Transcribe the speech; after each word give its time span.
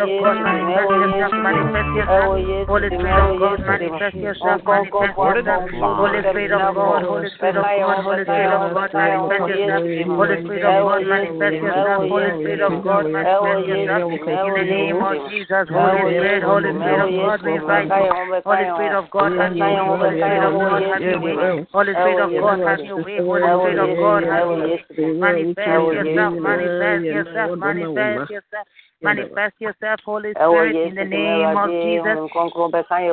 of 0.00 0.08
God, 0.20 0.36
manifest 0.42 0.90
yourself, 0.90 1.32
manifest 1.42 1.90
yourself. 1.96 2.66
Holy 2.66 2.88
Spirit 2.88 3.20
of 3.20 3.38
God, 3.40 3.58
manifest 3.60 4.16
yourself, 4.16 4.60
manifest 4.64 5.16
yourself. 5.16 5.66
Holy 5.96 6.22
Spirit 6.30 6.52
of 6.52 6.74
God, 6.76 7.02
Holy 7.06 7.28
Spirit 7.36 7.56
of 7.56 7.68
God, 7.76 7.98
Holy 8.02 8.24
Spirit 8.26 8.46
of 8.46 8.60
God, 8.66 8.82
manifest 8.84 9.76
yourself. 9.76 10.06
Holy 10.16 10.36
Spirit 10.42 10.64
of 10.66 10.74
God, 10.84 11.02
manifest 11.06 11.56
yourself. 11.62 12.00
Holy 12.10 12.30
Spirit 12.40 12.62
of 12.62 12.74
God, 12.84 13.04
manifest 13.06 13.66
yourself. 13.66 14.02
In 14.46 14.54
the 14.54 14.64
name 14.64 15.00
of 15.02 15.16
Jesus, 15.30 15.64
Holy 15.70 16.02
Spirit, 16.16 16.42
Holy 16.42 16.70
Spirit 16.76 17.00
of 17.00 17.10
God, 17.16 17.38
we 17.42 17.52
invite 17.56 17.88
you. 17.88 18.10
Holy 18.46 18.66
Spirit 18.76 18.96
of 18.96 19.06
God, 19.10 19.30
have 19.36 19.56
your 19.56 19.68
way. 19.70 19.86
Holy 19.86 20.16
Spirit 20.16 20.44
of 20.46 20.54
God, 20.60 20.82
have 20.82 21.02
your 21.02 21.20
way. 21.20 21.36
Holy 21.72 21.92
Spirit 21.92 22.20
of 22.20 22.30
God, 22.32 22.58
have 22.66 22.80
your 22.84 22.98
way. 23.02 23.18
Holy 23.20 23.48
Spirit 23.60 23.78
of 23.78 23.90
God, 23.98 24.22
have 24.24 24.46
your 24.50 24.66
way. 24.66 24.80
Manifest 25.20 25.92
yourself, 25.92 26.32
manifest 26.40 27.04
yourself, 27.04 27.50
manifest 27.58 28.30
yourself. 28.30 28.66
Manifest 29.02 29.54
yourself, 29.60 30.00
Holy 30.04 30.32
Spirit, 30.32 30.74
in 30.88 30.94
the 30.96 31.04
name 31.04 31.56
of 31.56 31.68
Jesus. 31.68 32.16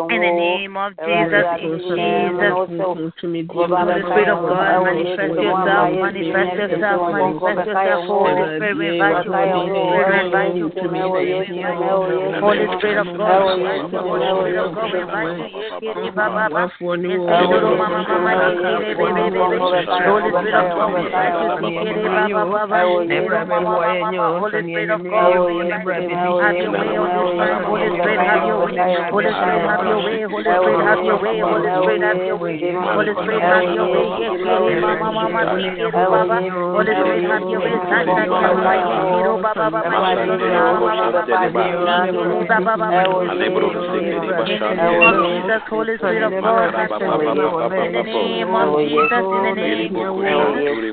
In 0.10 0.22
the 0.22 0.32
name 0.32 0.78
of 0.78 0.96
Jesus, 0.96 1.44
in 1.60 1.76
Jesus. 1.92 2.56
Holy 3.52 4.00
Spirit 4.00 4.30
of 4.32 4.40
God, 4.48 4.84
manifest 4.84 5.44
yourself, 5.44 5.92
manifest 6.00 6.56
yourself, 6.56 7.12
manifest 7.12 7.68
yourself, 7.68 8.08
Holy 8.08 8.44
Spirit, 8.56 8.78
we 8.80 8.88
invite 8.96 9.26
you, 9.26 9.32
Holy 9.34 10.72
Spirit, 10.72 11.12
we 11.12 11.28
invite 11.36 11.76
you, 11.84 11.92
Holy 12.40 12.66
Spirit 12.80 12.98
of 13.04 13.08
God, 13.20 13.44
we 13.44 13.52
invite 13.60 13.92
you, 13.92 14.00
Holy 14.00 14.24
Spirit 14.24 14.56
of 14.64 14.72
God, 14.74 14.88
we 14.88 15.00
invite 15.04 15.36
you, 15.36 15.48
Yekiri 15.84 16.16
Baba, 16.16 16.72
Esedoro 17.12 17.76
Mama 17.78 18.00
Mama, 18.08 18.32
Yekiri 18.40 18.96
Bebe 18.96 19.12
Bebe, 19.12 19.60
Holy 20.08 20.32
Spirit 20.32 20.56
of 20.56 20.68
God, 20.80 20.96
we 20.96 21.04
invite 21.04 21.36
you, 21.44 21.60
Yekiri 21.60 22.08
Baba 22.08 22.48
Baba, 22.48 22.80
Esedoro 22.88 23.44
Mama 23.52 23.76
Mama, 24.00 24.40
Holy 24.40 24.64
Spirit 24.64 24.90
of 24.96 25.02
God, 25.04 25.28
we 25.44 25.52
invite 25.52 25.68
you, 25.68 25.73
have 25.74 26.58
your 26.62 26.74
way 26.78 26.98
on 26.98 27.10
this 27.14 27.34
line, 27.38 27.64
Holy 27.66 27.90
Spirit, 27.90 28.20
have 28.22 28.46
your 28.46 28.60
way, 28.62 28.78
Holy 29.10 29.32
Spirit, 29.34 29.66
have 29.66 29.82
your 29.82 30.02
way, 30.04 30.22
Holy 30.30 30.52
Spirit, 30.54 30.80
have 30.86 31.04
your 31.04 31.18
way, 31.18 31.42
Holy 31.42 31.74
Spirit, 31.74 32.04
have 32.04 32.22
your 32.22 32.38
way, 32.38 32.58
Holy 32.94 33.14
Spirit, 33.14 33.42
have 33.42 33.70
your 33.74 33.88
way, 33.90 34.06
Yekiri 34.22 34.80
Mama 34.80 35.12
Mama, 35.12 35.40
Yekiri 35.58 35.92
Baba, 35.94 36.42
Holy 36.74 36.94
Spirit, 36.94 37.24
have 37.26 37.46
your 37.50 37.62
way, 37.62 37.76
Santa 37.90 38.26
Baba, 38.30 38.62
Yekiri 38.70 39.42
Baba 39.42 39.72
Baba, 39.72 40.04
Yekiri 40.64 42.50
Baba 42.50 42.78
Baba, 42.78 43.14
in 44.44 44.60
the 44.60 44.76
name 44.76 45.02
of 45.02 45.16
Jesus, 45.26 45.62
Holy 45.70 45.98
Spirit 45.98 46.24
of 46.24 46.34
God, 46.44 46.74
have 46.74 46.92
your 46.92 47.10
way, 47.18 47.34
in 47.34 47.94
the 47.94 48.04
name 48.04 48.54
of 48.54 48.78
Jesus, 48.78 49.26
in 49.34 49.42
the 49.44 49.54
name 49.58 49.96
of 49.96 50.18
Jesus, 50.22 50.84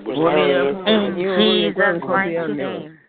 in 0.87 1.17
Jesus' 1.37 2.03
mighty 2.09 2.55
name. 2.55 3.00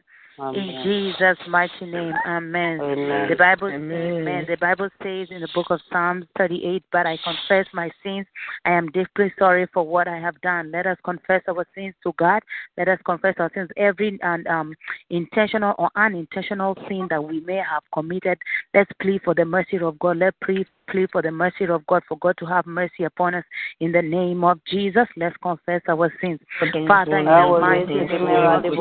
In 0.49 0.81
Jesus' 0.83 1.37
mighty 1.47 1.85
name, 1.85 2.13
Amen. 2.25 2.81
Amen. 2.81 3.29
The 3.29 3.35
Bible, 3.35 3.67
Amen. 3.67 4.13
Amen. 4.13 4.45
The 4.47 4.57
Bible 4.57 4.89
says 5.03 5.27
in 5.29 5.41
the 5.41 5.47
book 5.53 5.67
of 5.69 5.79
Psalms 5.91 6.25
38, 6.35 6.83
"But 6.91 7.05
I 7.05 7.17
confess 7.17 7.67
my 7.73 7.91
sins. 8.01 8.25
I 8.65 8.71
am 8.71 8.89
deeply 8.89 9.31
sorry 9.37 9.67
for 9.67 9.83
what 9.83 10.07
I 10.07 10.17
have 10.17 10.41
done." 10.41 10.71
Let 10.71 10.87
us 10.87 10.97
confess 11.03 11.43
our 11.47 11.65
sins 11.75 11.93
to 12.03 12.13
God. 12.17 12.41
Let 12.75 12.87
us 12.87 12.99
confess 13.05 13.35
our 13.37 13.51
sins, 13.53 13.69
every 13.77 14.17
and 14.23 14.47
um, 14.47 14.73
intentional 15.11 15.75
or 15.77 15.91
unintentional 15.95 16.75
sin 16.87 17.07
that 17.11 17.23
we 17.23 17.41
may 17.41 17.57
have 17.57 17.83
committed. 17.93 18.39
Let's 18.73 18.91
plead 18.99 19.21
for 19.21 19.35
the 19.35 19.45
mercy 19.45 19.77
of 19.77 19.99
God. 19.99 20.17
Let's 20.17 20.37
plead 20.43 20.65
plead 20.91 21.09
for 21.11 21.21
the 21.21 21.31
mercy 21.31 21.65
of 21.65 21.85
God, 21.87 22.03
for 22.07 22.17
God 22.17 22.35
to 22.39 22.45
have 22.45 22.65
mercy 22.65 23.03
upon 23.05 23.35
us 23.35 23.45
in 23.79 23.91
the 23.91 24.01
name 24.01 24.43
of 24.43 24.59
Jesus. 24.69 25.07
Let's 25.15 25.35
confess 25.41 25.81
our 25.87 26.11
sins. 26.21 26.39
Father, 26.59 27.17
in 27.17 27.25
the 27.25 27.57
mighty 27.59 27.93
name 27.95 28.19
of 28.45 28.63
Jesus, 28.63 28.77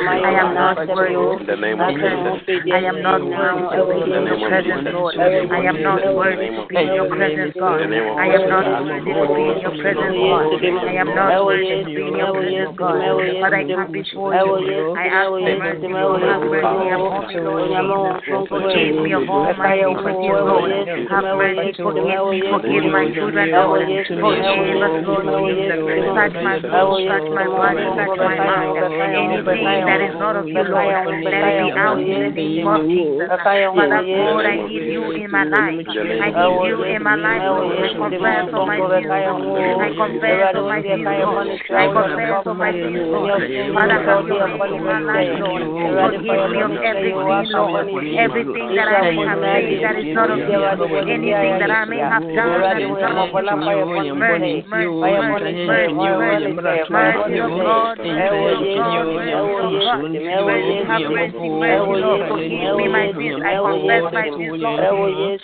I 0.05 0.31
am 0.39 0.53
not 0.53 0.77
worthy. 0.87 1.15
In 1.15 1.45
the 1.45 1.55
name 1.55 1.80
of 1.80 1.93
Jesus. 1.93 2.65
I 2.71 2.80
am 2.80 3.02
not 3.02 3.21
worthy 3.21 3.64
to 3.75 3.86
be 3.86 4.02
in 4.02 4.25
your 4.25 4.49
presence, 4.49 4.87
Lord. 4.92 5.15
I 5.17 5.61
am 5.65 5.81
not 5.83 6.02
worthy 6.15 6.49
to 6.49 6.65
be 6.67 6.75
in 6.75 6.93
your 6.93 7.08
presence, 7.09 7.54
God. 7.59 7.81
I 7.81 8.27
am 8.33 8.49
not 8.49 8.65
worthy 8.83 9.05
to 9.05 9.05
be 9.05 9.42
in 9.45 9.61
your 9.61 9.75
presence, 9.81 10.15
God. 10.15 10.55
I 10.64 10.95
am 11.02 11.10
not 11.16 11.45
worthy 11.45 11.67
in 11.67 12.16
your 12.16 12.32
presence, 12.33 12.77
God. 12.77 13.02
But 13.42 13.54
I 13.54 13.64
come 13.67 13.92
before 13.92 14.33
you. 14.36 14.95
I 14.95 15.05
ask 15.11 15.30
for 15.30 15.39
mercy, 15.42 15.88
Lord. 15.92 16.21
Have 16.23 16.42
mercy 16.48 16.89
upon 16.95 17.27
me, 17.27 17.36
Lord. 17.39 18.23
Forgive 18.26 18.95
me 19.04 19.14
of 19.14 19.30
all 19.30 19.52
my 19.55 19.76
iniquities, 19.76 20.36
Lord. 20.39 20.71
Have 21.11 21.27
mercy, 21.36 21.73
forgive 21.76 22.23
me, 22.32 22.39
forgive 22.45 22.86
my 22.92 23.05
children, 23.14 23.52
Lord. 23.52 23.86
Forgive 23.86 24.82
us, 24.82 25.05
Lord 25.05 25.26
Jesus. 25.45 25.80
Touch 26.16 26.36
my 26.39 26.58
soul, 26.61 26.99
touch 27.05 27.27
my 27.36 27.45
body, 27.45 27.83
touch 27.95 28.16
my 28.16 28.36
mind. 28.36 28.77
Anything 29.05 29.86
that 29.86 29.99
is 30.02 30.16
not 30.16 30.36
of 30.36 30.48
you, 30.48 30.64
Lord, 30.64 30.95
let 31.23 31.33
it 31.33 31.66
be 31.66 31.72
out 31.76 31.99
in 31.99 32.08
the 32.08 32.32
name 32.32 32.67
of 32.67 32.86
Jesus. 32.87 33.27
Father 33.30 34.02
God, 34.05 34.45
I 34.45 34.55
need 34.67 34.87
you 34.92 35.11
in 35.11 35.30
my 35.32 35.43
life. 35.43 35.86
I 35.86 36.32
need 36.32 36.67
you 36.67 36.83
in 36.83 37.04
my 37.04 37.16
life, 37.16 37.43
Lord. 37.43 37.76
I 37.76 37.93
confess 37.95 38.48
of 38.54 38.67
my 38.67 38.80
sins, 38.80 39.08
Lord. 39.43 39.82
I 39.82 39.89
confess 39.95 40.45
of 40.54 40.70
my 40.70 40.82
sins, 40.86 41.02
Lord. 41.02 41.50
I 41.73 41.89
confess 41.89 42.45
of 42.45 42.58
my 42.58 42.72
sins, 42.72 43.10
Lord. 43.10 43.42
Father, 43.73 43.98
have 44.06 44.28
your 44.30 44.45
way 44.45 44.78
in 44.78 44.86
my 44.86 45.02
life, 45.02 45.33
Lord. 45.42 45.66
Forgive 45.66 46.45
me 46.54 46.61
of 46.61 46.78
everything, 46.86 47.50
Lord. 47.50 47.89
Everything 47.89 48.67
that 48.78 48.88
I 48.94 49.10
may 49.10 49.26
have 49.26 49.42
said 49.42 49.82
that 49.82 49.98
is 49.98 50.14
not 50.14 50.30
of 50.30 50.38
you. 50.38 50.61
Anything 51.10 51.58
that 51.58 51.72
I 51.72 51.86
may 51.86 51.98
have 51.98 52.22
done 52.22 52.61
that 52.61 52.78
is 52.78 52.94
not 52.94 53.17
of 53.17 53.34
you. 53.34 53.55
Mercy, 53.55 54.14
mercy, 54.14 54.92
mercy, 55.00 55.66
mercy, 55.66 56.14
mercy. 56.14 57.34
Of 57.36 57.50
God, 57.55 57.98
mercy 57.98 58.45
of 58.45 58.70
God, 58.76 59.05
mercy 59.16 59.34
of 59.34 59.70
God. 59.82 60.05
Mercy, 60.45 60.76
have 60.86 61.10
mercy, 61.10 61.50
mercy, 61.50 61.95
Lord. 61.95 62.30
Forgive 62.30 62.76
me 62.76 62.86
my 62.88 63.08
sins. 63.16 63.42
I 63.45 63.55
confess 63.55 64.05
my 64.14 64.28
sins, 64.36 64.61
Lord. 64.61 65.39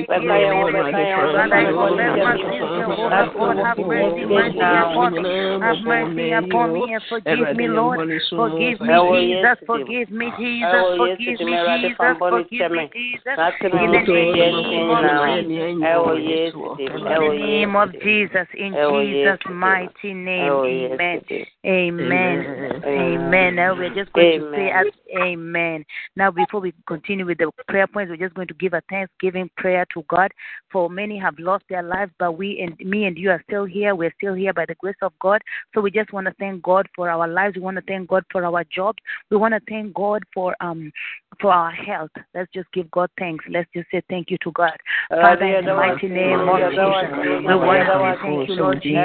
bebe, 0.00 0.72
bebe. 0.72 0.92
Father, 1.32 1.56
I 1.56 1.64
confess 1.72 2.16
my 2.22 2.36
sins. 2.36 2.72
Jehovah 2.76 3.32
God, 3.36 3.56
have 3.58 3.78
mercy, 3.78 4.22
upon 4.22 5.12
me. 5.14 5.28
Have 5.60 5.82
mercy 5.84 6.32
upon 6.32 6.72
me 6.72 6.94
and 6.94 7.02
forgive 7.08 7.56
me, 7.56 7.68
Lord. 7.68 8.00
Forgive 8.36 8.80
me, 8.80 8.94
Jesus. 9.12 9.58
Forgive 9.66 10.10
me, 10.10 10.32
Jesus. 10.38 10.84
Forgive 10.96 11.40
me, 11.40 11.56
Jesus. 11.66 12.16
Forgive 12.18 12.70
me, 12.72 12.90
Jesus. 12.92 13.38
In 13.62 13.92
the 13.92 14.02
name 14.06 14.54
of 14.56 16.16
Jesus. 16.16 16.68
In 16.78 17.04
the 17.04 17.18
name 17.36 17.76
of 17.76 17.92
Jesus. 17.92 19.38
Mighty 19.50 20.14
name. 20.14 20.52
Amen. 20.52 21.20
Amen. 21.66 22.82
Amen. 22.84 23.54
Now 23.56 23.74
we're 23.76 23.94
just 23.94 24.12
going 24.12 24.40
to 24.40 24.50
say 24.54 24.72
Amen. 25.16 25.84
Now 26.16 26.30
before 26.30 26.60
we 26.60 26.72
continue 26.86 27.26
with 27.26 27.38
the 27.42 27.64
prayer 27.68 27.86
points, 27.86 28.10
we're 28.10 28.16
just 28.16 28.34
going 28.34 28.48
to 28.48 28.54
give 28.54 28.72
a 28.72 28.82
thanksgiving 28.88 29.50
prayer 29.56 29.86
to 29.94 30.04
God. 30.08 30.30
For 30.70 30.88
many 30.88 31.18
have 31.18 31.38
lost 31.38 31.64
their 31.68 31.82
lives, 31.82 32.12
but 32.18 32.32
we 32.38 32.60
and 32.60 32.78
me 32.88 33.06
and 33.06 33.16
you 33.16 33.30
are 33.30 33.42
still 33.48 33.64
here. 33.64 33.94
We're 33.94 34.14
still 34.18 34.34
here 34.34 34.52
by 34.52 34.66
the 34.66 34.74
grace 34.76 34.96
of 35.02 35.12
God. 35.20 35.40
So 35.74 35.80
we 35.80 35.90
just 35.90 36.12
want 36.12 36.26
to 36.26 36.34
thank 36.38 36.62
God 36.62 36.86
for 36.94 37.10
our 37.10 37.28
lives. 37.28 37.56
We 37.56 37.62
want 37.62 37.76
to 37.76 37.82
thank 37.82 38.08
God 38.08 38.24
for 38.30 38.44
our 38.44 38.64
jobs. 38.64 38.98
We 39.30 39.36
want 39.36 39.54
to 39.54 39.60
thank 39.68 39.94
God 39.94 40.22
for 40.34 40.54
um 40.60 40.92
for 41.40 41.52
our 41.52 41.70
health. 41.70 42.10
Let's 42.34 42.50
just 42.52 42.70
give 42.72 42.90
God 42.90 43.10
thanks. 43.18 43.44
Let's 43.48 43.68
just 43.74 43.90
say 43.90 44.02
thank 44.08 44.30
you 44.30 44.36
to 44.42 44.52
God. 44.52 44.76
Father, 45.08 45.46
in 45.46 45.64
the 45.64 45.74
mighty 45.74 46.08
name 46.08 46.40
of 46.40 46.60
Jesus, 46.70 46.76
we 46.76 47.54
want 47.54 47.80
to 47.88 48.16
thank 48.22 48.48
you, 48.48 48.54
Lord 48.56 48.82
Jesus. 48.82 49.00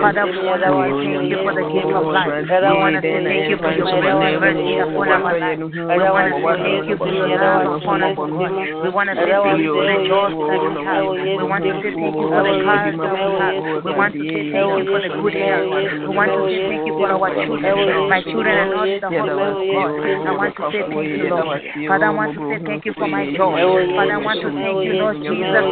Father, 0.00 0.24
we 0.26 0.40
want 0.40 0.62
to 0.62 0.72
thank 0.72 1.30
you 1.30 1.38
for 1.44 1.52
the 1.52 1.66
gift 1.68 1.92
of 1.92 2.06
life. 2.08 2.32
We 2.48 2.76
want 2.76 2.96
to 2.96 3.02
thank 3.04 3.50
you 3.50 3.56
for 3.60 3.72
your 3.72 3.92
mercy 4.40 4.78
upon 4.80 5.08
our 5.08 5.38
lives. 5.38 5.60
We 5.60 5.76
want 5.76 6.32
to 6.32 6.56
thank 6.56 6.88
you 6.88 6.96
for 6.96 7.08
your 7.12 7.28
love 7.36 7.75
upon 7.76 8.02
us, 8.02 8.16
We 8.16 8.88
want 8.90 9.08
to 9.10 9.14
say 9.16 9.28
thank 9.28 9.60
you 9.60 9.72
for 9.76 9.84
the 9.86 9.96
jobs 10.08 10.34
that 10.36 10.60
we 10.62 10.72
have. 10.86 11.04
We 11.36 11.44
want 11.46 11.62
to 11.64 11.76
say 11.76 11.92
thank 11.96 12.16
you 12.16 12.26
for 12.26 12.42
the 12.42 12.54
cars 12.64 12.94
that 12.96 13.14
we 13.16 13.30
have. 13.36 13.54
We 13.84 13.90
want 13.92 14.12
to 14.14 14.20
say 14.24 14.42
thank 14.52 14.70
you 14.76 14.86
for 14.86 15.00
the 15.04 15.10
good 15.16 15.36
health. 15.36 15.70
We 16.06 16.10
want 16.16 16.28
to 16.30 16.38
say 16.46 16.58
thank 16.66 16.82
you 16.86 16.94
for 16.96 17.08
our 17.10 17.28
children. 17.36 18.08
My 18.08 18.20
children 18.22 18.54
are 18.56 18.70
not 18.72 18.86
the 18.86 19.08
husband 19.10 19.46
of 19.46 19.66
God. 19.66 20.26
I 20.26 20.32
want 20.36 20.56
to 20.56 20.62
say 20.70 20.82
thank 20.86 21.06
you, 21.06 21.28
Lord. 21.30 21.60
Father, 21.86 22.06
I 22.06 22.14
want 22.16 22.30
to 22.32 22.40
say 22.46 22.58
thank 22.66 22.82
you 22.86 22.92
for 22.96 23.08
my 23.08 23.24
job. 23.36 23.54
Father, 23.56 24.16
I 24.16 24.22
want 24.22 24.38
to 24.40 24.48
thank 24.56 24.78
you, 24.86 24.92
Lord 24.96 25.16
Jesus. 25.22 25.66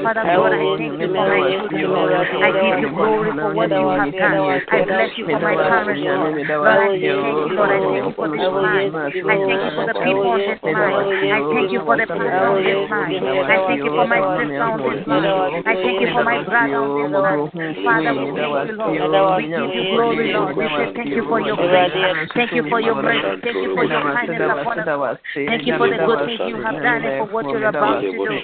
Father 0.00 0.24
God, 0.24 0.52
I 0.52 0.60
thank 0.60 1.00
you 1.00 1.08
for 1.10 1.26
my 1.30 1.40
children, 1.50 1.90
Lord. 1.94 2.12
I 2.40 2.50
give 2.50 2.78
you 2.80 2.90
glory 2.94 3.30
for 3.36 3.50
what 3.54 3.70
you 3.70 3.86
have 3.90 4.12
done. 4.14 4.38
I 4.70 4.84
bless 4.84 5.10
you 5.18 5.24
for 5.26 5.38
my 5.40 5.54
parents, 5.56 6.02
Lord. 6.04 6.46
Lord, 6.50 6.68
I 6.70 6.88
thank 6.90 7.02
you, 7.02 7.56
Lord. 7.56 7.70
I 7.70 7.80
thank 7.80 8.04
you 8.06 8.14
for 8.16 8.28
this 8.30 8.40
time. 8.40 8.94
I 8.94 9.10
thank 9.10 9.60
you 9.60 9.70
for 9.76 9.84
the 9.86 9.94
people 10.00 10.30
on 10.30 10.38
this 10.40 10.60
line. 10.64 11.09
I 11.10 11.40
thank 11.50 11.72
you 11.72 11.80
for 11.84 11.96
the 11.96 12.06
pastor 12.06 12.46
on 12.46 12.62
this 12.62 12.90
line. 12.90 13.18
I 13.18 13.58
thank 13.66 13.84
you 13.84 13.90
for 13.90 14.06
my 14.06 14.20
sister 14.38 14.62
on 14.62 14.78
this 14.80 15.02
line. 15.06 15.26
I 15.66 15.74
thank 15.74 16.00
you 16.00 16.08
for 16.14 16.24
my 16.24 16.38
brother 16.44 16.76
on 16.76 16.90
this 16.94 17.10
line. 17.10 17.50
Father, 17.84 18.12
we 18.14 18.26
thank 18.30 18.54
you, 18.66 18.74
Lord. 18.78 19.42
We 19.42 19.50
give 19.50 19.70
you 19.74 19.82
glory, 19.96 20.32
Lord. 20.32 20.56
We 20.56 20.66
say 20.70 20.86
thank 20.94 21.10
you 21.10 21.24
for 21.28 21.40
your 21.40 21.56
grace. 21.56 21.92
Thank 22.34 22.52
you 22.54 22.62
for 22.68 22.80
your 22.80 22.94
grace. 23.02 23.22
Thank 23.42 23.56
you 23.56 23.74
for 23.74 23.84
your 23.84 24.02
kindness 24.02 24.40
upon 24.50 24.78
us. 24.80 25.18
Thank 25.34 25.66
you 25.66 25.74
for 25.78 25.88
the 25.90 25.98
good 26.06 26.20
things 26.26 26.40
you 26.46 26.56
have 26.62 26.78
done 26.82 27.02
and 27.04 27.14
for 27.18 27.26
what 27.32 27.46
you're 27.50 27.68
about 27.68 28.00
to 28.02 28.10
do. 28.12 28.34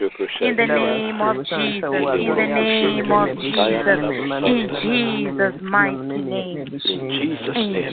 In 0.43 0.57
the 0.57 0.67
name 0.67 1.21
of 1.23 1.37
Jesus. 1.47 1.91
In 2.19 2.35
the 2.37 2.47
name 2.47 3.13
of 3.13 3.37
Jesus. 3.39 3.99
In 4.47 4.69
Jesus' 4.83 5.63
mighty 5.63 6.19
name. 6.19 6.67
In 6.67 7.11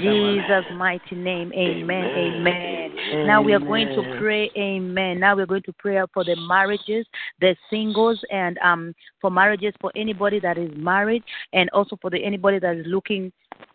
Jesus' 0.02 0.66
mighty 0.74 1.16
name. 1.16 1.52
Amen. 1.54 2.06
Amen. 2.18 2.92
Now 3.28 3.42
we 3.42 3.54
are 3.54 3.60
going 3.60 3.88
to 3.96 4.04
pray. 4.18 4.52
Amen. 4.64 5.20
Now 5.20 5.36
we're 5.36 5.46
going 5.46 5.64
to 5.64 5.74
pray 5.74 6.02
for 6.14 6.24
the 6.24 6.36
marriages, 6.48 7.06
the 7.42 7.56
singles, 7.70 8.20
and 8.32 8.58
um 8.60 8.96
for 9.20 9.30
marriages 9.30 9.74
for 9.82 9.92
anybody 9.96 10.40
that 10.40 10.58
is 10.58 10.72
married, 10.76 11.24
and 11.52 11.70
also 11.72 11.98
for 12.02 12.10
the 12.10 12.24
anybody 12.24 12.60
that 12.60 12.78
is 12.78 12.86
looking 12.88 13.32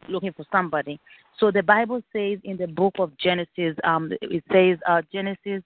looking 0.09 0.33
for 0.33 0.47
somebody. 0.51 0.99
So 1.39 1.51
the 1.51 1.63
Bible 1.63 2.01
says 2.13 2.39
in 2.45 2.57
the 2.57 2.67
book 2.67 2.95
of 2.99 3.17
Genesis, 3.19 3.77
um, 3.85 4.11
it 4.23 4.43
says 4.51 4.79
uh, 4.89 5.03
Genesis, 5.13 5.63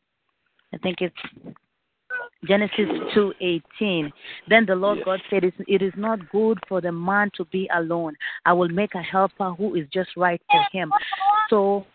I 0.74 0.78
think 0.82 0.96
it's 1.00 1.54
Genesis 2.44 2.88
2:18. 3.14 4.12
Then 4.48 4.66
the 4.66 4.74
Lord 4.74 4.98
yes. 4.98 5.04
God 5.04 5.20
said, 5.30 5.44
"It 5.44 5.82
is 5.82 5.92
not 5.96 6.28
good 6.30 6.58
for 6.68 6.80
the 6.80 6.90
man 6.92 7.30
to 7.36 7.44
be 7.46 7.68
alone. 7.72 8.16
I 8.44 8.52
will 8.52 8.68
make 8.68 8.96
a 8.96 9.02
helper 9.02 9.50
who 9.50 9.76
is 9.76 9.86
just 9.92 10.10
right 10.16 10.42
for 10.50 10.62
him." 10.72 10.92
So, 11.48 11.86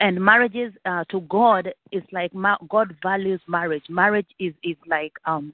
and 0.00 0.18
marriages 0.20 0.72
uh, 0.86 1.04
to 1.10 1.20
God 1.22 1.72
is 1.92 2.02
like 2.12 2.34
ma- 2.34 2.56
God 2.68 2.96
values 3.02 3.40
marriage. 3.46 3.84
Marriage 3.88 4.28
is 4.38 4.54
is 4.64 4.76
like 4.86 5.12
um 5.26 5.52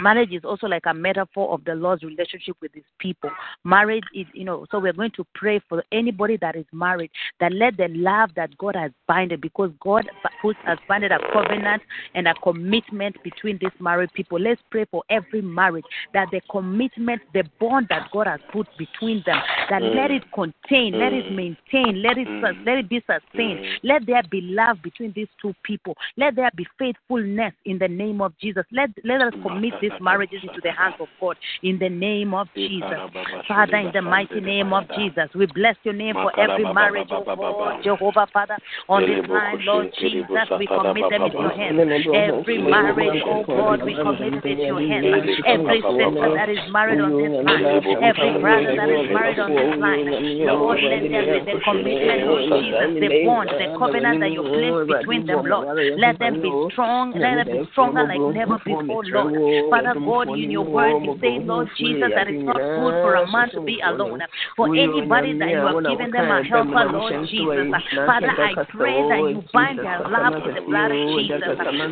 marriage 0.00 0.32
is 0.32 0.44
also 0.44 0.66
like 0.66 0.84
a 0.86 0.94
metaphor 0.94 1.52
of 1.52 1.64
the 1.64 1.74
Lord's 1.74 2.02
relationship 2.02 2.56
with 2.60 2.72
his 2.72 2.84
people. 2.98 3.30
Marriage 3.64 4.04
is, 4.14 4.26
you 4.32 4.44
know, 4.44 4.66
so 4.70 4.78
we're 4.78 4.92
going 4.92 5.10
to 5.12 5.26
pray 5.34 5.60
for 5.68 5.82
anybody 5.92 6.36
that 6.40 6.56
is 6.56 6.66
married 6.72 7.10
that 7.40 7.52
let 7.52 7.76
the 7.76 7.88
love 7.90 8.30
that 8.36 8.56
God 8.58 8.76
has 8.76 8.92
binded 9.06 9.40
because 9.40 9.70
God 9.80 10.08
has 10.64 10.78
binded 10.88 11.12
a 11.12 11.18
covenant 11.32 11.82
and 12.14 12.28
a 12.28 12.34
commitment 12.34 13.16
between 13.24 13.58
these 13.60 13.70
married 13.80 14.12
people. 14.12 14.38
Let's 14.38 14.60
pray 14.70 14.86
for 14.90 15.02
every 15.10 15.42
marriage 15.42 15.84
that 16.14 16.28
the 16.30 16.40
commitment, 16.50 17.22
the 17.34 17.44
bond 17.58 17.88
that 17.90 18.08
God 18.12 18.26
has 18.26 18.40
put 18.52 18.68
between 18.78 19.22
them, 19.26 19.38
that 19.68 19.82
mm. 19.82 19.94
let 19.94 20.10
it 20.10 20.22
contain, 20.32 20.94
mm. 20.94 21.00
let 21.00 21.12
it 21.12 21.26
mm. 21.26 21.36
maintain, 21.36 22.02
let 22.02 22.18
it 22.18 22.28
mm. 22.28 22.66
let 22.66 22.78
it 22.78 22.88
be 22.88 23.00
sustained. 23.00 23.58
Mm. 23.60 23.78
Let 23.82 24.06
there 24.06 24.22
be 24.30 24.40
love 24.42 24.78
between 24.82 25.12
these 25.14 25.28
two 25.42 25.54
people. 25.64 25.96
Let 26.16 26.36
there 26.36 26.50
be 26.56 26.66
faithfulness 26.78 27.52
in 27.64 27.78
the 27.78 27.88
name 27.88 28.20
of 28.20 28.32
Jesus. 28.38 28.64
Let 28.70 28.90
let 29.04 29.20
us 29.20 29.32
commit 29.42 29.74
this 29.80 29.87
these 29.90 30.00
marriages 30.00 30.40
into 30.42 30.60
the 30.62 30.72
hands 30.72 30.94
of 31.00 31.08
God 31.20 31.36
in 31.62 31.78
the 31.78 31.88
name 31.88 32.34
of 32.34 32.48
Jesus. 32.54 32.82
Father, 33.46 33.76
in 33.78 33.92
the 33.92 34.02
mighty 34.02 34.40
name 34.40 34.72
of 34.72 34.84
Jesus, 34.96 35.28
we 35.34 35.46
bless 35.46 35.76
your 35.82 35.94
name 35.94 36.14
for 36.14 36.32
every 36.38 36.64
marriage, 36.72 37.08
oh 37.10 37.24
God, 37.24 37.82
Jehovah, 37.82 38.26
Father, 38.32 38.56
on 38.88 39.02
this 39.02 39.28
line, 39.28 39.58
Lord 39.64 39.92
Jesus, 39.98 40.28
we 40.58 40.66
commit 40.66 41.04
them 41.10 41.22
into 41.22 41.38
your 41.38 41.54
hands. 41.54 41.78
Every 42.14 42.58
marriage, 42.58 43.22
oh 43.26 43.44
God, 43.46 43.82
we 43.84 43.94
commit 43.94 44.34
it 44.34 44.44
into 44.44 44.64
your 44.66 44.80
hands. 44.80 45.06
Every 45.46 45.82
sister 45.82 46.34
that 46.36 46.48
is 46.48 46.58
married 46.70 47.00
on 47.00 47.12
this 47.16 47.32
line, 47.44 47.64
every 47.66 48.34
brother 48.40 48.74
that 48.76 48.88
is 48.88 49.08
married 49.12 49.38
on 49.38 49.50
this 49.50 49.78
line, 49.78 50.06
Lord, 50.46 50.78
let 50.82 51.02
there 51.08 51.24
be 51.24 51.52
the 51.52 51.60
commitment 51.64 52.22
of 52.28 52.38
Jesus, 52.48 52.88
the 53.00 53.08
bond, 53.24 53.48
the 53.48 53.66
covenant 53.78 54.20
that 54.20 54.32
you 54.32 54.42
place 54.42 54.98
between 54.98 55.26
them, 55.26 55.46
Lord. 55.46 55.66
Let 55.98 56.18
them 56.18 56.42
be 56.42 56.50
strong, 56.72 57.12
let 57.12 57.46
them 57.46 57.58
be 57.58 57.68
stronger 57.72 58.04
like 58.04 58.20
never 58.34 58.58
before, 58.64 59.04
Lord. 59.04 59.32
Father 59.78 59.94
God, 60.00 60.34
in 60.34 60.50
your 60.50 60.66
word, 60.66 61.04
you 61.06 61.14
say, 61.20 61.38
Lord 61.46 61.68
Jesus, 61.78 62.10
that 62.14 62.26
it's 62.26 62.42
not 62.42 62.58
good 62.74 62.98
for 63.00 63.14
a 63.14 63.30
man 63.30 63.48
to 63.54 63.60
be 63.62 63.78
alone. 63.86 64.18
For 64.56 64.66
anybody 64.74 65.38
that 65.38 65.54
you 65.54 65.62
have 65.62 65.78
given 65.86 66.10
them 66.10 66.26
a 66.26 66.42
helper, 66.42 66.90
Lord 66.90 67.14
Jesus. 67.30 67.70
Father, 68.06 68.34
I 68.34 68.58
pray 68.74 68.98
that 69.06 69.22
you 69.30 69.44
bind 69.54 69.78
their 69.78 70.02
love 70.10 70.34
with 70.34 70.54
the 70.58 70.62
blood 70.66 70.90
of 70.90 70.98
Jesus. 71.14 71.38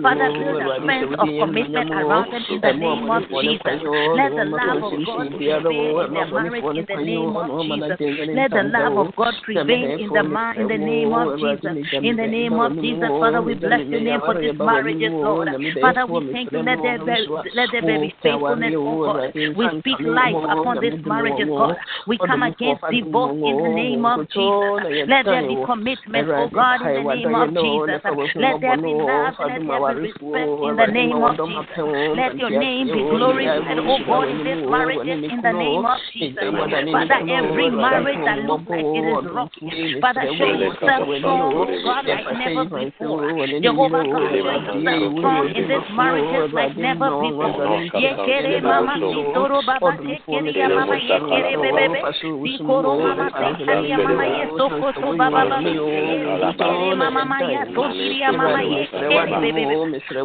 Father, 0.02 0.28
build 0.34 0.58
a 0.58 0.70
fence 0.82 1.14
of 1.22 1.28
commitment 1.38 1.86
around 1.94 2.26
them 2.34 2.42
in 2.50 2.58
the 2.58 2.74
name 2.74 3.06
of 3.06 3.22
Jesus. 3.30 3.78
Let 4.18 4.34
the 4.34 4.46
love 4.50 4.82
of 4.82 5.06
God 5.06 5.30
prevail 5.38 5.62
in 5.70 6.10
their 6.10 6.26
marriage 6.26 6.66
in 6.74 6.86
the 6.90 6.98
name 7.06 7.36
of 7.38 7.46
Jesus. 7.62 7.94
Let 8.34 8.50
the 8.50 8.66
love 8.66 8.98
of 8.98 9.14
God 9.14 9.34
prevail 9.46 9.94
in 10.02 10.10
the 10.10 10.26
in 10.58 10.66
the 10.66 10.78
name 10.78 11.14
of 11.14 11.38
Jesus. 11.38 11.70
In 12.02 12.16
the 12.18 12.26
name 12.26 12.58
of 12.58 12.74
Jesus, 12.82 13.10
Father, 13.22 13.42
we 13.42 13.54
bless 13.54 13.86
your 13.94 14.02
name 14.02 14.20
for 14.26 14.34
these 14.34 14.58
marriages, 14.58 15.14
Lord. 15.22 15.48
Father, 15.80 16.06
we 16.06 16.26
thank 16.34 16.50
you. 16.50 16.62
Let 16.66 16.78
there, 16.82 17.22
let 17.54 17.70
there 17.82 18.00
be 18.00 18.14
faithfulness, 18.22 18.72
oh 18.76 19.04
God. 19.04 19.32
We 19.34 19.68
speak 19.80 20.00
life 20.00 20.36
upon 20.36 20.80
this 20.80 20.94
marriage, 21.04 21.46
God. 21.48 21.76
We 22.06 22.18
come 22.18 22.42
against 22.42 22.82
divorce 22.90 23.36
in 23.36 23.56
the 23.62 23.68
name 23.74 24.04
of 24.04 24.28
Jesus. 24.30 25.08
Let 25.08 25.24
there 25.24 25.42
be 25.46 25.56
commitment, 25.66 26.28
oh 26.30 26.48
God, 26.52 26.80
in 26.86 27.04
the 27.04 27.14
name 27.16 27.34
of 27.34 27.48
Jesus. 27.50 28.00
Let 28.36 28.60
there 28.60 28.76
be 28.76 28.92
love, 28.94 29.34
let 29.38 29.60
there 29.60 29.60
be 29.60 30.06
respect 30.06 30.48
in 30.62 30.76
the 30.76 30.86
name 30.92 31.18
of 31.22 31.36
Jesus. 31.36 31.76
Let 32.16 32.38
your 32.38 32.50
name 32.50 32.86
be 32.86 33.00
glorified, 33.02 33.78
oh 33.82 33.98
God, 34.06 34.28
in 34.28 34.44
this 34.44 34.60
marriage 34.68 35.06
in 35.06 35.42
the 35.42 35.52
name 35.52 35.84
of 35.84 35.98
Jesus. 36.12 36.42
Father, 36.46 37.20
every 37.26 37.70
marriage 37.70 38.20
that 38.24 38.38
looks 38.46 38.68
like 38.70 38.84
it 38.84 39.04
is 39.06 39.24
rocky, 39.32 40.00
Father, 40.00 40.24
show 40.38 40.52
yourself 40.54 41.02
strong, 41.18 41.52
oh 41.54 41.66
God, 41.84 42.04
like 42.06 42.26
never 42.38 42.64
before. 42.64 43.26
Jehovah 43.60 44.02
show 44.06 44.22
yourself 44.30 44.72
strong 45.18 45.48
in 45.54 45.68
this 45.68 45.86
marriage 45.94 46.52
like 46.52 46.76
never 46.76 47.10
before. 47.10 47.65
Baba 47.66 47.96
baba 47.96 48.86
baba. 48.86 48.94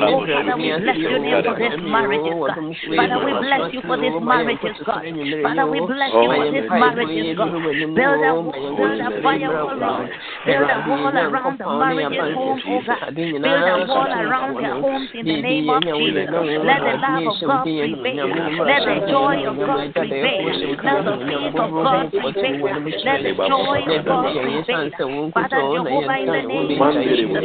Oh 0.01 0.25
Father, 0.27 0.55
we 0.57 0.71
bless 0.79 0.97
your 0.97 1.19
name 1.19 1.43
for 1.43 1.55
this 1.59 1.75
marriage, 1.81 2.21
God. 2.21 2.57
Father, 2.95 3.19
we 3.25 3.31
bless 3.41 3.73
you 3.73 3.81
for 3.81 3.97
this 3.97 4.13
marriage, 4.21 4.59
God. 4.85 5.03
Father, 5.43 5.65
we 5.67 5.79
bless 5.81 6.11
you 6.13 6.29
for 6.31 6.51
this 6.51 6.69
marriage, 6.71 7.35
God. 7.37 7.51
Build 7.95 8.21
a 8.23 8.33
build 8.77 9.01
a 9.01 9.21
firewall, 9.21 9.75
Lord. 9.77 10.09
Build 10.45 10.69
a 10.69 10.77
wall 10.87 11.15
around 11.17 11.57
the 11.59 11.65
marriage's 11.67 12.33
home, 12.35 12.61
oh 12.67 12.81
God. 12.87 13.15
Build 13.15 13.45
a 13.45 13.85
wall 13.87 14.07
around 14.07 14.60
their 14.61 14.79
homes 14.81 15.09
in 15.13 15.25
the 15.25 15.41
name 15.41 15.69
of 15.69 15.81
Jesus. 15.83 16.29
Let 16.31 16.79
the 16.85 16.95
love 17.01 17.25
of 17.27 17.37
God 17.41 17.63
prevail. 17.65 18.27
Let 18.61 18.81
the 18.85 18.95
joy 19.09 19.45
of 19.49 19.57
God 19.57 19.93
prevail. 19.93 20.45
Let 20.81 21.05
the 21.05 21.15
peace 21.25 21.55
of 21.57 21.71
God 21.71 22.09
prevail. 22.11 22.77
Let 23.01 23.19
the 23.23 23.33
joy 23.49 23.79
of 23.89 24.05
God 24.05 24.31
prevail. 24.31 25.31
Father 25.31 25.61
Jehovah, 25.61 26.17
in 26.21 26.27
the 26.31 26.41
name 26.45 26.81
of 26.81 26.93
Jesus, 27.01 27.43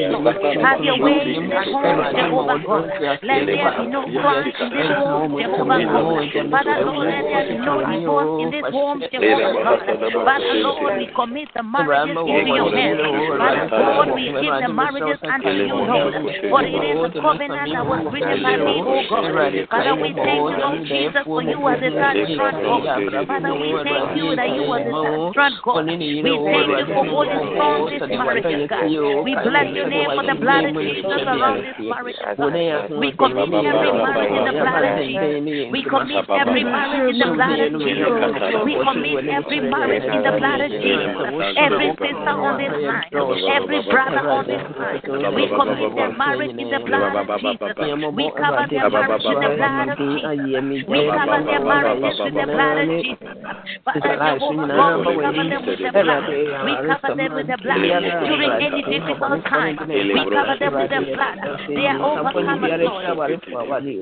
have 0.63 0.81
your 0.85 0.99
way 1.01 1.21
in 1.37 1.49
this 1.49 1.67
home, 1.73 2.01
Jehovah 2.15 2.59
God. 2.67 2.91
Let 3.23 3.47
there 3.47 3.73
be 3.81 3.87
no 3.87 4.01
crime 4.07 4.53
in 4.61 4.69
this 4.77 4.91
home, 4.97 5.33
Jehovah 5.41 5.81
God. 5.83 6.29
Father 6.51 6.77
Lord, 6.85 7.09
let 7.09 7.25
there 7.25 7.47
be 7.49 7.57
no 7.59 7.75
divorce 7.87 8.33
in 8.43 8.51
this 8.51 8.69
home, 8.73 9.01
Jehovah 9.13 9.53
God. 9.65 9.81
Father 10.27 10.55
Lord, 10.61 10.99
we 10.99 11.07
commit 11.15 11.49
the 11.57 11.63
marriages 11.63 12.17
into 12.17 12.51
your 12.53 12.71
hands. 12.77 13.01
Father 13.39 13.69
God, 13.71 14.15
we 14.15 14.25
give 14.41 14.57
the 14.61 14.69
marriages 14.69 15.21
unto 15.23 15.49
you, 15.49 15.75
Lord. 15.75 16.15
For 16.51 16.63
it 16.63 16.75
is 16.75 17.06
covenant 17.13 17.69
that 17.73 17.85
was 17.87 18.03
written 18.13 18.43
by 18.43 18.55
oh 18.57 18.67
me, 18.67 18.75
O 18.83 19.03
God. 19.07 19.35
Father, 19.71 19.95
we 19.97 20.11
thank 20.17 20.41
you, 20.41 20.57
Lord 20.57 20.83
Jesus, 20.87 21.25
for 21.25 21.43
you 21.43 21.59
as 21.69 21.81
a 21.83 21.91
third 21.91 22.17
strong 22.33 22.83
God. 22.83 23.03
Father, 23.27 23.53
we 23.55 23.69
thank 23.85 24.17
you 24.17 24.27
that 24.37 24.51
you 24.51 24.65
are 24.67 24.83
the 24.83 24.93
strong 24.93 25.53
God. 25.63 25.87
We 25.87 26.33
thank 26.47 26.67
you 26.73 26.87
for 26.91 27.05
holding 27.07 27.43
strong 27.53 27.91
this 27.91 28.07
marriage, 28.09 28.71
God. 28.71 28.89
We 29.27 29.33
bless 29.37 29.69
your 29.75 29.89
name 29.91 30.11
for 30.15 30.25
the 30.25 30.37
blood 30.41 30.65
of 30.67 30.75
Jesus 30.77 31.23
around 31.27 31.61
this 31.63 31.79
marriage, 31.83 32.21
God. 32.23 32.53
We 32.97 33.13
commit 33.13 33.51
every 33.53 33.93
marriage 33.93 34.33
in 34.33 34.45
the 34.47 34.57
blood 34.57 34.85
of 34.87 34.97
Jesus. 35.05 35.73
We 35.73 35.81
commit 35.85 36.25
every 36.31 36.65
marriage 36.65 37.13
in 37.13 37.19
the 37.21 37.31
blood 37.35 37.59
of 37.61 37.71
Jesus. 37.77 38.65
We 38.65 38.75
commit 38.81 39.19
every 39.29 39.61
marriage 39.61 40.07
in 40.07 40.23
the 40.23 40.33
blood 40.39 40.61
of 40.63 40.71
Jesus. 40.71 41.27
Every 41.57 41.91
sister 42.01 42.35
on 42.37 42.55
this 42.59 42.75
line, 42.87 43.11
every 43.13 43.81
brother 43.91 44.23
on 44.31 44.47
this 44.47 44.65
line, 44.77 45.03
we 45.35 45.45
commit 45.51 45.95
their 45.97 46.13
marriage 46.13 46.55
in 46.57 46.69
the 46.71 46.81
blood 46.87 47.15
of 47.17 47.27
Jesus. 47.41 47.77
We 48.17 48.25
cover 48.37 48.65
their 48.71 48.89
marriage 48.91 49.25
with 49.27 49.41
the 49.41 49.51
blood 49.57 49.89
of 49.89 49.99
Jesus. 49.99 50.89
We 50.89 50.99
cover 51.07 51.39
their 51.47 51.61
marriages 51.61 52.19
with 52.25 52.35
the 52.35 52.47
blood 52.47 52.79
of 52.79 52.89
Jesus. 53.03 53.37
Father 53.85 54.17
Jehovah 54.39 54.67
God, 54.67 55.07
we 55.07 55.15
cover 55.17 55.45
them 55.49 55.63
with 55.67 55.79
the 55.79 55.91
blood. 55.93 56.25
We 56.65 56.73
cover 56.87 57.11
them 57.17 57.35
with 57.35 57.47
the 57.47 57.59
blood. 57.63 57.79
During 58.27 58.61
any 58.61 58.83
difficult 58.83 59.45
time, 59.47 59.77
we 59.89 60.15
cover 60.15 60.57
them 60.59 60.75
with 60.75 60.91
the 60.91 61.01
blood. 61.15 61.39
They 61.69 61.87
are 61.87 61.99
overcomers, 62.01 62.79
Lord. 62.83 63.07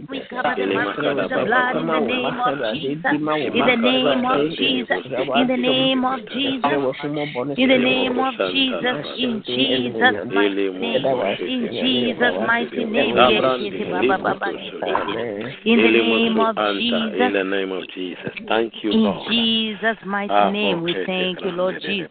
We 0.08 0.18
cover 0.30 0.54
them 0.56 0.70
with 0.74 1.28
the 1.28 1.38
blood 1.44 1.76
in 1.76 1.86
the 1.86 2.00
name 2.00 2.40
of 2.40 2.58
Jesus. 2.74 3.04
In 3.04 3.64
the 3.66 3.76
name 3.76 4.24
of 4.24 4.46
Jesus. 4.56 5.02
In 5.36 5.46
the 5.48 5.56
name 5.56 6.04
of 6.04 6.16
Jesus. 6.32 6.74
In 7.56 7.68
the 7.68 7.78
name 7.78 8.18
of 8.18 8.34
Jesus. 8.52 8.94
In 9.18 9.42
Jesus' 9.46 10.26
mighty 10.32 10.70
name. 10.78 11.04
In 11.48 11.60
Jesus' 11.70 12.36
mighty. 12.46 12.73
In 12.76 12.92
the 12.92 13.00
name 15.90 16.38
of 16.40 16.56
Jesus. 16.56 17.20
In 17.24 17.32
the 17.32 17.44
name 17.44 17.72
of 17.72 17.82
Jesus. 17.94 18.32
Thank 18.48 18.72
you, 18.82 18.92
Lord. 18.92 19.32
In 19.32 19.76
Jesus' 19.80 19.98
mighty 20.04 20.32
ah, 20.32 20.50
name, 20.50 20.82
we 20.82 20.94
thank 21.06 21.40
you, 21.42 21.50
Lord 21.50 21.80
Jesus. 21.80 22.10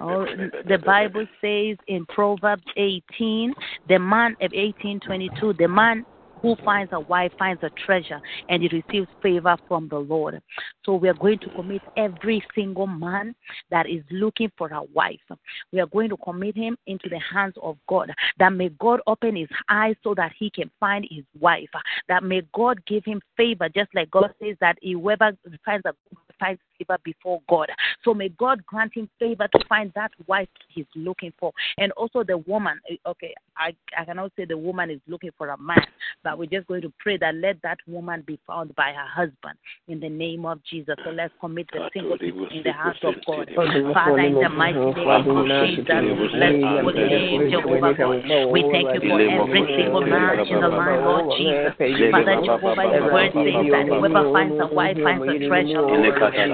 Oh, 0.00 0.26
the 0.68 0.78
Bible 0.78 1.26
says 1.40 1.76
in 1.88 2.06
Proverbs 2.06 2.64
18, 2.76 3.54
the 3.88 3.98
man 3.98 4.32
of 4.40 4.52
1822, 4.52 5.54
the 5.54 5.68
man 5.68 6.04
who 6.44 6.54
finds 6.62 6.92
a 6.92 7.00
wife 7.00 7.32
finds 7.38 7.62
a 7.62 7.70
treasure 7.86 8.20
and 8.50 8.62
he 8.62 8.68
receives 8.68 9.08
favor 9.22 9.56
from 9.66 9.88
the 9.88 9.96
Lord. 9.96 10.42
So 10.84 10.94
we 10.94 11.08
are 11.08 11.14
going 11.14 11.38
to 11.38 11.48
commit 11.48 11.80
every 11.96 12.44
single 12.54 12.86
man 12.86 13.34
that 13.70 13.88
is 13.88 14.02
looking 14.10 14.52
for 14.58 14.68
a 14.68 14.82
wife. 14.92 15.26
We 15.72 15.80
are 15.80 15.86
going 15.86 16.10
to 16.10 16.18
commit 16.18 16.54
him 16.54 16.76
into 16.86 17.08
the 17.08 17.18
hands 17.18 17.54
of 17.62 17.78
God. 17.88 18.12
That 18.38 18.50
may 18.50 18.68
God 18.78 19.00
open 19.06 19.36
his 19.36 19.48
eyes 19.70 19.96
so 20.04 20.14
that 20.16 20.32
he 20.38 20.50
can 20.50 20.70
find 20.78 21.06
his 21.10 21.24
wife. 21.40 21.70
That 22.08 22.22
may 22.22 22.42
God 22.54 22.84
give 22.84 23.06
him 23.06 23.22
favor, 23.38 23.70
just 23.70 23.94
like 23.94 24.10
God 24.10 24.34
says 24.38 24.56
that 24.60 24.76
whoever 24.82 25.32
finds 25.64 25.86
a 25.86 25.94
finds 26.38 26.60
favor 26.84 26.98
before 27.04 27.40
God. 27.48 27.68
So 28.04 28.14
may 28.14 28.28
God 28.30 28.64
grant 28.66 28.92
him 28.94 29.08
favor 29.18 29.48
to 29.48 29.64
find 29.68 29.92
that 29.94 30.10
wife 30.26 30.48
he's 30.68 30.86
looking 30.94 31.32
for. 31.38 31.52
And 31.78 31.92
also 31.92 32.22
the 32.24 32.38
woman, 32.38 32.80
eh, 32.90 32.96
okay, 33.06 33.34
I, 33.56 33.74
I 33.96 34.04
cannot 34.04 34.32
say 34.36 34.44
the 34.44 34.58
woman 34.58 34.90
is 34.90 35.00
looking 35.06 35.30
for 35.36 35.48
a 35.48 35.58
man, 35.58 35.86
but 36.22 36.38
we're 36.38 36.46
just 36.46 36.66
going 36.66 36.82
to 36.82 36.92
pray 36.98 37.16
that 37.18 37.34
let 37.36 37.60
that 37.62 37.78
woman 37.86 38.24
be 38.26 38.38
found 38.46 38.74
by 38.74 38.92
her 38.92 39.06
husband 39.06 39.58
in 39.88 40.00
the 40.00 40.08
name 40.08 40.44
of 40.44 40.60
Jesus. 40.68 40.96
So 41.04 41.10
let's 41.10 41.32
commit 41.40 41.68
the 41.72 41.88
single 41.92 42.16
in 42.20 42.62
the 42.64 42.72
hands 42.72 42.96
of 43.02 43.14
God. 43.26 43.48
Father, 43.54 44.18
in 44.18 44.34
the 44.34 44.48
mighty 44.48 44.78
name 44.78 45.30
of 45.30 45.46
Jesus, 45.66 45.86
let's 46.34 46.58
put 46.82 46.94
name 46.96 47.50
Jehovah 47.50 47.94
God. 47.94 48.50
We 48.50 48.66
thank 48.72 48.90
you 48.94 49.08
for 49.08 49.20
every 49.20 49.62
single 49.78 50.02
man 50.02 50.38
in 50.40 50.60
the 50.60 50.68
line, 50.68 51.04
Lord 51.04 51.38
Jesus. 51.38 51.74
Father 52.10 52.42
Jehovah, 52.42 52.86
your 52.90 53.12
word 53.12 53.30
says 53.34 53.66
that 53.70 53.86
whoever 53.86 54.32
finds 54.32 54.58
a 54.58 54.66
wife 54.66 54.98
finds 54.98 55.24
a 55.30 55.46
treasure. 55.46 55.82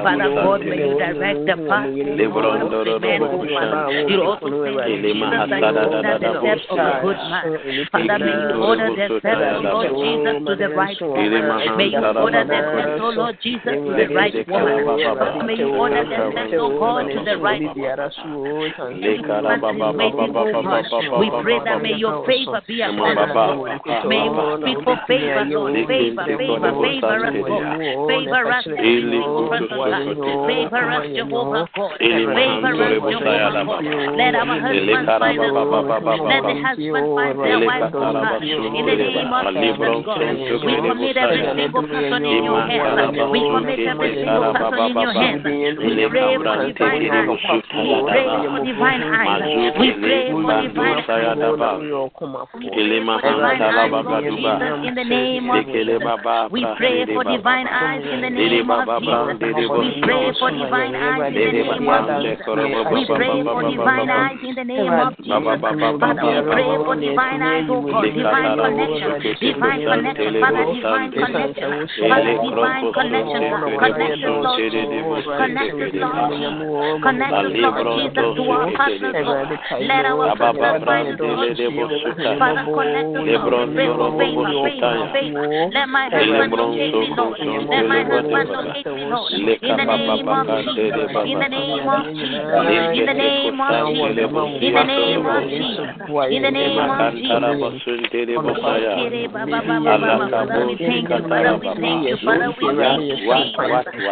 Father 0.04 0.20
God, 0.29 0.61
may 0.61 0.77
you 0.77 0.99
direct 0.99 1.47
the 1.47 1.57
path 1.69 1.89
of 1.89 1.97
man, 3.49 4.09
You 4.09 4.23
also 4.23 4.50
say 4.65 4.77
in 4.91 5.00
Jesus 5.00 5.31
that 5.49 5.62
you 5.62 5.81
order 5.81 6.19
the 6.21 6.37
steps 6.41 6.67
of 6.71 6.79
a 6.79 7.00
good 7.00 7.21
man. 7.31 7.45
Father, 7.91 8.19
may 8.19 8.35
you 8.35 8.61
order 8.61 8.89
the 8.93 9.07
steps, 9.21 9.41
Lord 9.65 9.89
Jesus, 9.97 10.37
to 10.47 10.57
the 10.57 10.69
right 10.75 11.00
woman. 11.00 11.77
May 11.77 11.89
you 11.89 12.05
order 12.21 12.45
the 12.45 12.61
steps, 12.61 13.00
oh 13.00 13.11
Lord 13.15 13.37
Jesus, 13.43 13.75
to 13.75 13.93
the 13.97 14.09
right 14.12 14.35
woman. 14.49 15.47
May 15.47 15.57
you 15.57 15.71
order 15.73 16.05
the 16.05 16.19
steps, 16.33 16.53
oh 16.59 16.79
God, 16.79 17.09
to 17.09 17.21
the 17.25 17.37
right 17.39 17.61
We 21.21 21.29
pray 21.43 21.59
that 21.65 21.81
may 21.83 21.95
your 21.97 22.27
favor 22.27 22.61
be 22.67 22.83
upon 22.83 23.19
us, 23.19 23.31
Lord. 23.35 23.81
May 24.09 24.25
you 24.71 24.81
for 24.85 24.97
favor, 25.07 25.45
Lord. 25.47 25.75
Favor, 25.87 26.25
favor, 26.25 26.71
favor 26.81 27.27
us, 27.27 27.35
God. 27.47 27.81
Oh, 27.81 28.09
favor 28.09 28.53
us, 28.53 28.65
Favor 28.65 29.23
oh. 29.23 29.53
us, 29.53 30.00
Favor 30.00 30.90
us, 30.90 31.07
God. 31.30 31.69
Let 34.16 34.35
our 34.35 34.61
find 35.19 35.40
us, 35.40 35.52
Let 36.21 36.42
the 36.42 36.61
find 36.61 36.80
their. 36.80 37.00
In 38.71 38.87
the 38.87 38.97
name 38.97 39.33
of. 39.33 39.45
We 39.50 39.69
in 42.28 42.45
your 42.45 42.61
hands. 42.62 42.95
We 43.30 43.40
in 43.40 44.97
your 44.99 45.12
hands. 45.12 45.45
We 45.45 45.90
pray 46.09 46.37
for 48.47 48.61
divine 48.64 49.02
eyes. 49.02 49.42
We 49.78 49.92
pray 50.00 50.33
for 50.33 50.62
divine 50.62 50.92
eyes. 50.92 51.11
We 51.11 52.69
pray 52.71 52.80
for 53.21 53.35
divine 53.35 53.62
eyes. 53.62 53.92
In 54.87 54.95
the 54.95 55.04
name 55.04 55.50
of. 55.50 55.66
We 56.50 56.64
pray 56.76 57.04
for 57.14 57.25
divine 57.25 57.66
eyes 57.66 58.04
in 58.04 58.21
the 58.21 58.30
name 58.30 58.71
of 58.71 58.87
Jesus. 59.00 59.89
We 59.90 60.02
pray 60.02 60.32
for 60.38 60.50
divine 60.50 60.94
eyes 60.94 61.35
in 61.35 61.35
the 61.35 61.52
name 61.52 61.88
of 61.88 62.06
Jesus. 62.23 62.47
We 62.94 63.06
pray 63.06 63.42
for 63.42 63.62
divine 63.66 64.11
eyes 64.11 64.38
in 64.42 64.54
the 64.54 64.64
name 64.64 64.87
of 64.87 65.14
Jesus. 65.18 65.61
Father, 66.00 66.23
we 66.30 66.42
pray 66.47 66.70
for 66.87 66.94
divine 66.97 67.42
eyes, 67.42 67.66
oh 67.68 67.82
God, 67.90 68.06
divine 68.14 68.54
connection, 68.54 69.18
divine 69.40 69.82
connection, 69.82 70.35
Father, 70.38 70.70
divine 70.78 71.12
connection, 71.12 71.70
Father, 72.09 72.35
divine 72.38 72.87
connection, 72.94 73.42
connection, 73.78 74.30
Lord 74.42 74.62
Jesus, 74.70 75.26
connection, 75.37 75.90
Lord 76.00 76.23
Jesus, 76.30 76.54
connection, 77.02 77.52
Lord 77.61 77.87
Jesus, 77.94 78.26
to 78.37 78.42
our 78.50 78.68
partners, 78.76 79.16
Lord. 79.20 79.49
Let 79.80 80.04
our 80.06 80.30
partners 80.37 80.76
find 80.87 81.18
Lord 81.18 81.50
Jesus. 81.56 82.02
Father, 82.38 82.64
connect 82.73 83.16
us, 83.16 83.26
Lord. 83.26 83.59
Favor, 83.75 84.11
favor, 84.18 84.54
favor. 84.70 85.11
Let 85.75 85.87
my 85.88 86.09
husband 86.11 86.52
locate 86.54 86.94
me, 86.94 87.09
Lord. 87.16 87.38
Let 87.70 87.87
my 87.88 88.02
husband 88.04 88.49
locate 88.50 88.87
me, 88.87 89.04
Lord. 89.11 89.32
In 89.32 89.76
the 89.80 89.96
name 89.96 90.28
of 90.28 90.46
Jesus. 90.46 90.76
In 91.25 91.38
the 91.40 91.49
name 91.49 91.88
of 91.88 92.04
Jesus. 92.14 92.40
In 93.00 93.06
the 93.06 93.14
name 93.14 93.60
of 93.60 93.87
Jesus. 93.88 94.20
In 94.70 94.76
the 94.76 94.87
name 94.87 95.26
of 95.26 95.42
Jesus. 95.49 95.88
In 96.30 96.42
the 96.42 96.50
name 96.50 96.90
of 96.90 97.12
Jesus. 97.14 97.49
We 98.40 98.52
thank 98.60 99.10
you. 99.12 99.20
Father, 100.30 100.66
we 100.66 100.76
thank 100.78 101.08
you. 101.10 101.22
Father, 101.28 101.58
we 101.58 101.68
thank 101.80 102.04
you. 102.04 102.16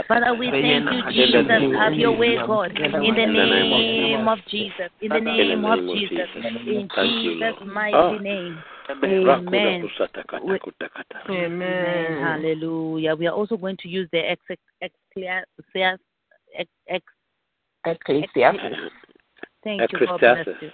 Father, 0.08 0.34
we 0.34 0.50
thank 0.50 0.90
you, 0.90 1.02
Jesus. 1.12 1.46
Have 1.76 1.94
your 1.94 2.16
way, 2.16 2.36
God. 2.36 2.72
In 2.78 2.92
the 2.92 3.26
name 3.26 4.28
of 4.28 4.38
Jesus. 4.50 4.90
In 5.00 5.10
the 5.10 5.20
name 5.20 5.64
of 5.64 5.78
Jesus. 5.84 6.28
In 6.66 6.88
Jesus' 6.96 7.60
mighty 7.66 8.18
name. 8.20 8.58
Amen. 8.90 9.88
Amen. 11.28 12.22
Hallelujah. 12.22 13.14
We 13.14 13.26
are 13.26 13.34
also 13.34 13.56
going 13.56 13.76
to 13.78 13.88
use 13.88 14.08
the 14.12 14.18
ex, 14.18 14.40
ex, 14.50 14.60
ex, 14.80 14.94
ex, 16.88 17.04
Ecclesiastes. 17.86 18.92
Thank 19.64 19.92
you. 19.92 20.06
God 20.06 20.20
bless 20.20 20.46
you. 20.60 20.70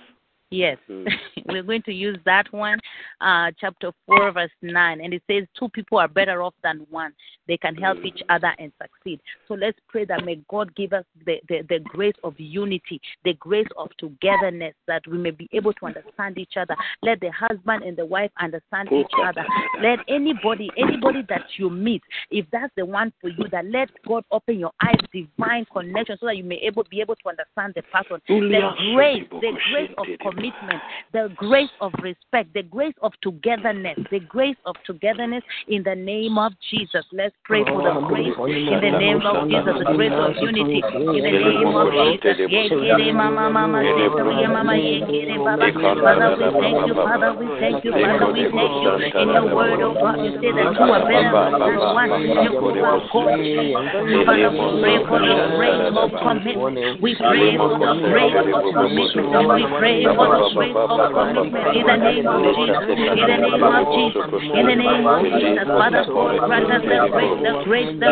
Yes, 0.55 0.79
mm. 0.89 1.05
we're 1.47 1.65
going 1.65 1.83
to 1.83 1.93
use 1.93 2.17
that 2.27 2.53
one, 2.53 2.79
uh, 3.21 3.51
chapter 3.59 3.91
4, 4.07 4.33
verse 4.33 4.51
9. 4.63 5.01
And 5.01 5.13
it 5.13 5.23
says, 5.29 5.49
Two 5.59 5.69
people 5.71 5.99
are 5.99 6.07
better 6.07 6.43
off 6.43 6.55
than 6.63 6.87
one. 6.91 7.13
They 7.49 7.57
can 7.57 7.75
help 7.75 7.99
mm. 7.99 8.07
each 8.07 8.23
other 8.29 8.53
and 8.61 8.71
succeed. 8.81 9.21
So 9.49 9.55
let's 9.55 9.77
pray 9.89 10.05
that 10.05 10.25
may 10.25 10.41
God 10.49 10.75
give 10.77 10.93
us 10.93 11.05
the, 11.27 11.41
the, 11.49 11.63
the 11.69 11.81
grace 11.81 12.15
of 12.23 12.35
unity, 12.39 13.01
the 13.25 13.35
grace 13.35 13.67
of 13.77 13.89
togetherness, 13.99 14.75
that 14.87 15.03
we 15.09 15.19
may 15.19 15.33
be 15.33 15.49
able 15.53 15.73
to 15.73 15.87
understand 15.87 16.39
each 16.39 16.55
other. 16.57 16.77
Let 17.03 17.19
the 17.19 17.33
husband 17.33 17.83
and 17.83 17.97
the 17.97 18.07
wife 18.07 18.31
understand 18.41 18.91
each 18.93 19.11
other. 19.25 19.45
Let 19.83 19.99
anybody, 20.09 20.71
anybody 20.79 21.23
that 21.29 21.47
you 21.57 21.69
meet, 21.69 22.03
if 22.31 22.47
that's 22.53 22.73
the 22.77 22.87
one 22.87 23.13
for 23.21 23.29
you, 23.29 23.49
that 23.51 23.67
let 23.67 23.91
God 24.07 24.25
open 24.31 24.61
your 24.61 24.73
eyes, 24.81 25.01
divine 25.13 25.67
connection, 25.73 26.17
so 26.21 26.27
that 26.27 26.37
you 26.37 26.45
may 26.45 26.61
able 26.63 26.85
be 26.89 27.01
able 27.01 27.17
to 27.17 27.29
understand 27.29 27.75
the 27.75 27.83
person. 27.83 28.21
The 28.29 28.95
grace, 28.95 29.25
the 29.31 29.53
grace 29.73 29.91
of 29.99 30.07
commitment, 30.53 30.83
the 31.13 31.33
grace 31.37 31.71
of 31.81 31.93
respect, 32.03 32.53
the 32.55 32.63
grace 32.63 32.95
of 33.03 33.13
togetherness, 33.23 33.97
the 34.11 34.21
grace 34.21 34.57
of 34.67 34.77
togetherness 34.87 35.43
in 35.69 35.83
the 35.83 35.95
name 35.95 36.39
of 36.39 36.53
Jesus. 36.71 37.05
Let's 37.13 37.35
pray 37.45 37.65
for 37.65 37.83
the 37.83 38.01
grace 38.09 38.35
in 38.37 38.81
the 38.81 38.99
name 38.99 39.23
of 39.25 39.49
Jesus, 39.49 39.75
the 39.79 39.95
grace 39.95 40.13
of 40.13 40.37
unity 40.41 40.83
in 40.83 41.23
the 41.25 41.31
name 41.33 41.75
of 41.75 41.93
Jesus. 41.93 42.35
Father, 46.05 46.37
we 46.37 46.47
thank 46.61 46.87
you, 46.87 46.95
Father, 46.95 47.31
we 47.39 47.47
thank 47.61 47.85
you, 47.85 47.93
Father, 47.93 48.33
we 48.33 48.45
thank 48.51 48.85
you. 48.85 48.91
In 49.15 49.29
your 49.31 49.55
word, 49.55 49.81
oh 49.81 49.95
God, 49.95 50.19
you 50.25 50.33
say 50.41 50.51
that 50.53 50.75
two 50.75 50.91
are 50.91 51.05
better 51.07 51.33
than 51.55 51.79
one. 51.95 52.11
Father, 54.25 54.51
we 54.51 54.61
pray 54.81 54.99
for 55.07 55.19
the 55.21 55.35
grace 55.57 55.95
of 55.95 56.11
commitment. 56.21 57.01
We 57.01 57.15
pray 57.15 57.57
for 57.57 57.71
the 57.79 57.93
grace 58.11 58.35
of 58.35 58.65
commitment. 58.75 59.49
We 59.55 59.65
pray 59.79 60.05
for 60.05 60.24
of 60.33 60.55
in 60.55 61.85
the 61.85 61.97
name 61.97 62.29
of 62.29 62.41
Jesus. 62.57 62.89
In 62.89 63.17
the 63.17 63.37
name 63.37 63.63
of 63.63 63.85
Jesus. 63.93 64.29
In 64.55 64.67
the 64.67 64.77
name 64.77 65.07
of 65.07 65.21
Jesus. 65.25 65.67
Father 65.69 66.05
grant 66.09 66.71
us 66.71 66.83
the 66.85 66.99
grace, 67.11 67.41
the 67.45 67.53
grace, 67.65 67.93
the 68.01 68.11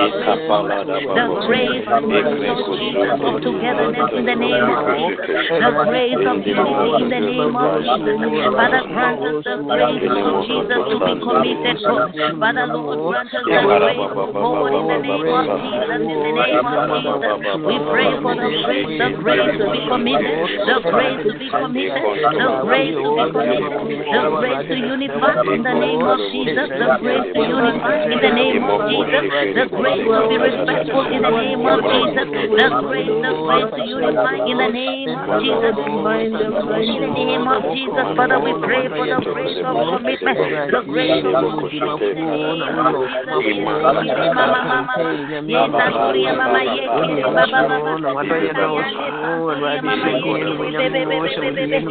grace, 1.46 1.84
the 1.86 1.98
grace, 2.06 2.42
Lord 2.42 2.68
Jesus, 2.76 3.16
of 3.22 3.34
togetherness 3.42 4.10
in 4.12 4.24
the 4.26 4.36
name 4.36 4.68
of 4.68 4.82
Jesus. 4.92 5.26
The 5.52 5.70
grace 5.86 6.24
of 6.26 6.38
unity 6.44 6.90
in 7.02 7.08
the 7.08 7.20
name 7.20 7.56
of 7.56 7.70
Jesus. 7.80 8.16
Father, 8.52 8.82
grant 8.92 9.22
us 9.22 9.36
the 9.44 9.56
grace, 9.62 10.02
Lord 10.12 10.44
Jesus, 10.46 10.80
to 10.92 10.96
be 11.00 11.14
committed, 11.22 11.76
God. 11.86 12.12
Father, 12.40 12.66
Lord, 12.66 12.98
grant 13.08 13.32
us 13.32 13.44
the 13.46 13.62
grace, 13.62 14.10
Lord, 14.34 14.72
in 14.72 14.86
the 14.88 14.98
name 15.00 15.28
of 15.28 15.44
Jesus. 15.62 16.00
In 16.02 16.20
the 16.22 16.32
name 16.32 16.66
of 16.66 16.88
Jesus. 17.00 17.32
We 17.62 17.76
pray 17.88 18.10
for 18.20 18.34
the 18.36 18.48
grace, 18.64 18.90
the 18.98 19.08
grace 19.22 19.52
to 19.58 19.66
be 19.72 19.80
committed, 19.88 20.36
the 20.66 20.76
grace 20.90 21.20
to 21.26 21.32
be 21.38 21.48
committed, 21.50 22.01
the 22.02 22.48
grace 22.66 22.94
to 22.94 23.08
be 23.14 23.24
committed, 23.32 23.70
the 24.10 24.22
grace 24.42 24.66
to 24.68 24.74
unify 24.74 25.34
in 25.54 25.62
the 25.62 25.74
name 25.74 26.02
of 26.02 26.18
Jesus, 26.32 26.68
the 26.68 26.88
grace 26.98 27.28
to 27.32 27.40
unify 27.42 27.96
in 28.10 28.18
the 28.18 28.32
name 28.32 28.64
of 28.66 28.80
Jesus, 28.90 29.22
the 29.54 29.64
grace 29.70 30.02
to 30.02 30.28
be 30.28 30.36
respectful 30.42 31.06
in 31.06 31.22
the 31.22 31.30
name 31.30 31.62
of 31.62 31.78
Jesus, 31.82 32.26
the 32.26 32.68
grace, 32.82 33.14
the 33.22 33.32
grace 33.46 33.70
to 33.70 33.82
unify 33.86 34.36
in 34.42 34.56
the 34.58 34.70
name 34.72 35.14
of 35.14 35.40
Jesus. 35.42 35.74
In 36.82 36.98
the 36.98 37.12
name 37.14 37.46
of 37.46 37.62
Jesus, 37.70 38.06
Father, 38.16 38.38
we 38.42 38.52
pray 38.66 38.88
for 38.90 39.06
the 39.06 39.18
grace 39.22 39.62
of 39.62 39.74
commitment, 39.78 40.38
the 40.74 40.82
grace 40.82 41.22
of 41.22 41.52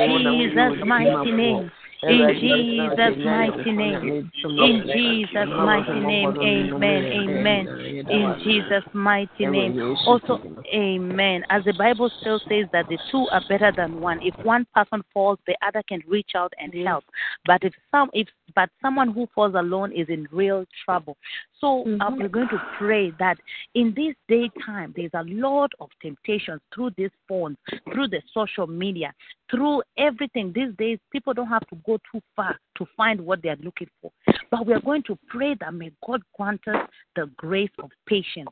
in 0.07 0.25
Jesus' 0.35 0.85
mighty 0.85 1.31
name. 1.31 1.71
In 2.05 2.27
Jesus' 2.41 3.15
mighty 3.23 3.71
name. 3.71 4.23
In 4.43 4.83
Jesus' 4.91 5.47
mighty 5.47 5.99
name. 6.01 6.35
Amen. 6.41 7.05
Amen. 7.13 7.67
In 8.09 8.35
Jesus' 8.43 8.83
mighty 8.93 9.45
name. 9.45 9.79
Also, 10.05 10.41
amen. 10.73 11.43
As 11.49 11.63
the 11.63 11.73
Bible 11.73 12.11
still 12.19 12.39
says 12.49 12.65
that 12.71 12.87
the 12.89 12.97
two 13.11 13.27
are 13.31 13.41
better 13.49 13.71
than 13.75 13.99
one. 13.99 14.19
If 14.21 14.35
one 14.45 14.67
person 14.73 15.03
falls, 15.13 15.39
the 15.47 15.55
other 15.65 15.81
can 15.87 16.01
reach 16.07 16.31
out 16.35 16.53
and 16.59 16.73
help. 16.85 17.03
But 17.45 17.63
if 17.63 17.73
some 17.91 18.09
if 18.13 18.27
but 18.55 18.69
someone 18.81 19.13
who 19.13 19.27
falls 19.33 19.55
alone 19.55 19.91
is 19.91 20.07
in 20.09 20.27
real 20.31 20.65
trouble. 20.85 21.17
So 21.59 21.83
uh, 22.01 22.11
we're 22.11 22.27
going 22.27 22.49
to 22.49 22.61
pray 22.77 23.11
that 23.19 23.37
in 23.73 23.93
this 23.95 24.15
daytime, 24.27 24.93
there's 24.95 25.11
a 25.13 25.23
lot 25.27 25.71
of 25.79 25.89
temptations 26.01 26.61
through 26.73 26.91
this 26.97 27.11
phone, 27.27 27.57
through 27.91 28.09
the 28.09 28.21
social 28.33 28.67
media, 28.67 29.13
through 29.49 29.81
everything. 29.97 30.51
These 30.53 30.75
days, 30.77 30.99
people 31.11 31.33
don't 31.33 31.47
have 31.47 31.65
to 31.67 31.77
go 31.85 31.97
too 32.11 32.21
far 32.35 32.57
to 32.77 32.85
find 32.97 33.21
what 33.21 33.41
they 33.41 33.49
are 33.49 33.57
looking 33.63 33.89
for. 34.01 34.11
But 34.51 34.67
we 34.67 34.73
are 34.73 34.81
going 34.81 35.03
to 35.03 35.17
pray 35.29 35.55
that 35.61 35.73
may 35.73 35.91
God 36.05 36.21
grant 36.37 36.67
us 36.67 36.87
the 37.15 37.29
grace 37.37 37.71
of 37.81 37.89
patience 38.07 38.49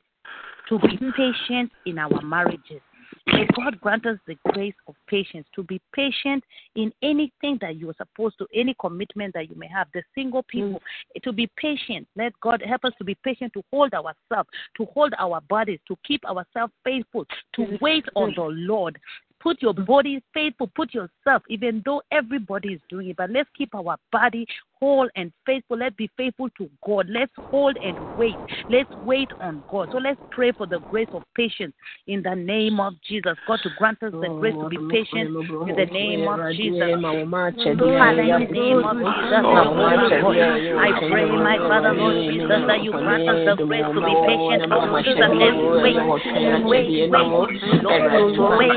to 0.71 0.79
be 0.79 0.97
patient 1.17 1.69
in 1.85 1.99
our 1.99 2.21
marriages. 2.21 2.79
May 3.27 3.45
God 3.57 3.79
grant 3.81 4.05
us 4.05 4.17
the 4.25 4.37
grace 4.53 4.73
of 4.87 4.95
patience 5.07 5.45
to 5.53 5.63
be 5.63 5.81
patient 5.93 6.43
in 6.75 6.93
anything 7.03 7.57
that 7.59 7.75
you 7.75 7.89
are 7.89 7.95
supposed 7.97 8.37
to, 8.37 8.47
any 8.55 8.73
commitment 8.79 9.33
that 9.33 9.49
you 9.49 9.55
may 9.55 9.67
have. 9.67 9.87
The 9.93 10.01
single 10.15 10.43
mm. 10.43 10.47
people, 10.47 10.81
to 11.21 11.33
be 11.33 11.49
patient. 11.57 12.07
Let 12.15 12.31
God 12.41 12.63
help 12.65 12.85
us 12.85 12.93
to 12.99 13.03
be 13.03 13.15
patient, 13.15 13.51
to 13.53 13.63
hold 13.69 13.93
ourselves, 13.93 14.49
to 14.77 14.85
hold 14.93 15.13
our 15.19 15.41
bodies, 15.41 15.79
to 15.89 15.97
keep 16.07 16.23
ourselves 16.25 16.73
faithful, 16.85 17.25
to 17.55 17.61
mm. 17.61 17.81
wait 17.81 18.05
on 18.15 18.31
mm. 18.31 18.35
the 18.35 18.43
Lord. 18.43 18.97
Put 19.41 19.61
your 19.61 19.73
body 19.73 20.23
faithful, 20.33 20.71
put 20.73 20.93
yourself, 20.93 21.43
even 21.49 21.81
though 21.83 22.01
everybody 22.11 22.69
is 22.69 22.81
doing 22.89 23.09
it. 23.09 23.17
But 23.17 23.31
let's 23.31 23.49
keep 23.57 23.75
our 23.75 23.97
body 24.11 24.45
whole 24.81 25.07
and 25.15 25.31
faithful. 25.45 25.77
Let's 25.77 25.95
be 25.95 26.09
faithful 26.17 26.49
to 26.57 26.69
God. 26.85 27.07
Let's 27.07 27.31
hold 27.51 27.77
and 27.83 27.99
wait. 28.15 28.39
Let's 28.67 28.89
wait 28.95 29.29
on 29.39 29.63
God. 29.69 29.89
So 29.91 29.99
let's 29.99 30.19
pray 30.31 30.51
for 30.51 30.65
the 30.65 30.79
grace 30.89 31.09
of 31.13 31.23
patience 31.35 31.73
in 32.07 32.23
the 32.23 32.35
name 32.35 32.79
of 32.79 32.93
Jesus. 33.07 33.37
God 33.47 33.59
to 33.63 33.69
grant 33.77 34.01
us 34.01 34.11
the 34.11 34.27
grace 34.39 34.55
to 34.57 34.67
be 34.69 34.77
patient 34.89 35.29
in 35.69 35.75
the 35.77 35.85
name 35.85 36.27
of 36.27 36.39
Jesus. 36.57 36.81
Father, 36.81 38.25
in 38.25 38.33
the 38.33 38.49
name 38.49 38.81
of 38.81 38.97
Jesus, 38.97 39.43
I 40.81 40.89
pray, 41.13 41.29
my 41.29 41.57
Father, 41.61 41.93
Lord 41.93 42.17
Jesus, 42.33 42.61
that 42.65 42.81
you 42.81 42.91
grant 42.91 43.29
us 43.29 43.37
the 43.45 43.65
grace 43.65 43.85
to 43.85 44.01
be 44.01 44.15
patient. 44.25 44.65
Lord 44.65 45.05
Jesus, 45.05 45.29
let's 45.29 45.61
wait, 45.77 46.01
wait, 46.65 46.89
wait, 46.89 47.13
Lord, 47.13 47.53
wait 48.57 48.73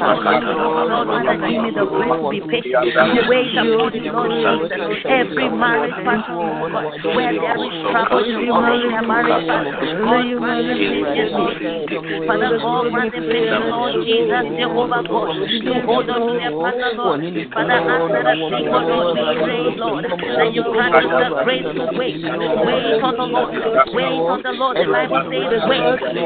Lord, 0.84 1.08
Father, 1.08 1.36
give 1.48 1.64
me 1.64 1.70
the 1.72 1.88
grace 1.88 2.12
to 2.12 2.28
be 2.28 2.40
patient. 2.44 2.92
Wait 3.24 3.56
upon 3.56 3.96
you, 3.96 4.12
Lord 4.12 4.68
Jesus. 4.68 4.84
Every 5.08 5.48
marriage 5.48 5.93
where 6.02 7.32
there 7.32 7.54
is 7.54 7.74
trouble, 7.90 8.26
you 8.26 8.50
marriage 8.50 9.46
partner. 9.46 9.74
God, 10.02 10.26
grant 10.38 10.66
them 10.66 11.04
patience. 11.04 12.26
Father, 12.26 12.58
God, 12.58 12.90
grant 12.90 13.12
them 13.14 13.24
patience, 13.30 13.66
Lord 13.70 13.94
Jesus, 14.02 14.44
Jehovah 14.58 15.02
God, 15.06 15.38
to 15.38 15.72
hold 15.86 16.10
on 16.10 16.20
to 16.24 16.32
their 16.34 16.50
partner, 16.50 16.90
Lord. 16.98 17.20
Father, 17.54 17.78
answer 17.78 18.22
the 18.24 18.34
single, 18.34 18.82
Lord, 18.84 19.14
we 19.14 19.26
pray, 19.44 19.64
Lord, 19.78 20.04
that 20.04 20.48
you 20.54 20.62
grant 20.64 20.94
us 20.94 21.14
the 21.14 21.28
grace 21.44 21.68
to 21.68 21.84
wait. 21.94 22.18
Wait 22.18 23.02
on 23.02 23.14
the 23.14 23.26
Lord. 23.30 23.54
Wait 23.94 24.18
on 24.24 24.42
the 24.42 24.52
Lord. 24.52 24.74
The 24.74 24.84
Bible 24.90 25.22
says, 25.30 25.62
wait. 25.70 25.84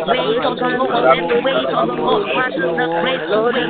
Wait 0.08 0.44
on 0.48 0.56
the 0.56 0.68
Lord. 0.78 1.02
Let's 1.04 1.32
wait 1.44 1.68
on 1.68 1.88
the 1.88 1.96
Lord. 1.98 2.24
Grant 2.24 2.56
us 2.56 2.72
the 2.72 2.86
grace 3.02 3.26
to 3.28 3.42
wait. 3.42 3.68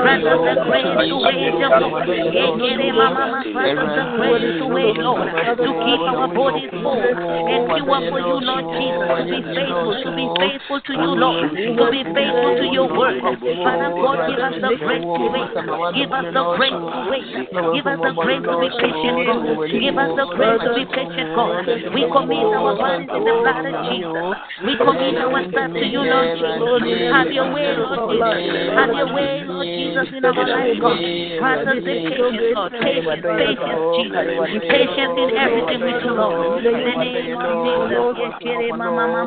Grant 0.00 0.24
us 0.24 0.40
the 0.40 0.54
grace 0.60 0.90
to 0.90 1.16
wait, 1.18 2.60
Jehovah. 2.60 3.42
Grant 3.50 3.78
us 3.78 3.90
the 3.98 4.04
grace 4.16 4.58
to 4.60 4.66
wait, 4.68 4.96
Lord 5.00 5.39
to 5.46 5.70
keep 5.84 6.00
our 6.00 6.28
bodies 6.28 6.70
whole 6.70 7.00
and 7.00 7.68
pure 7.80 8.02
for 8.10 8.20
you, 8.20 8.36
Lord 8.40 8.66
Jesus, 8.76 9.08
to 9.10 9.24
be 9.30 9.40
faithful, 9.54 9.94
to 10.02 10.10
be 10.16 10.26
faithful 10.40 10.80
to 10.80 10.92
you, 10.92 11.10
Lord, 11.16 11.50
to 11.50 11.84
be 11.90 12.02
faithful 12.10 12.50
to 12.56 12.66
your 12.70 12.88
word. 12.90 13.20
Father 13.20 13.90
God, 13.94 14.18
give 14.28 14.40
us 14.40 14.54
the 14.60 14.72
grace 14.80 15.04
to 15.04 15.24
wait. 15.30 15.50
Give 15.94 16.12
us 16.12 16.24
the 16.32 16.44
grace 16.56 16.80
to 16.80 17.00
wait. 17.10 17.26
Give 17.70 17.86
us 17.86 17.98
the 18.00 18.12
grace 18.16 18.44
to 18.44 18.54
be 18.60 18.68
patient, 18.80 19.16
God. 19.26 19.44
Give 19.70 19.96
us 19.96 20.10
the 20.16 20.26
grace 20.36 20.60
to 20.60 20.70
be 20.74 20.84
patient, 20.90 21.30
God. 21.34 21.66
We 21.94 22.02
commit 22.10 22.50
our 22.54 22.74
bodies 22.76 23.10
in 23.10 23.22
the 23.24 23.34
blood 23.40 23.64
of 23.66 23.74
Jesus. 23.88 24.36
We 24.64 24.72
commit 24.76 25.16
ourselves 25.20 25.74
to 25.74 25.86
you, 25.86 26.02
Lord 26.04 26.36
Jesus. 26.36 27.12
Have 27.12 27.30
your 27.30 27.48
way, 27.52 27.72
Lord 27.76 28.12
Jesus. 28.12 28.74
Have 28.76 28.92
your 28.92 29.10
way, 29.14 29.44
Lord 29.46 29.66
Jesus, 29.66 30.08
in 30.14 30.24
our 30.24 30.44
life, 30.46 30.76
God. 30.80 30.98
Grant 31.40 31.68
us 31.68 31.78
the 31.80 31.94
patience, 32.10 32.54
Lord. 32.54 32.72
Patience, 32.80 33.24
patience, 33.24 33.82
Jesus. 33.96 34.24
Patience 34.70 35.16
in 35.20 35.29
everything 35.36 35.80
we 35.82 35.92
do, 36.02 36.14
Lord. 36.14 36.64
In 36.64 36.72
the 36.74 36.84
name 36.84 37.36
of 37.36 37.62
Jesus. 37.62 38.00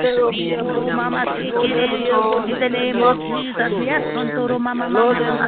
Mama 0.95 1.33
Sikere. 1.37 1.87
In 2.47 2.59
the 2.59 2.69
name 2.69 3.01
of 3.01 3.17
Jesus. 3.27 3.71
Yes, 3.85 4.01
Sontoro 4.15 4.59
mama 4.59 4.89
mama. 4.89 5.47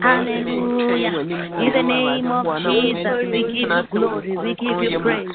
Hallelujah. 0.00 1.12
In 1.60 1.72
the 1.72 1.82
name 1.82 2.30
of 2.32 2.46
Jesus, 2.72 3.18
we 3.32 3.42
give 3.44 3.70
you 3.70 3.82
glory. 3.90 4.36
We 4.36 4.54
give 4.54 4.82
you 4.82 5.00
praise. 5.00 5.28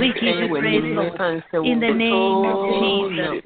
We 0.00 0.12
give 0.14 0.38
you 0.38 0.48
praise, 0.60 0.84
Lord. 0.94 1.20
In 1.64 1.80
the 1.80 1.92
name 1.92 2.44
of 2.44 2.58
Jesus. 2.68 3.42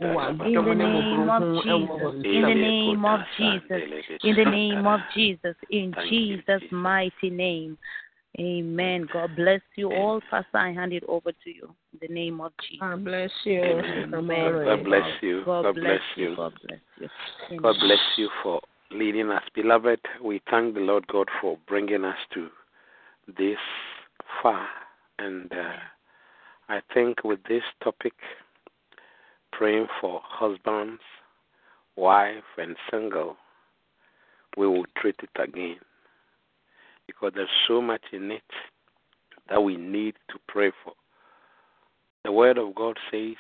In 0.47 0.65
the 0.65 0.75
name 0.75 1.31
of 1.31 1.43
Jesus. 1.63 2.15
In 2.25 2.43
the 2.43 2.55
name 2.55 2.97
of 3.01 3.23
Jesus. 3.37 3.83
In 4.23 4.37
the 4.37 4.45
name 4.45 4.87
of 4.87 5.01
Jesus. 5.15 5.57
In 5.71 5.95
Jesus' 6.09 6.63
mighty 6.71 7.31
name. 7.31 7.79
Amen. 8.39 9.09
God 9.13 9.35
bless 9.35 9.63
you 9.77 9.91
all. 9.91 10.21
Pastor, 10.31 10.59
I 10.59 10.73
hand 10.73 10.93
it 10.93 11.05
over 11.09 11.33
to 11.33 11.51
you. 11.51 11.75
In 11.93 12.09
the 12.09 12.15
name 12.15 12.41
of 12.41 12.53
Jesus. 12.61 12.81
God 12.81 13.05
bless 13.05 13.31
you. 13.45 13.63
Amen. 13.63 14.11
God 14.65 14.85
bless 14.85 15.23
you. 15.23 15.43
God, 15.45 15.63
God 15.63 15.75
bless 15.75 16.01
you. 16.17 16.37
God 16.37 16.53
bless 16.67 16.81
you. 17.01 17.59
God 17.61 17.77
bless 17.81 17.99
you 18.17 18.29
for 18.43 18.61
leading 18.91 19.31
us. 19.31 19.43
Beloved, 19.55 20.01
we 20.23 20.43
thank 20.51 20.75
the 20.75 20.81
Lord 20.81 21.07
God 21.07 21.29
for 21.41 21.57
bringing 21.67 22.05
us 22.05 22.19
to 22.35 22.49
this 23.39 23.59
far. 24.43 24.67
And 25.19 25.51
uh, 25.51 25.73
I 26.69 26.81
think 26.93 27.23
with 27.25 27.41
this 27.49 27.63
topic, 27.83 28.15
praying 29.53 29.87
for 30.01 30.21
husbands, 30.25 31.01
wife, 31.95 32.45
and 32.59 32.77
single, 32.91 33.37
we 34.57 34.67
will 34.67 34.87
treat 34.99 35.17
it 35.23 35.41
again 35.41 35.77
because 37.07 37.33
there's 37.35 37.49
so 37.69 37.81
much 37.81 38.03
in 38.13 38.31
it 38.31 38.43
that 39.49 39.63
we 39.63 39.77
need 39.77 40.15
to 40.31 40.39
pray 40.49 40.73
for. 40.83 40.93
The 42.25 42.33
Word 42.33 42.59
of 42.59 42.75
God 42.75 42.97
says, 43.11 43.37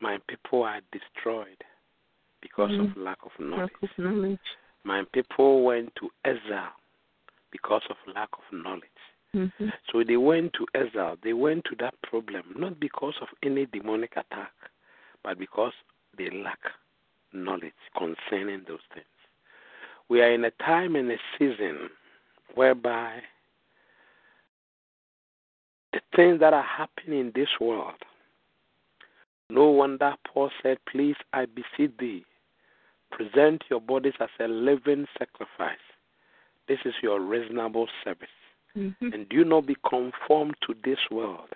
My 0.00 0.18
people 0.28 0.62
are 0.62 0.80
destroyed 0.92 1.62
because 2.40 2.70
mm-hmm. 2.70 2.92
of 2.92 2.96
lack 2.96 3.18
of 3.24 3.32
knowledge. 3.40 3.70
Lack 3.82 3.90
of 3.90 4.04
knowledge. 4.04 4.38
My 4.84 5.02
people 5.12 5.64
went 5.64 5.92
to 5.96 6.08
exile 6.24 6.72
because 7.50 7.82
of 7.90 7.96
lack 8.14 8.28
of 8.32 8.56
knowledge. 8.56 8.82
Mm-hmm. 9.38 9.68
So 9.92 10.02
they 10.02 10.16
went 10.16 10.52
to 10.54 10.66
exile. 10.74 11.16
They 11.22 11.32
went 11.32 11.64
to 11.66 11.76
that 11.78 11.94
problem 12.02 12.42
not 12.56 12.80
because 12.80 13.14
of 13.20 13.28
any 13.44 13.66
demonic 13.66 14.12
attack, 14.12 14.52
but 15.22 15.38
because 15.38 15.72
they 16.16 16.28
lack 16.30 16.58
knowledge 17.32 17.72
concerning 17.96 18.64
those 18.66 18.80
things. 18.92 19.06
We 20.08 20.22
are 20.22 20.32
in 20.32 20.44
a 20.44 20.50
time 20.50 20.96
and 20.96 21.10
a 21.12 21.18
season 21.38 21.90
whereby 22.54 23.20
the 25.92 26.00
things 26.16 26.40
that 26.40 26.52
are 26.52 26.64
happening 26.64 27.20
in 27.20 27.32
this 27.34 27.48
world, 27.60 27.94
no 29.50 29.68
wonder 29.70 30.14
Paul 30.26 30.50
said, 30.62 30.78
Please, 30.90 31.16
I 31.32 31.46
beseech 31.46 31.96
thee, 31.98 32.24
present 33.12 33.62
your 33.70 33.80
bodies 33.80 34.14
as 34.20 34.28
a 34.40 34.48
living 34.48 35.06
sacrifice. 35.18 35.78
This 36.66 36.78
is 36.84 36.94
your 37.02 37.20
reasonable 37.20 37.86
service. 38.04 38.28
Mm-hmm. 38.78 39.12
And 39.12 39.28
do 39.28 39.44
not 39.44 39.66
be 39.66 39.76
conformed 39.88 40.54
to 40.66 40.74
this 40.84 40.98
world, 41.10 41.48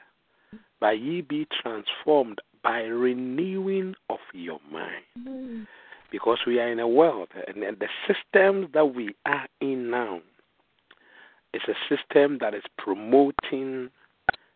but 0.81 0.99
ye 0.99 1.21
be 1.21 1.47
transformed 1.63 2.39
by 2.65 2.81
renewing 2.81 3.95
of 4.11 4.19
your 4.33 4.59
mind. 4.71 5.05
Mm-hmm. 5.19 5.63
Because 6.11 6.39
we 6.47 6.59
are 6.59 6.69
in 6.69 6.79
a 6.79 6.89
world, 6.89 7.29
and 7.49 7.63
the 7.63 7.89
systems 8.07 8.69
that 8.75 8.95
we 8.95 9.15
are 9.25 9.47
in 9.63 9.91
now 9.91 10.21
is 11.55 11.63
a 11.69 11.75
system 11.89 12.39
that 12.41 12.55
is 12.55 12.63
promoting 12.77 13.89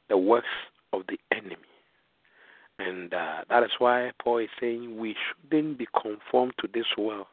the 0.09 0.19
works 0.19 0.47
of 0.93 1.03
the 1.09 1.19
enemy. 1.33 1.57
And 2.79 3.15
uh, 3.15 3.45
that 3.49 3.63
is 3.63 3.71
why 3.79 4.13
Paul 4.23 4.39
is 4.39 4.49
saying 4.61 4.99
we 4.99 5.15
shouldn't 5.15 5.79
be 5.79 5.87
conformed 6.01 6.53
to 6.61 6.69
this 6.75 6.87
world. 6.99 7.27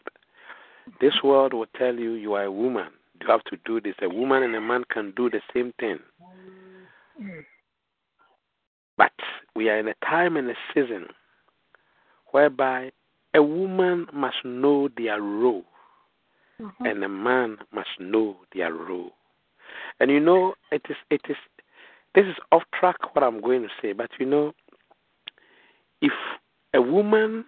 This 1.02 1.14
world 1.24 1.54
will 1.54 1.68
tell 1.78 1.96
you 1.96 2.14
you 2.14 2.34
are 2.34 2.46
a 2.46 2.52
woman. 2.52 2.92
You 3.22 3.28
have 3.28 3.44
to 3.46 3.58
do 3.66 3.80
this. 3.80 3.96
A 4.02 4.10
woman 4.10 4.44
and 4.44 4.56
a 4.56 4.62
man 4.62 4.84
can 4.92 5.14
do 5.16 5.30
the 5.30 5.42
same 5.54 5.74
thing. 5.80 6.00
But 8.98 9.14
we 9.56 9.70
are 9.70 9.80
in 9.80 9.88
a 9.88 9.96
time 10.06 10.38
and 10.38 10.50
a 10.50 10.56
season 10.74 11.08
whereby 12.32 12.92
a 13.34 13.42
woman 13.42 14.08
must 14.14 14.38
know 14.44 14.90
their 14.98 15.22
role 15.22 15.66
mm-hmm. 16.60 16.86
and 16.86 17.04
a 17.04 17.10
man 17.10 17.58
must 17.72 17.90
know 18.00 18.38
their 18.54 18.74
role. 18.74 19.12
And 20.00 20.12
you 20.12 20.20
know, 20.20 20.56
it 20.72 20.82
is 20.90 20.98
it 21.10 21.22
is 21.30 21.38
this 22.16 22.26
is 22.26 22.36
off 22.52 22.64
track 22.80 23.16
what 23.16 23.24
I'm 23.24 23.42
going 23.42 23.64
to 23.64 23.70
say, 23.82 23.94
but 23.94 24.10
you 24.20 24.26
know, 24.26 24.54
if 26.02 26.14
a 26.74 26.82
woman 26.82 27.46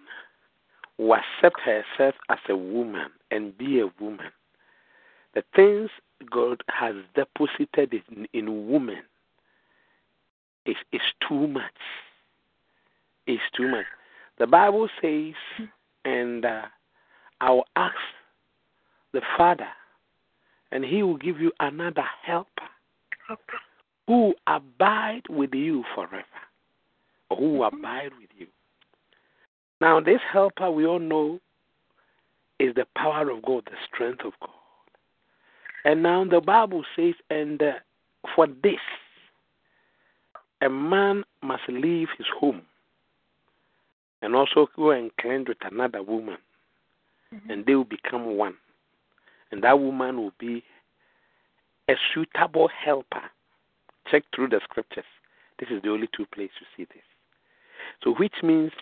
will 0.98 1.14
accept 1.14 1.60
herself 1.60 2.14
as 2.28 2.38
a 2.48 2.56
woman 2.56 3.10
and 3.30 3.56
be 3.56 3.80
a 3.80 3.88
woman, 4.00 4.30
the 5.36 5.44
things 5.54 5.90
God 6.30 6.62
has 6.68 6.94
deposited 7.14 8.02
in, 8.10 8.26
in 8.32 8.70
women 8.70 9.02
is, 10.64 10.76
is 10.92 11.02
too 11.28 11.46
much. 11.46 11.62
Is 13.26 13.38
too 13.54 13.68
much. 13.68 13.84
The 14.38 14.46
Bible 14.46 14.88
says, 15.02 15.34
and 16.06 16.46
uh, 16.46 16.62
I 17.42 17.50
will 17.50 17.66
ask 17.76 17.94
the 19.12 19.20
Father, 19.36 19.68
and 20.72 20.82
He 20.82 21.02
will 21.02 21.18
give 21.18 21.38
you 21.38 21.52
another 21.60 22.04
helper 22.24 22.48
who 24.06 24.32
abide 24.46 25.22
with 25.28 25.52
you 25.52 25.84
forever, 25.94 26.24
or 27.28 27.36
who 27.36 27.58
mm-hmm. 27.58 27.76
abide 27.76 28.12
with 28.18 28.30
you. 28.38 28.46
Now, 29.82 30.00
this 30.00 30.20
helper 30.32 30.70
we 30.70 30.86
all 30.86 30.98
know 30.98 31.40
is 32.58 32.74
the 32.74 32.86
power 32.96 33.28
of 33.28 33.42
God, 33.42 33.64
the 33.66 33.76
strength 33.92 34.24
of 34.24 34.32
God. 34.40 34.50
And 35.86 36.02
now 36.02 36.24
the 36.24 36.40
Bible 36.40 36.84
says, 36.94 37.14
and 37.30 37.62
uh, 37.62 37.72
for 38.34 38.46
this, 38.46 38.80
a 40.60 40.68
man 40.68 41.24
must 41.42 41.62
leave 41.68 42.08
his 42.18 42.26
home 42.38 42.62
and 44.20 44.34
also 44.34 44.68
go 44.76 44.90
and 44.90 45.10
cleanse 45.18 45.48
with 45.48 45.58
another 45.62 46.02
woman, 46.02 46.38
mm-hmm. 47.32 47.50
and 47.50 47.64
they 47.64 47.74
will 47.74 47.84
become 47.84 48.36
one. 48.36 48.54
And 49.50 49.62
that 49.62 49.78
woman 49.78 50.18
will 50.18 50.32
be 50.38 50.62
a 51.88 51.94
suitable 52.12 52.68
helper 52.68 53.22
Check 54.10 54.24
through 54.34 54.48
the 54.48 54.60
scriptures. 54.64 55.04
This 55.58 55.68
is 55.70 55.82
the 55.82 55.90
only 55.90 56.08
two 56.16 56.26
places 56.26 56.54
you 56.60 56.66
see 56.76 56.88
this. 56.92 57.02
So, 58.02 58.14
which 58.14 58.34
means 58.42 58.72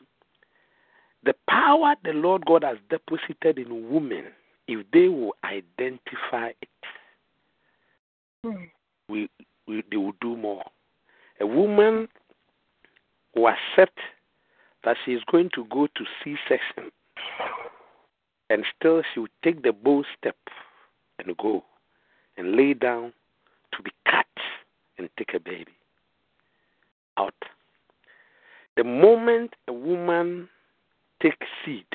the 1.24 1.34
power 1.48 1.94
the 2.04 2.12
Lord 2.12 2.44
God 2.46 2.64
has 2.64 2.76
deposited 2.90 3.58
in 3.58 3.90
women, 3.90 4.26
if 4.66 4.84
they 4.92 5.08
will 5.08 5.34
identify 5.44 6.48
it, 6.60 6.68
mm. 8.44 8.70
we, 9.08 9.28
we, 9.66 9.82
they 9.90 9.96
will 9.96 10.14
do 10.20 10.36
more. 10.36 10.64
A 11.40 11.46
woman 11.46 12.08
will 13.34 13.48
accept 13.48 13.98
that 14.84 14.96
she 15.04 15.12
is 15.12 15.22
going 15.30 15.50
to 15.54 15.64
go 15.70 15.86
to 15.86 16.04
C 16.22 16.36
section, 16.48 16.90
and 18.50 18.64
still 18.78 19.02
she 19.12 19.20
will 19.20 19.28
take 19.42 19.62
the 19.62 19.72
bold 19.72 20.06
step 20.18 20.36
and 21.18 21.36
go 21.36 21.64
and 22.36 22.56
lay 22.56 22.74
down 22.74 23.12
to 23.72 23.82
be 23.82 23.90
cut 24.08 24.26
and 24.98 25.08
take 25.18 25.34
a 25.34 25.40
baby 25.40 25.72
out. 27.16 27.34
The 28.76 28.84
moment 28.84 29.54
a 29.68 29.72
woman 29.72 30.48
takes 31.22 31.46
seed, 31.64 31.86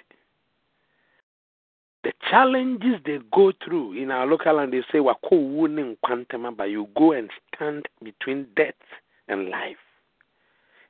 the 2.09 2.29
challenges 2.31 2.95
they 3.05 3.19
go 3.31 3.51
through 3.63 3.93
in 3.93 4.09
our 4.09 4.25
local 4.25 4.55
land, 4.55 4.73
they 4.73 4.81
say, 4.91 4.99
Wako 4.99 5.95
quantum, 6.03 6.55
but 6.55 6.63
you 6.63 6.87
go 6.97 7.11
and 7.11 7.29
stand 7.53 7.85
between 8.03 8.47
death 8.55 8.73
and 9.27 9.49
life. 9.49 9.77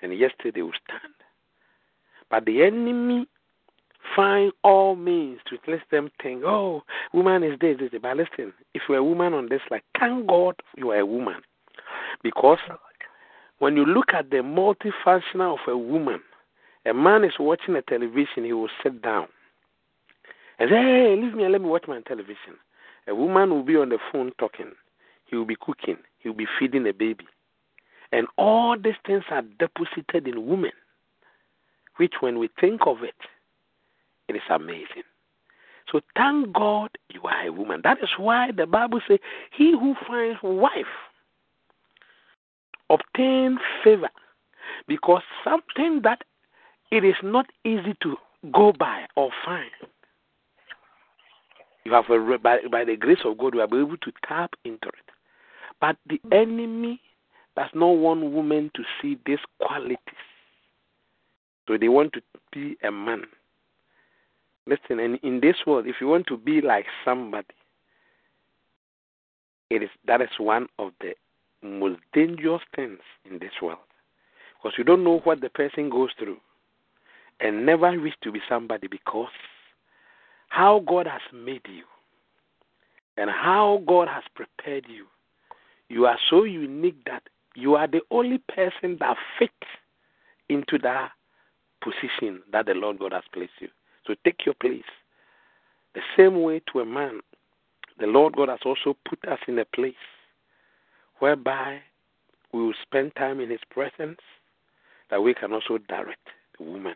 And 0.01 0.17
yesterday 0.17 0.51
they 0.55 0.61
will 0.61 0.71
stand. 0.87 1.13
But 2.31 2.45
the 2.45 2.63
enemy 2.63 3.27
find 4.15 4.53
all 4.63 4.95
means 4.95 5.39
to 5.49 5.57
let 5.69 5.81
them 5.91 6.09
think, 6.23 6.43
oh, 6.45 6.83
woman 7.13 7.43
is 7.43 7.59
this, 7.59 7.77
this. 7.79 7.89
But 8.01 8.15
listen, 8.15 8.53
if 8.73 8.83
you're 8.87 8.99
a 8.99 9.03
woman 9.03 9.33
on 9.33 9.49
this, 9.49 9.61
like, 9.69 9.83
thank 9.99 10.25
God 10.25 10.55
you 10.77 10.91
are 10.91 10.99
a 10.99 11.05
woman. 11.05 11.41
Because 12.23 12.59
when 13.57 13.75
you 13.75 13.85
look 13.85 14.13
at 14.13 14.29
the 14.29 14.37
multifunctional 14.37 15.55
of 15.55 15.67
a 15.67 15.77
woman, 15.77 16.21
a 16.85 16.93
man 16.93 17.25
is 17.25 17.33
watching 17.37 17.75
a 17.75 17.81
television, 17.81 18.45
he 18.45 18.53
will 18.53 18.69
sit 18.81 19.01
down 19.01 19.27
and 20.59 20.69
say, 20.69 20.75
Hey, 20.75 21.15
leave 21.15 21.33
me 21.33 21.43
and 21.43 21.53
let 21.53 21.61
me 21.61 21.67
watch 21.67 21.85
my 21.87 22.01
television. 22.01 22.57
A 23.07 23.15
woman 23.15 23.49
will 23.49 23.63
be 23.63 23.75
on 23.75 23.89
the 23.89 23.97
phone 24.11 24.31
talking, 24.37 24.71
he 25.25 25.35
will 25.35 25.45
be 25.45 25.55
cooking, 25.55 25.97
he 26.19 26.29
will 26.29 26.35
be 26.35 26.47
feeding 26.59 26.87
a 26.87 26.93
baby. 26.93 27.25
And 28.11 28.27
all 28.37 28.75
these 28.77 28.95
things 29.05 29.23
are 29.29 29.43
deposited 29.59 30.27
in 30.27 30.47
women, 30.47 30.71
which 31.97 32.15
when 32.19 32.39
we 32.39 32.49
think 32.59 32.81
of 32.85 33.03
it, 33.03 33.15
it 34.27 34.35
is 34.35 34.41
amazing. 34.49 35.03
So 35.91 36.01
thank 36.15 36.53
God 36.53 36.91
you 37.09 37.21
are 37.23 37.47
a 37.47 37.51
woman. 37.51 37.81
That 37.83 37.97
is 38.03 38.09
why 38.17 38.51
the 38.51 38.67
Bible 38.67 39.01
says, 39.07 39.19
He 39.51 39.71
who 39.71 39.95
finds 40.07 40.39
wife 40.43 40.85
obtain 42.89 43.57
favor 43.83 44.09
because 44.87 45.21
something 45.43 46.01
that 46.03 46.23
it 46.91 47.03
is 47.03 47.15
not 47.23 47.45
easy 47.63 47.95
to 48.01 48.15
go 48.51 48.73
by 48.73 49.05
or 49.15 49.29
find. 49.45 49.69
You 51.89 51.95
have 51.95 52.09
a, 52.09 52.37
by, 52.37 52.59
by 52.71 52.85
the 52.85 52.95
grace 52.95 53.19
of 53.25 53.37
God, 53.39 53.55
you 53.55 53.61
are 53.61 53.63
able 53.63 53.97
to 53.97 54.11
tap 54.27 54.51
into 54.63 54.87
it. 54.89 55.11
But 55.81 55.97
the 56.07 56.21
mm. 56.27 56.39
enemy 56.39 57.01
does 57.57 57.69
not 57.73 57.87
want 57.87 58.31
women 58.31 58.69
to 58.75 58.83
see 59.01 59.17
these 59.25 59.39
qualities. 59.59 59.97
So 61.67 61.77
they 61.77 61.87
want 61.87 62.13
to 62.13 62.21
be 62.51 62.77
a 62.83 62.91
man. 62.91 63.23
Listen, 64.67 64.99
and 64.99 65.17
in 65.23 65.39
this 65.39 65.55
world, 65.65 65.87
if 65.87 65.95
you 65.99 66.07
want 66.07 66.27
to 66.27 66.37
be 66.37 66.61
like 66.61 66.85
somebody, 67.03 67.47
it 69.71 69.81
is 69.81 69.89
that 70.05 70.21
is 70.21 70.29
one 70.37 70.67
of 70.77 70.91
the 71.01 71.13
most 71.63 72.01
dangerous 72.13 72.61
things 72.75 72.99
in 73.29 73.39
this 73.39 73.51
world. 73.63 73.79
Because 74.61 74.77
you 74.77 74.83
don't 74.83 75.03
know 75.03 75.21
what 75.23 75.41
the 75.41 75.49
person 75.49 75.89
goes 75.89 76.09
through 76.19 76.37
and 77.39 77.65
never 77.65 77.99
wish 77.99 78.13
to 78.21 78.31
be 78.31 78.41
somebody 78.47 78.87
because 78.87 79.29
how 80.49 80.83
God 80.87 81.07
has 81.07 81.21
made 81.33 81.61
you 81.67 81.83
and 83.17 83.29
how 83.29 83.81
God 83.87 84.07
has 84.07 84.23
prepared 84.35 84.85
you, 84.87 85.05
you 85.87 86.05
are 86.05 86.17
so 86.29 86.43
unique 86.43 87.03
that 87.05 87.23
you 87.55 87.75
are 87.75 87.87
the 87.87 88.01
only 88.11 88.37
person 88.37 88.97
that 88.99 89.17
fits 89.37 89.53
into 90.49 90.77
that 90.79 91.11
position 91.81 92.41
that 92.51 92.65
the 92.65 92.73
Lord 92.73 92.99
God 92.99 93.13
has 93.13 93.23
placed 93.33 93.53
you. 93.59 93.69
So 94.05 94.15
take 94.23 94.45
your 94.45 94.55
place. 94.55 94.83
The 95.95 96.01
same 96.17 96.41
way 96.41 96.61
to 96.71 96.79
a 96.81 96.85
man, 96.85 97.19
the 97.99 98.07
Lord 98.07 98.35
God 98.35 98.49
has 98.49 98.59
also 98.63 98.95
put 99.07 99.23
us 99.27 99.39
in 99.47 99.59
a 99.59 99.65
place 99.65 99.93
whereby 101.19 101.79
we 102.53 102.61
will 102.61 102.73
spend 102.81 103.15
time 103.15 103.39
in 103.39 103.49
His 103.49 103.59
presence, 103.69 104.19
that 105.09 105.21
we 105.21 105.33
can 105.33 105.53
also 105.53 105.77
direct 105.89 106.27
the 106.57 106.63
woman. 106.63 106.95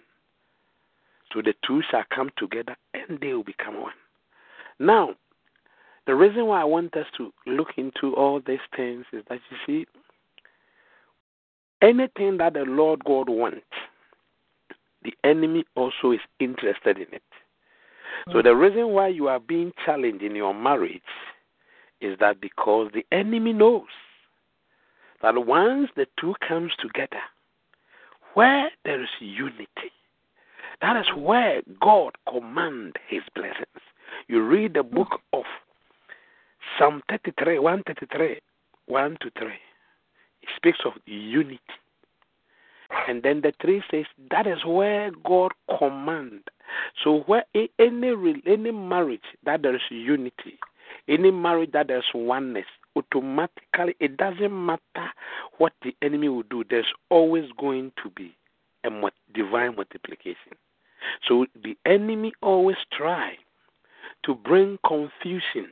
So 1.34 1.41
the 1.41 1.56
two 1.65 1.82
shall 1.89 2.04
come 2.13 2.32
together 2.38 2.76
and 2.93 3.19
they 3.19 3.34
will 3.34 3.43
become 3.43 3.82
one. 3.82 3.93
Now, 4.80 5.15
the 6.06 6.15
reason 6.15 6.46
why 6.46 6.62
I 6.62 6.65
want 6.65 6.96
us 6.96 7.08
to 7.17 7.34
look 7.48 7.69
into 7.78 8.13
all 8.15 8.41
these 8.46 8.60
things 8.76 9.06
is 9.13 9.24
that 9.30 9.39
you 9.50 9.58
see, 9.65 9.88
anything 11.82 12.38
that 12.38 12.54
the 12.54 12.65
Lord 12.65 13.04
God 13.06 13.30
wants, 13.30 13.65
the 15.04 15.13
enemy 15.24 15.65
also 15.76 16.12
is 16.12 16.19
interested 16.39 16.98
in 16.98 17.08
it. 17.12 17.24
So 18.32 18.36
mm. 18.36 18.43
the 18.43 18.56
reason 18.56 18.89
why 18.89 19.08
you 19.08 19.28
are 19.28 19.39
being 19.39 19.74
challenged 19.86 20.24
in 20.24 20.36
your 20.36 20.54
marriage 20.54 21.02
is 22.00 22.17
that 22.19 22.41
because 22.41 22.91
the 22.93 23.06
enemy 23.12 23.54
knows 23.54 23.88
that 25.22 25.46
once 25.46 25.89
the 25.96 26.06
two 26.19 26.36
comes 26.48 26.74
together, 26.80 27.22
where 28.34 28.69
there 28.84 29.02
is 29.02 29.10
unity, 29.19 29.91
that 30.82 30.98
is 30.98 31.08
where 31.16 31.62
God 31.82 32.14
commands 32.30 32.96
his 33.08 33.22
blessings. 33.36 33.84
You 34.28 34.42
read 34.42 34.74
the 34.74 34.84
book 34.84 35.22
of 35.34 35.44
Psalm 36.78 37.02
33, 37.10 37.60
133, 37.60 38.40
1 38.88 39.18
to 39.22 39.32
3. 39.38 39.48
It 39.48 40.50
speaks 40.56 40.80
of 40.86 40.94
unity. 41.06 41.60
And 43.08 43.24
then 43.24 43.42
the 43.42 43.54
3 43.62 43.82
says 43.90 44.06
that 44.32 44.48
is 44.48 44.66
where 44.66 45.12
God 45.24 45.52
commands. 45.80 46.44
So 47.04 47.20
where 47.22 47.46
any 47.54 47.70
any 47.80 48.72
marriage 48.72 49.22
that 49.46 49.62
there 49.62 49.76
is 49.76 49.82
unity, 49.90 50.60
any 51.08 51.32
marriage 51.32 51.72
that 51.74 51.88
there's 51.88 52.06
oneness, 52.14 52.66
automatically 52.96 53.96
it 54.00 54.18
doesn't 54.18 54.66
matter 54.66 55.12
what 55.58 55.74
the 55.84 55.96
enemy 56.02 56.30
will 56.30 56.44
do. 56.44 56.64
There's 56.70 56.92
always 57.10 57.46
going 57.60 57.92
to 58.04 58.10
be 58.12 58.36
a 58.84 59.12
divine 59.34 59.76
multiplication. 59.76 60.54
So 61.28 61.46
the 61.63 61.78
enemy 61.86 62.34
always 62.41 62.78
try 62.91 63.34
to 64.26 64.36
bring 64.36 64.80
confusion 64.86 65.72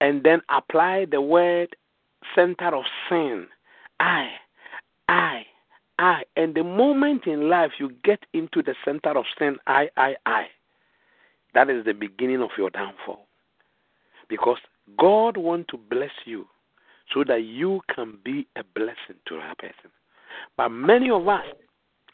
and 0.00 0.22
then 0.24 0.40
apply 0.48 1.06
the 1.10 1.20
word 1.20 1.76
center 2.34 2.74
of 2.74 2.84
sin. 3.08 3.46
I, 4.00 4.30
I, 5.08 5.46
I. 5.98 6.22
And 6.36 6.54
the 6.54 6.64
moment 6.64 7.26
in 7.26 7.48
life 7.48 7.72
you 7.78 7.92
get 8.04 8.20
into 8.32 8.62
the 8.62 8.74
center 8.84 9.16
of 9.16 9.24
sin, 9.38 9.58
I, 9.66 9.88
I, 9.96 10.16
I, 10.26 10.46
that 11.54 11.70
is 11.70 11.84
the 11.84 11.92
beginning 11.92 12.42
of 12.42 12.50
your 12.58 12.70
downfall. 12.70 13.26
Because 14.28 14.58
God 14.98 15.36
wants 15.36 15.68
to 15.70 15.76
bless 15.76 16.10
you 16.24 16.46
so 17.12 17.22
that 17.24 17.42
you 17.44 17.80
can 17.94 18.18
be 18.24 18.46
a 18.56 18.64
blessing 18.74 19.20
to 19.28 19.36
that 19.36 19.58
person. 19.58 19.90
But 20.56 20.70
many 20.70 21.10
of 21.10 21.26
us, 21.28 21.44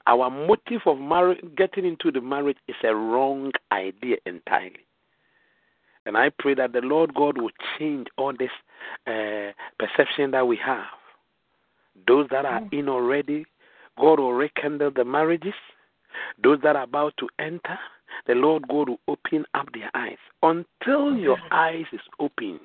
our 0.07 0.31
motive 0.31 0.83
of 0.87 0.99
marriage, 0.99 1.41
getting 1.57 1.85
into 1.85 2.11
the 2.11 2.21
marriage 2.21 2.57
is 2.67 2.77
a 2.85 2.95
wrong 2.95 3.53
idea 3.73 4.17
entirely. 4.27 4.87
And 6.07 6.17
I 6.17 6.31
pray 6.39 6.55
that 6.55 6.73
the 6.73 6.81
Lord 6.81 7.15
God 7.15 7.37
will 7.37 7.51
change 7.79 8.07
all 8.17 8.33
this 8.33 8.51
uh, 9.07 9.53
perception 9.79 10.31
that 10.31 10.47
we 10.47 10.57
have. 10.65 10.87
Those 12.07 12.27
that 12.31 12.47
are 12.47 12.63
in 12.73 12.89
already, 12.89 13.45
God 13.99 14.19
will 14.19 14.33
rekindle 14.33 14.93
the 14.95 15.05
marriages. 15.05 15.55
Those 16.43 16.59
that 16.63 16.77
are 16.77 16.85
about 16.85 17.15
to 17.19 17.29
enter, 17.39 17.79
the 18.27 18.35
Lord 18.35 18.67
God 18.69 18.89
will 18.89 19.01
open 19.09 19.45
up 19.55 19.69
their 19.75 19.91
eyes. 19.95 20.17
Until 20.43 21.17
your 21.17 21.39
eyes 21.51 21.85
is 21.93 22.01
open, 22.19 22.61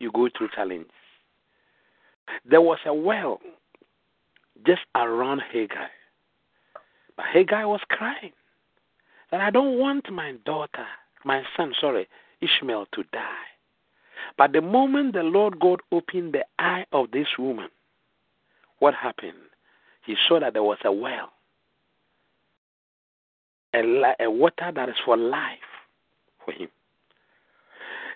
you 0.00 0.10
go 0.12 0.28
through 0.36 0.48
challenges. 0.54 0.90
There 2.44 2.60
was 2.60 2.78
a 2.86 2.92
well 2.92 3.40
just 4.64 4.82
around 4.94 5.42
Hagar. 5.52 5.88
But 7.16 7.26
Hagar 7.32 7.66
was 7.66 7.80
crying 7.88 8.32
that 9.30 9.40
I 9.40 9.50
don't 9.50 9.78
want 9.78 10.10
my 10.10 10.32
daughter, 10.44 10.86
my 11.24 11.42
son, 11.56 11.74
sorry, 11.80 12.08
Ishmael 12.40 12.86
to 12.94 13.02
die. 13.12 13.46
But 14.38 14.52
the 14.52 14.60
moment 14.60 15.14
the 15.14 15.22
Lord 15.22 15.58
God 15.58 15.80
opened 15.90 16.34
the 16.34 16.44
eye 16.58 16.84
of 16.92 17.10
this 17.10 17.26
woman, 17.38 17.68
what 18.78 18.94
happened? 18.94 19.34
He 20.04 20.14
saw 20.28 20.38
that 20.40 20.52
there 20.52 20.62
was 20.62 20.78
a 20.84 20.92
well, 20.92 21.32
a, 23.74 24.14
a 24.20 24.30
water 24.30 24.72
that 24.74 24.88
is 24.88 24.94
for 25.04 25.16
life 25.16 25.58
for 26.44 26.52
him. 26.52 26.68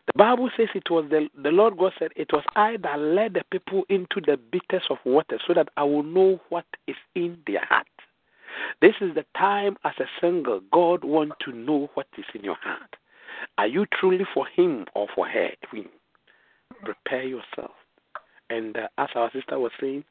The 0.07 0.13
Bible 0.17 0.51
says 0.57 0.69
it 0.75 0.91
was 0.91 1.07
the, 1.11 1.29
the 1.41 1.51
Lord 1.51 1.79
God 1.79 1.93
said, 1.99 2.11
It 2.17 2.33
was 2.33 2.45
I 2.57 2.77
that 2.83 2.99
led 2.99 3.35
the 3.35 3.45
people 3.51 3.85
into 3.89 4.21
the 4.25 4.37
bitters 4.37 4.83
of 4.91 4.99
water 5.05 5.39
so 5.47 5.55
that 5.55 5.69
I 5.77 5.85
will 5.85 6.03
know 6.03 6.41
what 6.49 6.65
is 6.87 6.97
in 7.15 7.39
their 7.47 7.65
heart. 7.65 7.87
This 8.81 8.95
is 9.01 9.15
the 9.15 9.25
time 9.37 9.77
as 9.85 9.93
a 9.99 10.07
single, 10.21 10.61
God 10.73 11.05
wants 11.05 11.37
to 11.45 11.53
know 11.53 11.91
what 11.95 12.07
is 12.19 12.25
in 12.35 12.43
your 12.43 12.57
heart. 12.63 12.97
Are 13.59 13.67
you 13.67 13.87
truly 13.99 14.27
for 14.35 14.47
him 14.47 14.87
or 14.95 15.07
for 15.15 15.27
her? 15.27 15.51
Prepare 16.83 17.25
yourself. 17.25 17.73
And 18.49 18.77
uh, 18.77 18.89
as 18.99 19.09
our 19.15 19.31
sister 19.33 19.59
was 19.59 19.73
saying, 19.81 20.05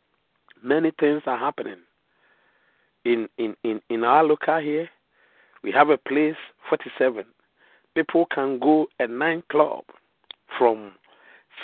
many 0.63 0.91
things 0.99 1.23
are 1.25 1.37
happening. 1.37 1.77
In, 3.05 3.27
in, 3.37 3.55
in, 3.63 3.81
in 3.89 4.03
our 4.03 4.23
local 4.23 4.59
here, 4.59 4.89
we 5.63 5.71
have 5.71 5.89
a 5.89 5.97
place, 5.97 6.35
47. 6.69 7.25
People 7.95 8.25
can 8.33 8.59
go 8.59 8.87
at 8.99 9.09
9 9.09 9.43
club 9.49 9.83
from 10.57 10.91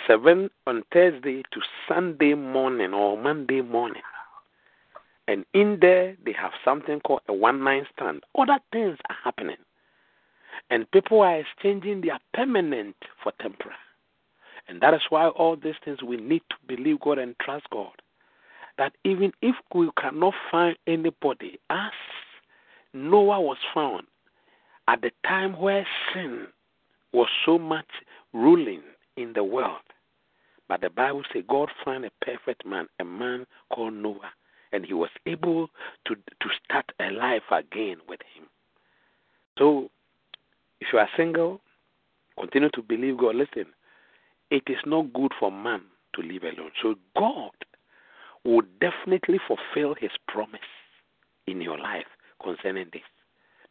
7 0.07 0.49
on 0.67 0.83
Thursday 0.91 1.43
to 1.51 1.61
Sunday 1.87 2.33
morning 2.33 2.93
or 2.93 3.17
Monday 3.17 3.61
morning. 3.61 4.01
And 5.27 5.45
in 5.53 5.79
there, 5.81 6.15
they 6.23 6.33
have 6.33 6.51
something 6.63 6.99
called 6.99 7.21
a 7.27 7.33
one 7.33 7.63
night 7.63 7.83
stand. 7.95 8.23
Other 8.37 8.59
things 8.71 8.97
are 9.09 9.15
happening. 9.23 9.57
And 10.69 10.89
people 10.91 11.21
are 11.21 11.39
exchanging 11.39 12.01
their 12.01 12.19
permanent 12.33 12.95
for 13.23 13.31
temporary. 13.41 13.75
And 14.67 14.81
that 14.81 14.93
is 14.93 15.01
why 15.09 15.27
all 15.27 15.55
these 15.55 15.75
things 15.83 16.01
we 16.01 16.17
need 16.17 16.41
to 16.49 16.55
believe 16.67 16.99
God 17.01 17.19
and 17.19 17.35
trust 17.39 17.69
God. 17.71 17.91
That 18.77 18.93
even 19.03 19.31
if 19.41 19.55
we 19.73 19.89
cannot 19.99 20.33
find 20.51 20.75
anybody, 20.87 21.59
as 21.69 21.91
Noah 22.93 23.41
was 23.41 23.57
found 23.73 24.05
at 24.87 25.01
the 25.01 25.11
time 25.25 25.59
where 25.59 25.85
sin 26.13 26.47
was 27.13 27.27
so 27.45 27.57
much 27.57 27.87
ruling 28.33 28.81
in 29.17 29.33
the 29.33 29.43
world. 29.43 29.79
But 30.67 30.81
the 30.81 30.89
Bible 30.89 31.23
says 31.31 31.43
God 31.47 31.69
found 31.83 32.05
a 32.05 32.11
perfect 32.21 32.65
man, 32.65 32.87
a 32.99 33.05
man 33.05 33.45
called 33.71 33.93
Noah, 33.93 34.31
and 34.71 34.85
he 34.85 34.93
was 34.93 35.11
able 35.25 35.67
to 36.05 36.15
to 36.15 36.49
start 36.63 36.91
a 36.99 37.11
life 37.11 37.43
again 37.51 37.97
with 38.07 38.19
him. 38.35 38.45
So 39.57 39.89
if 40.81 40.87
you 40.91 40.99
are 40.99 41.09
single, 41.15 41.61
continue 42.37 42.69
to 42.69 42.81
believe 42.81 43.17
God. 43.17 43.35
Listen, 43.35 43.71
it 44.49 44.63
is 44.67 44.77
not 44.85 45.13
good 45.13 45.31
for 45.39 45.51
man 45.51 45.81
to 46.15 46.21
live 46.21 46.43
alone. 46.43 46.71
So 46.81 46.95
God 47.15 47.51
will 48.43 48.63
definitely 48.79 49.39
fulfill 49.47 49.95
his 49.95 50.11
promise 50.27 50.59
in 51.47 51.61
your 51.61 51.77
life 51.77 52.05
concerning 52.43 52.87
this. 52.91 53.01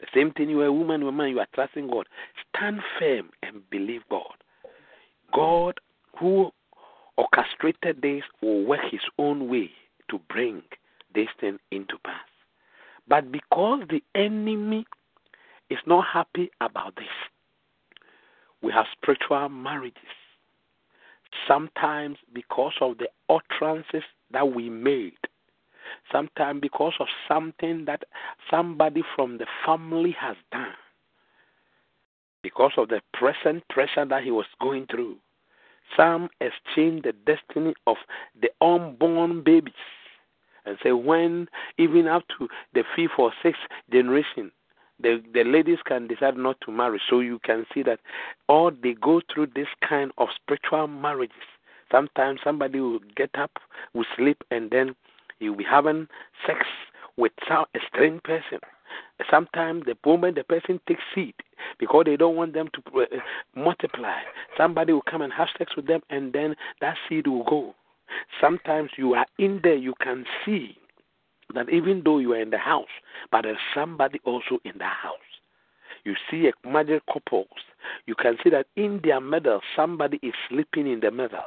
The 0.04 0.20
same 0.20 0.32
thing 0.32 0.50
you 0.50 0.60
are 0.60 0.66
a 0.66 0.72
woman 0.72 1.02
or 1.02 1.08
a 1.08 1.12
man, 1.12 1.30
you 1.30 1.40
are 1.40 1.46
trusting 1.54 1.88
God. 1.88 2.06
Stand 2.54 2.80
firm 2.98 3.30
and 3.42 3.68
believe 3.70 4.02
God. 4.10 4.34
God 5.32 5.80
who 6.20 6.50
orchestrated 7.16 8.02
this 8.02 8.22
will 8.42 8.66
work 8.66 8.80
his 8.90 9.00
own 9.18 9.48
way 9.48 9.70
to 10.10 10.20
bring 10.28 10.62
this 11.14 11.28
thing 11.40 11.58
into 11.70 11.96
pass. 12.04 12.26
But 13.08 13.32
because 13.32 13.84
the 13.88 14.02
enemy 14.14 14.84
is 15.70 15.78
not 15.86 16.04
happy 16.12 16.50
about 16.60 16.96
this. 16.96 17.06
We 18.62 18.72
have 18.72 18.86
spiritual 19.00 19.48
marriages. 19.48 20.02
Sometimes 21.48 22.18
because 22.32 22.74
of 22.80 22.98
the 22.98 23.08
utterances 23.28 24.02
that 24.32 24.54
we 24.54 24.68
made, 24.70 25.16
sometimes 26.10 26.60
because 26.60 26.94
of 27.00 27.06
something 27.28 27.84
that 27.86 28.04
somebody 28.50 29.02
from 29.14 29.38
the 29.38 29.46
family 29.64 30.14
has 30.18 30.36
done, 30.52 30.74
because 32.42 32.72
of 32.76 32.88
the 32.88 33.00
present 33.12 33.66
pressure 33.68 34.04
that 34.04 34.22
he 34.22 34.30
was 34.30 34.46
going 34.60 34.86
through. 34.90 35.16
Some 35.96 36.30
exchange 36.40 37.02
the 37.02 37.12
destiny 37.12 37.74
of 37.86 37.96
the 38.40 38.48
unborn 38.64 39.42
babies 39.42 39.74
and 40.66 40.78
say 40.82 40.92
when 40.92 41.46
even 41.78 42.08
up 42.08 42.22
to 42.38 42.48
the 42.72 42.84
fifth 42.96 43.18
or 43.18 43.32
sixth 43.42 43.60
generation 43.92 44.50
the 45.00 45.22
the 45.32 45.44
ladies 45.44 45.78
can 45.84 46.06
decide 46.06 46.36
not 46.36 46.60
to 46.62 46.70
marry. 46.70 47.00
So 47.10 47.20
you 47.20 47.40
can 47.44 47.66
see 47.74 47.82
that 47.82 48.00
all 48.48 48.70
they 48.70 48.94
go 48.94 49.20
through 49.32 49.48
this 49.54 49.66
kind 49.86 50.12
of 50.18 50.28
spiritual 50.36 50.86
marriages. 50.86 51.36
Sometimes 51.90 52.40
somebody 52.42 52.80
will 52.80 53.00
get 53.16 53.30
up, 53.34 53.50
will 53.92 54.06
sleep, 54.16 54.42
and 54.50 54.70
then 54.70 54.94
will 55.40 55.56
be 55.56 55.64
having 55.64 56.08
sex 56.46 56.60
with 57.16 57.32
some 57.48 57.64
a 57.74 57.78
strange 57.88 58.22
person. 58.22 58.58
Sometimes 59.30 59.84
the 59.86 59.96
moment 60.04 60.36
the 60.36 60.44
person 60.44 60.80
takes 60.88 61.02
seed, 61.14 61.34
because 61.78 62.04
they 62.06 62.16
don't 62.16 62.36
want 62.36 62.52
them 62.52 62.68
to 62.74 63.00
uh, 63.00 63.06
multiply, 63.54 64.20
somebody 64.56 64.92
will 64.92 65.02
come 65.02 65.22
and 65.22 65.32
have 65.32 65.48
sex 65.56 65.74
with 65.76 65.86
them, 65.86 66.00
and 66.10 66.32
then 66.32 66.54
that 66.80 66.96
seed 67.08 67.26
will 67.26 67.44
go. 67.44 67.74
Sometimes 68.40 68.90
you 68.96 69.14
are 69.14 69.26
in 69.38 69.60
there, 69.62 69.76
you 69.76 69.94
can 70.00 70.24
see 70.44 70.76
that 71.54 71.68
even 71.70 72.02
though 72.04 72.18
you 72.18 72.32
are 72.32 72.40
in 72.40 72.50
the 72.50 72.58
house, 72.58 72.88
but 73.30 73.42
there's 73.42 73.56
somebody 73.74 74.20
also 74.24 74.58
in 74.64 74.78
the 74.78 74.84
house. 74.84 75.18
You 76.04 76.14
see 76.30 76.48
a 76.48 76.68
married 76.68 77.02
couples, 77.12 77.48
you 78.06 78.14
can 78.14 78.36
see 78.42 78.50
that 78.50 78.66
in 78.76 79.00
their 79.02 79.20
middle, 79.20 79.60
somebody 79.74 80.18
is 80.22 80.34
sleeping 80.48 80.86
in 80.86 81.00
the 81.00 81.10
middle. 81.10 81.44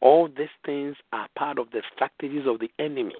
All 0.00 0.28
these 0.28 0.48
things 0.64 0.96
are 1.12 1.28
part 1.36 1.58
of 1.58 1.70
the 1.70 1.82
strategies 1.94 2.46
of 2.46 2.60
the 2.60 2.70
enemy 2.78 3.16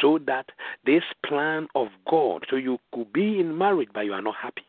so 0.00 0.18
that 0.26 0.46
this 0.84 1.02
plan 1.24 1.68
of 1.74 1.88
God, 2.08 2.44
so 2.48 2.56
you 2.56 2.78
could 2.92 3.12
be 3.12 3.40
in 3.40 3.56
marriage 3.56 3.88
but 3.92 4.02
you 4.02 4.12
are 4.12 4.22
not 4.22 4.36
happy. 4.36 4.62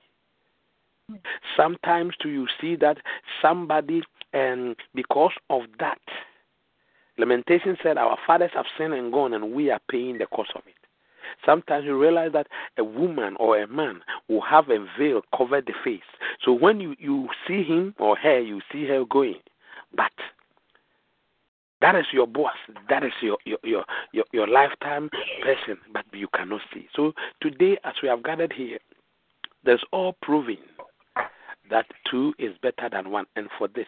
Sometimes 1.56 2.16
do 2.22 2.30
you 2.30 2.48
see 2.60 2.76
that 2.78 2.98
somebody, 3.42 4.02
and 4.34 4.70
um, 4.70 4.76
because 4.94 5.34
of 5.50 5.62
that, 5.80 6.00
Lamentation 7.18 7.78
said, 7.82 7.98
Our 7.98 8.18
fathers 8.26 8.52
have 8.56 8.66
sinned 8.78 8.94
and 8.94 9.12
gone, 9.12 9.34
and 9.34 9.54
we 9.54 9.70
are 9.70 9.80
paying 9.90 10.18
the 10.18 10.26
cost 10.26 10.52
of 10.56 10.64
it. 10.66 10.74
Sometimes 11.46 11.86
you 11.86 12.00
realize 12.00 12.32
that 12.34 12.48
a 12.78 12.84
woman 12.84 13.36
or 13.40 13.62
a 13.62 13.68
man 13.68 14.02
will 14.28 14.42
have 14.42 14.70
a 14.70 14.86
veil 14.98 15.22
cover 15.36 15.62
the 15.62 15.74
face. 15.84 16.02
So 16.44 16.52
when 16.52 16.80
you, 16.80 16.96
you 17.00 17.30
see 17.48 17.64
him 17.64 17.94
or 18.00 18.16
her, 18.18 18.40
you 18.40 18.62
see 18.72 18.86
her 18.88 19.06
going. 19.06 19.40
But 19.96 20.12
that 21.82 21.96
is 21.96 22.06
your 22.14 22.28
boss. 22.28 22.56
That 22.90 23.04
is 23.04 23.12
your, 23.22 23.38
your, 23.46 23.58
your, 23.64 23.86
your, 24.14 24.26
your 24.32 24.48
lifetime 24.48 25.10
person, 25.44 25.78
but 25.92 26.06
you 26.14 26.28
cannot 26.36 26.62
see. 26.74 26.88
So 26.96 27.14
today, 27.42 27.78
as 27.84 27.94
we 28.02 28.10
have 28.10 28.24
gathered 28.24 28.54
here, 28.54 28.80
there's 29.64 29.84
all 29.92 30.16
proving 30.22 30.58
that 31.70 31.86
two 32.10 32.34
is 32.40 32.56
better 32.62 32.90
than 32.92 33.12
one. 33.12 33.26
And 33.36 33.50
for 33.58 33.68
this, 33.68 33.88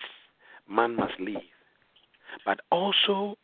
man 0.70 0.96
must 0.96 1.20
leave. 1.20 1.38
But 2.46 2.60
also, 2.72 3.38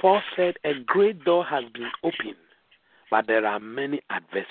Paul 0.00 0.22
said, 0.36 0.54
A 0.64 0.74
great 0.86 1.24
door 1.24 1.44
has 1.44 1.64
been 1.74 1.90
opened, 2.04 2.36
but 3.10 3.26
there 3.26 3.46
are 3.46 3.58
many 3.58 4.00
adversaries. 4.10 4.46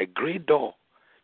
A 0.00 0.06
great 0.06 0.46
door. 0.46 0.74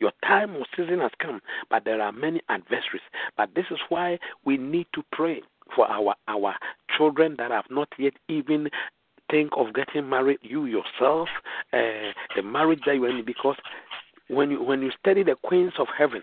Your 0.01 0.13
time 0.27 0.57
or 0.57 0.67
season 0.77 1.01
has 1.01 1.13
come, 1.21 1.41
but 1.71 1.85
there 1.85 2.01
are 2.01 2.13
many 2.13 2.41
adversaries. 2.49 3.03
But 3.37 3.55
this 3.55 3.67
is 3.71 3.79
why 3.89 4.19
we 4.45 4.57
need 4.57 4.87
to 4.95 5.05
pray 5.13 5.41
for 5.75 5.91
our 5.91 6.15
our 6.29 6.55
children 6.97 7.37
that 7.39 7.51
have 7.51 7.67
not 7.71 7.89
yet 7.99 8.15
even 8.29 8.69
think 9.31 9.51
of 9.57 9.75
getting 9.75 10.09
married. 10.09 10.39
You 10.43 10.67
yourself, 10.67 11.29
uh, 11.73 12.13
the 12.37 12.43
marriage 12.43 12.81
that 12.87 12.95
you 12.95 13.05
are 13.05 13.09
in, 13.09 13.25
because 13.25 13.57
when 14.29 14.51
you 14.51 14.63
when 14.63 14.83
you 14.83 14.91
study 14.99 15.23
the 15.23 15.37
queens 15.43 15.73
of 15.79 15.87
heaven, 15.97 16.23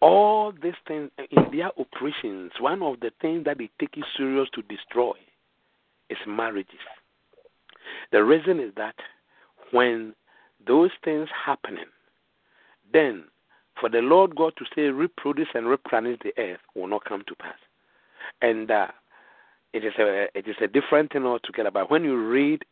all 0.00 0.52
these 0.62 0.74
things 0.86 1.10
in 1.30 1.56
their 1.56 1.70
operations, 1.78 2.52
one 2.58 2.82
of 2.82 3.00
the 3.00 3.10
things 3.20 3.44
that 3.44 3.58
they 3.58 3.70
take 3.78 3.96
it 3.96 4.04
serious 4.16 4.48
to 4.54 4.62
destroy 4.62 5.12
is 6.08 6.18
marriages. 6.26 6.80
The 8.12 8.24
reason 8.24 8.60
is 8.60 8.72
that 8.76 8.96
when 9.70 10.14
those 10.66 10.90
things 11.04 11.28
happening, 11.46 11.84
then 12.92 13.24
for 13.78 13.88
the 13.88 14.00
Lord 14.00 14.36
God 14.36 14.52
to 14.58 14.64
say 14.74 14.82
reproduce 14.82 15.48
and 15.54 15.66
replenish 15.66 16.18
the 16.22 16.32
earth 16.40 16.60
will 16.74 16.88
not 16.88 17.04
come 17.04 17.22
to 17.26 17.34
pass. 17.36 17.54
And 18.42 18.70
uh, 18.70 18.88
it 19.72 19.84
is 19.84 19.92
a 19.98 20.26
it 20.34 20.48
is 20.48 20.56
a 20.60 20.66
different 20.66 21.12
thing 21.12 21.24
altogether. 21.24 21.70
But 21.70 21.90
when 21.90 22.04
you 22.04 22.16
read 22.16 22.62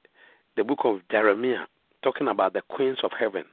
the 0.56 0.64
book 0.64 0.80
of 0.84 1.00
Jeremiah, 1.10 1.66
talking 2.02 2.28
about 2.28 2.52
the 2.52 2.62
queens 2.68 2.98
of 3.02 3.10
heaven, 3.18 3.44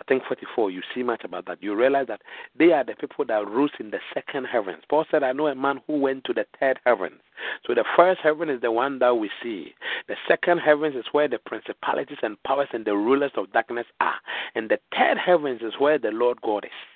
I 0.00 0.04
think 0.04 0.24
44, 0.26 0.70
you 0.70 0.82
see 0.92 1.02
much 1.02 1.22
about 1.24 1.46
that. 1.46 1.62
You 1.62 1.76
realize 1.76 2.06
that 2.08 2.22
they 2.58 2.72
are 2.72 2.84
the 2.84 2.94
people 2.94 3.24
that 3.26 3.46
rule 3.46 3.68
in 3.78 3.90
the 3.90 4.00
second 4.12 4.46
heavens. 4.46 4.82
Paul 4.88 5.04
said, 5.10 5.22
I 5.22 5.32
know 5.32 5.46
a 5.46 5.54
man 5.54 5.80
who 5.86 5.98
went 5.98 6.24
to 6.24 6.32
the 6.32 6.46
third 6.58 6.80
heavens. 6.84 7.20
So 7.64 7.74
the 7.74 7.84
first 7.96 8.20
heaven 8.20 8.50
is 8.50 8.60
the 8.60 8.72
one 8.72 8.98
that 8.98 9.14
we 9.16 9.30
see. 9.42 9.74
The 10.08 10.16
second 10.26 10.58
heavens 10.58 10.96
is 10.96 11.04
where 11.12 11.28
the 11.28 11.38
principalities 11.38 12.18
and 12.22 12.42
powers 12.42 12.68
and 12.72 12.84
the 12.84 12.96
rulers 12.96 13.32
of 13.36 13.52
darkness 13.52 13.86
are. 14.00 14.16
And 14.56 14.68
the 14.68 14.80
third 14.96 15.16
heavens 15.16 15.62
is 15.62 15.74
where 15.78 15.98
the 15.98 16.10
Lord 16.10 16.40
God 16.42 16.64
is. 16.64 16.93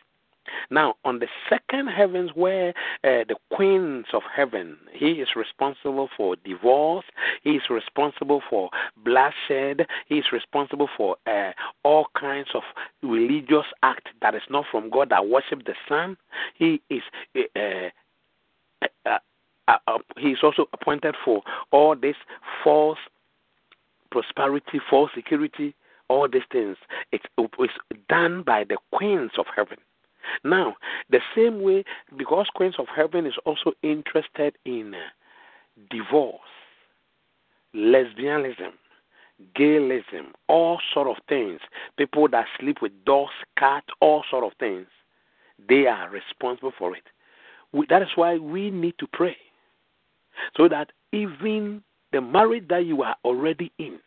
Now, 0.70 0.94
on 1.04 1.18
the 1.18 1.28
second 1.48 1.88
heavens, 1.88 2.30
where 2.34 2.70
uh, 3.04 3.24
the 3.28 3.36
queens 3.52 4.06
of 4.12 4.22
heaven, 4.34 4.76
he 4.92 5.12
is 5.12 5.28
responsible 5.36 6.08
for 6.16 6.36
divorce, 6.44 7.04
he 7.42 7.52
is 7.52 7.62
responsible 7.70 8.42
for 8.48 8.70
bloodshed, 9.04 9.86
he 10.06 10.18
is 10.18 10.26
responsible 10.32 10.88
for 10.96 11.16
uh, 11.26 11.52
all 11.84 12.06
kinds 12.18 12.48
of 12.54 12.62
religious 13.02 13.66
act 13.82 14.08
that 14.22 14.34
is 14.34 14.42
not 14.50 14.64
from 14.70 14.90
God 14.90 15.10
that 15.10 15.28
worship 15.28 15.64
the 15.64 15.74
sun. 15.88 16.16
He 16.54 16.80
is. 16.90 17.02
Uh, 17.36 17.90
uh, 19.06 19.18
uh, 19.68 19.76
uh, 19.86 19.98
he 20.16 20.28
is 20.28 20.38
also 20.42 20.66
appointed 20.72 21.14
for 21.22 21.42
all 21.72 21.94
this 21.94 22.16
false 22.64 22.98
prosperity, 24.10 24.80
false 24.88 25.10
security, 25.14 25.74
all 26.08 26.26
these 26.28 26.42
things. 26.50 26.76
It's 27.12 27.24
done 28.08 28.42
by 28.42 28.64
the 28.64 28.78
queens 28.92 29.32
of 29.38 29.46
heaven. 29.54 29.78
Now, 30.44 30.76
the 31.10 31.20
same 31.36 31.62
way, 31.62 31.84
because 32.16 32.46
Queens 32.54 32.76
of 32.78 32.86
Heaven 32.94 33.26
is 33.26 33.34
also 33.44 33.72
interested 33.82 34.56
in 34.64 34.94
uh, 34.94 34.98
divorce, 35.90 36.40
lesbianism, 37.74 38.72
gayism, 39.56 40.32
all 40.48 40.78
sort 40.92 41.08
of 41.08 41.16
things, 41.28 41.60
people 41.96 42.28
that 42.28 42.46
sleep 42.58 42.78
with 42.82 42.92
dogs, 43.04 43.32
cats, 43.56 43.86
all 44.00 44.24
sort 44.30 44.44
of 44.44 44.52
things, 44.58 44.86
they 45.68 45.86
are 45.86 46.08
responsible 46.10 46.72
for 46.78 46.96
it. 46.96 47.04
We, 47.72 47.86
that 47.90 48.02
is 48.02 48.08
why 48.14 48.38
we 48.38 48.70
need 48.70 48.94
to 48.98 49.06
pray, 49.12 49.36
so 50.56 50.68
that 50.68 50.90
even 51.12 51.82
the 52.12 52.20
marriage 52.20 52.66
that 52.68 52.86
you 52.86 53.02
are 53.02 53.16
already 53.24 53.70
in, 53.78 53.98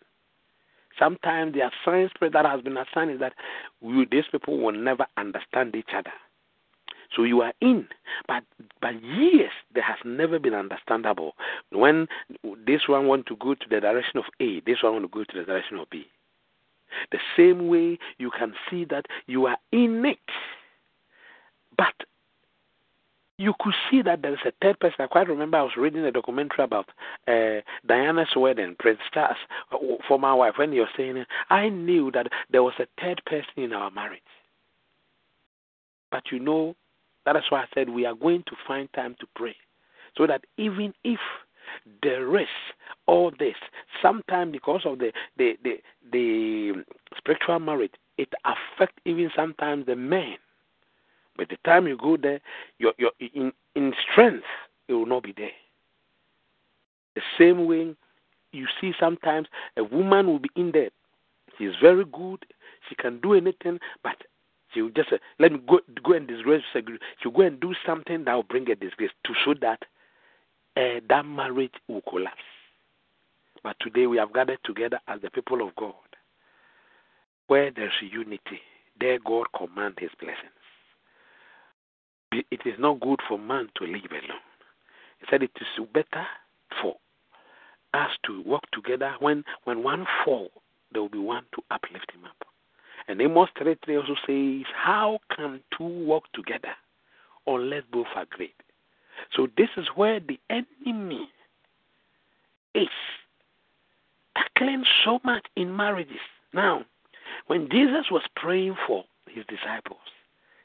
Sometimes 1.01 1.53
the 1.53 1.61
assigned 1.61 2.11
spirit 2.13 2.33
that 2.33 2.45
has 2.45 2.61
been 2.61 2.77
assigned 2.77 3.11
is 3.11 3.19
that 3.19 3.33
we, 3.81 4.05
these 4.11 4.25
people 4.31 4.59
will 4.59 4.71
never 4.71 5.07
understand 5.17 5.75
each 5.75 5.89
other. 5.97 6.11
So 7.15 7.23
you 7.23 7.41
are 7.41 7.53
in, 7.59 7.87
but 8.27 8.43
but 8.81 9.01
years 9.03 9.51
there 9.73 9.83
has 9.83 9.97
never 10.05 10.39
been 10.39 10.53
understandable. 10.53 11.33
When 11.71 12.07
this 12.65 12.87
one 12.87 13.07
want 13.07 13.25
to 13.25 13.35
go 13.35 13.55
to 13.55 13.65
the 13.69 13.81
direction 13.81 14.19
of 14.19 14.25
A, 14.39 14.61
this 14.61 14.83
one 14.83 14.93
want 14.93 15.05
to 15.05 15.09
go 15.09 15.23
to 15.23 15.39
the 15.39 15.43
direction 15.43 15.77
of 15.77 15.89
B. 15.89 16.05
The 17.11 17.19
same 17.35 17.67
way 17.67 17.97
you 18.17 18.31
can 18.37 18.53
see 18.69 18.85
that 18.85 19.07
you 19.27 19.47
are 19.47 19.57
in 19.71 20.05
it, 20.05 20.19
but 21.77 21.95
you 23.37 23.53
could 23.59 23.73
see 23.89 24.01
that 24.03 24.21
there 24.21 24.33
is 24.33 24.39
a 24.45 24.51
third 24.61 24.79
person. 24.79 24.97
I 24.99 25.07
quite 25.07 25.27
remember 25.27 25.57
I 25.57 25.63
was 25.63 25.77
reading 25.77 26.05
a 26.05 26.11
documentary 26.11 26.63
about 26.63 26.89
uh, 27.27 27.61
Diana's 27.87 28.29
wedding, 28.35 28.75
Prince 28.77 28.99
Charles, 29.13 29.37
uh, 29.71 29.77
former 30.07 30.35
wife, 30.35 30.53
when 30.57 30.73
you're 30.73 30.87
saying, 30.95 31.25
I 31.49 31.69
knew 31.69 32.11
that 32.11 32.27
there 32.51 32.63
was 32.63 32.73
a 32.79 32.87
third 33.01 33.21
person 33.25 33.49
in 33.57 33.73
our 33.73 33.89
marriage. 33.89 34.21
But 36.11 36.23
you 36.31 36.39
know, 36.39 36.75
that 37.25 37.35
is 37.35 37.43
why 37.49 37.61
I 37.61 37.65
said 37.73 37.89
we 37.89 38.05
are 38.05 38.15
going 38.15 38.43
to 38.47 38.55
find 38.67 38.91
time 38.93 39.15
to 39.19 39.27
pray. 39.35 39.55
So 40.17 40.27
that 40.27 40.43
even 40.57 40.93
if 41.03 41.19
there 42.03 42.39
is 42.39 42.47
all 43.07 43.31
this, 43.39 43.55
sometimes 44.01 44.51
because 44.51 44.81
of 44.85 44.99
the, 44.99 45.11
the, 45.37 45.57
the, 45.63 45.77
the 46.11 46.83
spiritual 47.17 47.59
marriage, 47.59 47.93
it 48.17 48.29
affects 48.45 48.97
even 49.05 49.31
sometimes 49.35 49.85
the 49.85 49.95
men 49.95 50.35
by 51.37 51.45
the 51.49 51.57
time 51.65 51.87
you 51.87 51.97
go 51.97 52.17
there, 52.17 52.39
your, 52.77 52.93
your, 52.97 53.11
in, 53.19 53.51
in 53.75 53.93
strength, 54.11 54.45
it 54.87 54.93
will 54.93 55.05
not 55.05 55.23
be 55.23 55.33
there. 55.35 55.51
The 57.15 57.21
same 57.37 57.65
way 57.65 57.95
you 58.51 58.67
see 58.79 58.93
sometimes 58.99 59.47
a 59.77 59.83
woman 59.83 60.27
will 60.27 60.39
be 60.39 60.49
in 60.55 60.71
there. 60.71 60.89
She's 61.57 61.71
very 61.81 62.05
good. 62.05 62.45
She 62.89 62.95
can 62.95 63.19
do 63.21 63.33
anything, 63.33 63.79
but 64.03 64.15
she 64.73 64.81
will 64.81 64.89
just 64.89 65.11
uh, 65.11 65.17
let 65.39 65.51
me 65.51 65.59
go 65.67 65.79
go 66.03 66.13
and 66.13 66.27
disgrace. 66.27 66.63
She'll 66.73 67.31
go 67.31 67.41
and 67.41 67.59
do 67.59 67.73
something 67.85 68.23
that 68.25 68.33
will 68.33 68.43
bring 68.43 68.69
a 68.69 68.75
disgrace 68.75 69.11
to 69.25 69.33
show 69.45 69.53
that 69.61 69.83
uh, 70.77 71.01
that 71.09 71.25
marriage 71.25 71.73
will 71.87 72.01
collapse. 72.09 72.37
But 73.63 73.75
today 73.79 74.07
we 74.07 74.17
have 74.17 74.33
gathered 74.33 74.59
together 74.63 74.99
as 75.07 75.21
the 75.21 75.29
people 75.29 75.65
of 75.65 75.75
God, 75.75 75.93
where 77.47 77.71
there's 77.71 77.91
unity. 78.01 78.61
There 78.99 79.19
God 79.19 79.47
command 79.55 79.95
His 79.99 80.11
blessings 80.19 80.60
it 82.31 82.61
is 82.65 82.75
not 82.79 82.99
good 82.99 83.19
for 83.27 83.37
man 83.37 83.69
to 83.77 83.85
live 83.85 84.11
alone. 84.11 84.41
He 85.19 85.25
said 85.29 85.43
it 85.43 85.51
is 85.59 85.85
better 85.93 86.25
for 86.81 86.95
us 87.93 88.11
to 88.25 88.41
work 88.43 88.63
together. 88.71 89.13
When 89.19 89.43
when 89.65 89.83
one 89.83 90.05
fall, 90.23 90.49
there 90.91 91.01
will 91.01 91.09
be 91.09 91.19
one 91.19 91.43
to 91.55 91.61
uplift 91.71 92.11
him 92.11 92.25
up. 92.25 92.47
And 93.07 93.21
Amos 93.21 93.49
3 93.57 93.75
also 93.97 94.15
says, 94.25 94.65
How 94.75 95.19
can 95.35 95.61
two 95.77 96.05
work 96.05 96.23
together 96.33 96.73
unless 97.47 97.83
both 97.91 98.07
are 98.15 98.25
great? 98.29 98.55
So 99.35 99.47
this 99.57 99.69
is 99.77 99.85
where 99.95 100.19
the 100.19 100.39
enemy 100.49 101.29
is 102.73 102.87
tackling 104.35 104.83
so 105.03 105.19
much 105.23 105.45
in 105.55 105.75
marriages 105.75 106.15
Now, 106.53 106.85
when 107.47 107.69
Jesus 107.69 108.05
was 108.11 108.23
praying 108.35 108.75
for 108.87 109.03
his 109.27 109.45
disciples, 109.45 109.99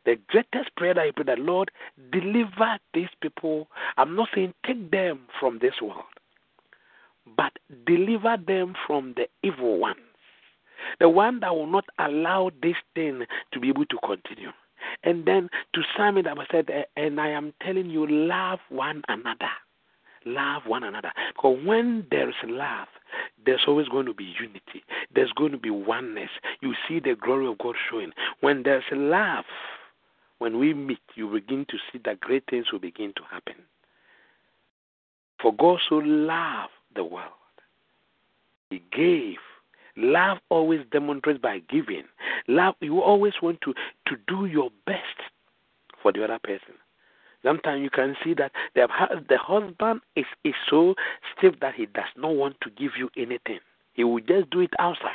the 0.07 0.17
greatest 0.29 0.75
prayer 0.77 0.95
that 0.95 1.01
I 1.01 1.11
prayed 1.11 1.27
that 1.27 1.39
Lord, 1.39 1.71
deliver 2.13 2.79
these 2.95 3.09
people. 3.21 3.69
I'm 3.99 4.17
not 4.17 4.29
saying 4.35 4.55
take 4.65 4.91
them 4.91 5.21
from 5.39 5.59
this 5.61 5.75
world, 5.83 6.05
but 7.37 7.53
deliver 7.87 8.37
them 8.39 8.75
from 8.87 9.15
the 9.17 9.27
evil 9.43 9.79
ones. 9.79 9.99
The 11.01 11.09
one 11.09 11.41
that 11.41 11.55
will 11.55 11.67
not 11.67 11.85
allow 11.99 12.51
this 12.63 12.77
thing 12.95 13.25
to 13.53 13.61
be 13.61 13.69
able 13.69 13.87
to 13.87 13.99
continue. 14.05 14.51
And 15.03 15.27
then 15.27 15.49
to 15.75 15.83
Simon, 15.97 16.27
I 16.27 16.35
said, 16.51 16.71
eh, 16.71 16.85
and 16.97 17.21
I 17.21 17.31
am 17.31 17.53
telling 17.63 17.91
you, 17.91 18.07
love 18.07 18.61
one 18.69 19.03
another. 19.09 19.51
Love 20.25 20.63
one 20.67 20.85
another. 20.85 21.13
Because 21.35 21.59
when 21.65 22.07
there 22.11 22.29
is 22.29 22.35
love, 22.45 22.89
there's 23.45 23.65
always 23.67 23.89
going 23.89 24.07
to 24.07 24.15
be 24.15 24.35
unity. 24.39 24.85
There's 25.15 25.33
going 25.33 25.53
to 25.53 25.59
be 25.59 25.71
oneness. 25.71 26.31
You 26.61 26.75
see 26.89 27.01
the 27.01 27.15
glory 27.15 27.47
of 27.47 27.59
God 27.59 27.77
showing. 27.91 28.11
When 28.41 28.63
there's 28.65 28.85
love, 28.93 29.45
when 30.39 30.59
we 30.59 30.75
meet, 30.75 31.01
you 31.15 31.31
begin 31.31 31.67
to 31.69 31.79
see 31.91 32.01
that 32.05 32.21
great 32.21 32.45
things 32.51 32.71
will 32.71 32.79
begin 32.79 33.13
to 33.17 33.23
happen. 33.31 33.55
For 35.41 35.55
God 35.55 35.81
so 35.89 35.97
loved 35.97 36.73
the 36.95 37.05
world, 37.05 37.31
He 38.71 38.83
gave. 38.93 39.39
Love 39.97 40.39
always 40.51 40.81
demonstrates 40.93 41.41
by 41.41 41.61
giving. 41.71 42.05
Love, 42.49 42.75
you 42.81 43.01
always 43.01 43.33
want 43.41 43.61
to, 43.63 43.73
to 44.07 44.17
do 44.29 44.45
your 44.45 44.71
best 44.85 45.01
for 46.03 46.13
the 46.13 46.23
other 46.23 46.39
person. 46.39 46.75
Sometimes 47.43 47.83
you 47.83 47.91
can 47.91 48.17
see 48.23 48.35
that 48.35 48.53
the, 48.75 48.89
the 49.29 49.39
husband 49.39 50.01
is, 50.17 50.27
is 50.45 50.55
so 50.69 50.95
stiff 51.37 51.55
that 51.61 51.75
he 51.75 51.87
does 51.87 52.05
not 52.17 52.35
want 52.35 52.57
to 52.63 52.71
give 52.71 52.93
you 52.99 53.09
anything. 53.17 53.61
He 53.95 54.05
will 54.05 54.21
just 54.21 54.51
do 54.51 54.61
it 54.61 54.73
outside. 54.79 55.13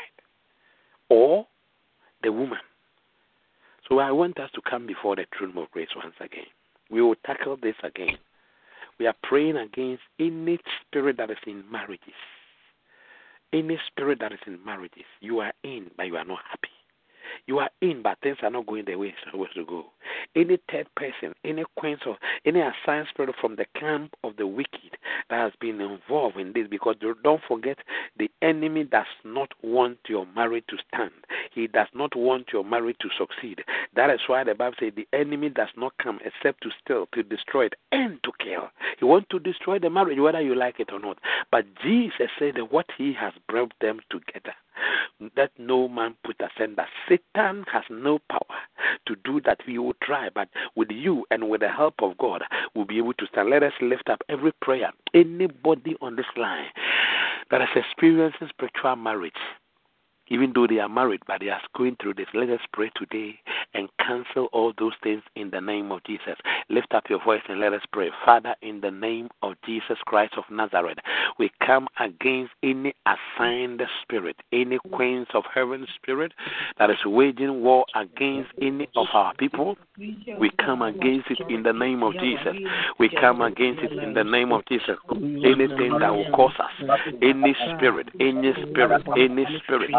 Or 1.09 1.45
the 2.23 2.31
woman. 2.31 2.59
So 3.91 3.99
I 3.99 4.09
want 4.09 4.39
us 4.39 4.49
to 4.55 4.61
come 4.61 4.87
before 4.87 5.17
the 5.17 5.25
throne 5.37 5.57
of 5.57 5.69
grace 5.71 5.89
once 5.97 6.15
again. 6.21 6.45
We 6.89 7.01
will 7.01 7.15
tackle 7.25 7.57
this 7.61 7.75
again. 7.83 8.17
We 8.97 9.05
are 9.05 9.15
praying 9.21 9.57
against 9.57 10.03
any 10.17 10.59
spirit 10.79 11.17
that 11.17 11.29
is 11.29 11.35
in 11.45 11.69
marriages. 11.69 12.13
Any 13.51 13.77
spirit 13.87 14.19
that 14.21 14.31
is 14.31 14.39
in 14.47 14.63
marriages. 14.63 15.03
You 15.19 15.39
are 15.39 15.51
in, 15.65 15.91
but 15.97 16.07
you 16.07 16.15
are 16.15 16.23
not 16.23 16.39
happy. 16.49 16.69
You 17.47 17.59
are 17.59 17.69
in, 17.81 18.01
but 18.01 18.17
things 18.23 18.37
are 18.43 18.49
not 18.49 18.65
going 18.65 18.85
the 18.85 18.95
way 18.95 19.07
it's 19.07 19.17
supposed 19.29 19.55
to 19.55 19.65
go. 19.65 19.87
Any 20.37 20.57
third 20.71 20.87
person, 20.95 21.33
any 21.43 21.65
queens 21.75 21.99
or 22.05 22.15
any 22.45 22.61
assigned 22.61 23.07
spirit 23.09 23.35
from 23.41 23.57
the 23.57 23.65
camp 23.77 24.13
of 24.23 24.37
the 24.37 24.47
wicked 24.47 24.95
that 25.31 25.39
has 25.39 25.53
been 25.59 25.81
involved 25.81 26.37
in 26.37 26.53
this, 26.53 26.67
because 26.69 26.95
don't 27.23 27.41
forget, 27.47 27.77
the 28.19 28.29
enemy 28.41 28.83
does 28.83 29.07
not 29.23 29.51
want 29.63 29.97
your 30.07 30.27
marriage 30.35 30.65
to 30.69 30.77
stand. 30.87 31.11
He 31.53 31.67
does 31.67 31.87
not 31.95 32.15
want 32.15 32.47
your 32.53 32.63
marriage 32.63 32.97
to 32.99 33.09
succeed. 33.17 33.63
That 33.95 34.09
is 34.09 34.19
why 34.27 34.43
the 34.43 34.53
Bible 34.53 34.75
says 34.79 34.93
the 34.95 35.07
enemy 35.13 35.49
does 35.49 35.69
not 35.75 35.93
come 35.97 36.19
except 36.23 36.61
to 36.63 36.69
steal, 36.83 37.07
to 37.13 37.23
destroy 37.23 37.65
it, 37.65 37.75
and 37.91 38.21
to 38.23 38.31
kill. 38.43 38.69
He 38.99 39.05
wants 39.05 39.27
to 39.31 39.39
destroy 39.39 39.79
the 39.79 39.89
marriage, 39.89 40.19
whether 40.19 40.41
you 40.41 40.53
like 40.53 40.79
it 40.79 40.91
or 40.91 40.99
not. 40.99 41.17
But 41.51 41.65
Jesus 41.81 42.29
said 42.37 42.55
that 42.55 42.71
what 42.71 42.87
he 42.97 43.13
has 43.13 43.33
brought 43.47 43.73
them 43.81 44.01
together 44.11 44.53
that 45.35 45.51
no 45.57 45.87
man 45.87 46.15
put 46.23 46.37
asunder. 46.39 46.85
Satan 47.07 47.65
has 47.71 47.83
no 47.89 48.19
power 48.29 48.57
to 49.07 49.15
do 49.23 49.41
that. 49.41 49.59
We 49.67 49.77
will 49.77 49.95
try, 50.03 50.29
but 50.33 50.49
with 50.75 50.89
you 50.91 51.25
and 51.31 51.49
with 51.49 51.61
the 51.61 51.69
help 51.69 51.95
of 52.01 52.17
God, 52.17 52.43
we'll 52.75 52.85
be 52.85 52.97
able 52.97 53.13
to 53.13 53.27
stand. 53.27 53.49
Let 53.49 53.63
us 53.63 53.73
lift 53.81 54.09
up 54.09 54.21
every 54.29 54.51
prayer. 54.61 54.91
Anybody 55.13 55.95
on 56.01 56.15
this 56.15 56.25
line 56.37 56.67
that 57.49 57.61
has 57.61 57.69
experienced 57.75 58.37
spiritual 58.49 58.95
marriage, 58.95 59.33
even 60.27 60.53
though 60.55 60.67
they 60.67 60.79
are 60.79 60.89
married, 60.89 61.21
but 61.27 61.41
they 61.41 61.49
are 61.49 61.61
going 61.75 61.97
through 62.01 62.13
this. 62.13 62.27
Let 62.33 62.49
us 62.49 62.61
pray 62.71 62.89
today 62.95 63.39
and 63.73 63.89
cancel 64.05 64.45
all 64.53 64.73
those 64.77 64.93
things 65.03 65.21
in 65.35 65.49
the 65.49 65.61
name 65.61 65.91
of 65.91 66.03
Jesus. 66.03 66.35
Lift 66.69 66.93
up 66.93 67.05
your 67.09 67.23
voice 67.23 67.41
and 67.47 67.59
let 67.59 67.73
us 67.73 67.81
pray. 67.91 68.09
Father, 68.25 68.55
in 68.61 68.81
the 68.81 68.91
name 68.91 69.29
of 69.41 69.53
Jesus 69.65 69.97
Christ 70.05 70.33
of 70.37 70.43
Nazareth, 70.49 70.97
we 71.39 71.51
come 71.65 71.87
against 71.99 72.51
any 72.63 72.93
assigned 73.05 73.81
spirit, 74.01 74.35
any 74.51 74.77
queens 74.91 75.27
of 75.33 75.43
heaven 75.53 75.87
spirit 76.01 76.33
that 76.79 76.89
is 76.89 76.97
waging 77.05 77.61
war 77.61 77.85
against 77.95 78.51
any 78.61 78.87
of 78.95 79.07
our 79.13 79.33
people. 79.35 79.77
We 80.39 80.49
come 80.63 80.81
against 80.81 81.29
it 81.29 81.39
in 81.49 81.63
the 81.63 81.73
name 81.73 82.03
of 82.03 82.13
Jesus. 82.13 82.55
We 82.99 83.09
come 83.09 83.41
against 83.41 83.83
it 83.83 83.91
in 83.91 84.13
the 84.13 84.23
name 84.23 84.51
of 84.51 84.65
Jesus. 84.67 84.97
Anything 85.11 85.97
that 85.99 86.09
will 86.13 86.31
cause 86.33 86.53
us, 86.59 86.99
any 87.21 87.55
spirit, 87.77 88.07
any 88.19 88.53
spirit, 88.53 89.01
any 89.15 89.45
spirit 89.63 89.91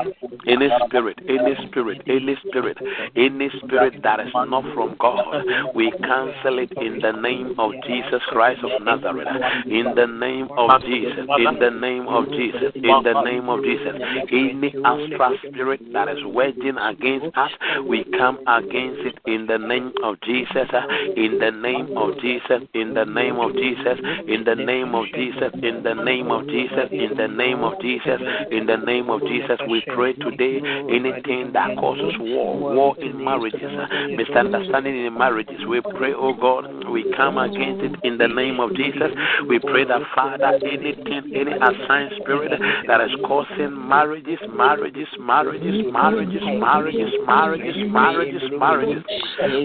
any 0.46 0.68
spirit, 0.86 1.18
any 1.28 1.54
spirit, 1.68 2.02
any 2.08 2.36
spirit, 2.46 2.78
any 3.16 3.48
spirit 3.48 3.61
that 3.70 4.20
is 4.20 4.32
not 4.34 4.64
from 4.74 4.96
God, 4.98 5.44
we 5.74 5.90
cancel 5.90 6.58
it 6.58 6.72
in 6.80 7.00
the 7.00 7.12
name 7.12 7.54
of 7.58 7.72
Jesus 7.86 8.22
Christ 8.28 8.60
of 8.64 8.82
Nazareth. 8.82 9.28
In 9.66 9.94
the 9.94 10.06
name 10.06 10.48
of 10.50 10.82
Jesus, 10.82 11.26
in 11.38 11.58
the 11.58 11.70
name 11.70 12.08
of 12.08 12.28
Jesus, 12.32 12.72
in 12.74 13.02
the 13.04 13.22
name 13.24 13.48
of 13.48 13.62
Jesus. 13.62 13.94
Any 14.32 14.74
astral 14.84 15.38
spirit 15.46 15.80
that 15.92 16.08
is 16.08 16.24
wedging 16.26 16.78
against 16.78 17.36
us, 17.36 17.50
we 17.86 18.04
come 18.04 18.38
against 18.46 19.00
it 19.06 19.18
in 19.26 19.46
the 19.46 19.58
name 19.58 19.92
of 20.02 20.20
Jesus, 20.22 20.68
in 21.16 21.38
the 21.38 21.50
name 21.50 21.96
of 21.96 22.18
Jesus, 22.20 22.62
in 22.74 22.94
the 22.94 23.04
name 23.04 23.38
of 23.38 23.54
Jesus, 23.54 23.98
in 24.26 24.44
the 24.44 24.54
name 24.54 24.90
of 24.94 25.06
Jesus, 25.06 25.50
in 25.62 25.82
the 25.82 25.94
name 25.94 26.30
of 26.30 26.46
Jesus, 26.48 26.88
in 26.90 27.16
the 27.16 27.28
name 27.28 27.62
of 27.62 27.80
Jesus, 27.80 28.20
in 28.50 28.66
the 28.66 28.76
name 28.76 29.10
of 29.10 29.20
Jesus, 29.22 29.58
we 29.68 29.82
pray 29.86 30.12
today 30.14 30.58
anything 30.90 31.52
that 31.52 31.76
causes 31.76 32.14
war, 32.18 32.58
war 32.58 32.96
in 32.98 33.24
marriages, 33.60 34.26
misunderstanding 34.28 35.06
in 35.06 35.16
marriages. 35.16 35.60
We 35.68 35.80
pray, 35.80 36.12
oh 36.14 36.34
God, 36.34 36.88
we 36.90 37.12
come 37.16 37.38
against 37.38 37.84
it 37.84 37.94
in 38.04 38.18
the 38.18 38.28
name 38.28 38.60
of 38.60 38.74
Jesus. 38.74 39.10
We 39.48 39.58
pray 39.58 39.84
that, 39.84 40.02
Father, 40.14 40.58
anything, 40.64 41.32
any 41.34 41.52
assigned 41.52 42.12
spirit 42.20 42.52
that 42.86 43.00
is 43.00 43.10
causing 43.24 43.88
marriages, 43.88 44.38
marriages, 44.48 45.08
marriages, 45.18 45.84
marriages, 45.92 46.42
marriages, 46.58 47.12
marriages, 47.26 47.76
marriages, 47.90 48.42
marriages, 48.58 49.04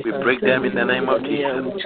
we 0.04 0.12
break 0.24 0.42
them 0.42 0.66
in 0.66 0.76
the 0.76 0.86
name 0.86 1.10
of 1.10 1.22
Jesus. 1.24 1.84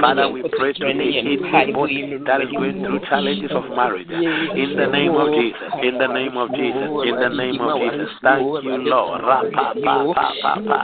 Father, 0.00 0.28
we 0.30 0.42
pray 0.42 0.72
today 0.72 1.18
anybody 1.18 2.18
that 2.26 2.40
is 2.42 2.50
going 2.52 2.84
through 2.84 3.00
challenges 3.08 3.50
of 3.52 3.64
marriage. 3.70 4.08
In 4.10 4.76
the 4.76 4.86
name 4.86 5.14
of 5.14 5.32
Jesus. 5.34 5.72
In 5.82 5.98
the 5.98 6.06
name 6.06 6.36
of 6.36 6.50
Jesus. 6.50 6.65
In 6.66 7.14
the 7.20 7.30
name 7.30 7.60
of 7.60 7.78
Jesus. 7.78 8.10
Thank 8.22 8.62
you, 8.62 8.76
Lord. 8.78 9.22
Rapa 9.22 9.74
pa 9.84 9.96
pa 10.14 10.28
pa 10.42 10.54
pa. 10.66 10.80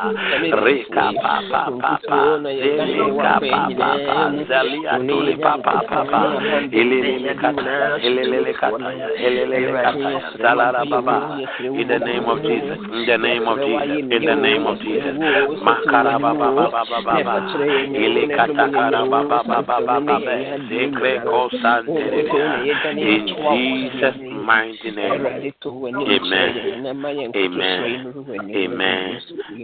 Reka 0.63 1.13
pa 1.23 1.35
pa 1.51 1.63
pa 1.81 1.99
pa. 2.07 2.21
Zelika 2.63 3.41
pa 3.43 3.69
pa 3.75 3.93
pa. 4.07 4.31
Zalia 4.49 4.99
tuli 5.09 5.35
pa 5.37 5.59
pa 5.59 5.83
pa 5.83 6.01
pa. 6.07 6.23
Ilele 6.71 7.35
kata. 7.35 7.99
Ilele 8.03 8.53
kata. 8.55 8.89
Ilele 9.19 9.73
kata. 9.75 10.11
Zalara 10.39 10.85
baba. 10.89 11.39
In 11.75 11.89
the 11.89 11.99
name 11.99 12.27
of 12.29 12.39
Jesus. 12.43 12.79
In 12.93 13.07
the 13.07 13.19
name 13.19 13.47
of 13.47 13.59
Jesus. 13.59 13.99
In 14.11 14.23
the 14.27 14.37
name 14.37 14.67
of 14.67 14.79
Jesus. 14.79 15.17
Makara 15.63 16.21
baba 16.21 16.53
baba 16.55 16.85
baba. 16.87 17.37
Ile 17.95 18.27
kata 18.37 18.71
kara 18.71 19.03
baba 19.07 19.43
baba 19.43 19.81
baba. 19.81 20.17
Zekre 20.69 21.13
ko 21.25 21.49
santere. 21.63 22.31
In 22.97 23.27
Jesus' 23.27 24.21
mighty 24.43 24.91
name. 24.91 25.13
Amen. 25.13 26.87
Amen. 27.37 28.15
Amen. 28.55 29.21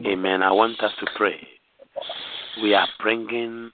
Amen. 0.07 0.43
I 0.43 0.53
want 0.53 0.83
us 0.83 0.93
to 1.01 1.07
pray. 1.17 1.47
We 2.63 2.75
are 2.75 2.89
bringing 3.01 3.71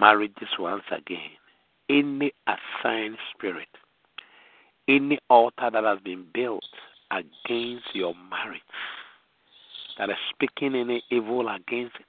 marriages 0.00 0.48
once 0.58 0.84
again. 0.90 1.30
Any 1.90 2.32
assigned 2.46 3.16
spirit, 3.34 3.68
any 4.88 5.18
altar 5.30 5.70
that 5.72 5.84
has 5.84 5.98
been 6.00 6.26
built 6.34 6.64
against 7.10 7.86
your 7.94 8.14
marriage, 8.30 8.60
that 9.98 10.10
is 10.10 10.16
speaking 10.30 10.74
any 10.74 11.02
evil 11.10 11.48
against 11.48 11.96
it, 11.96 12.06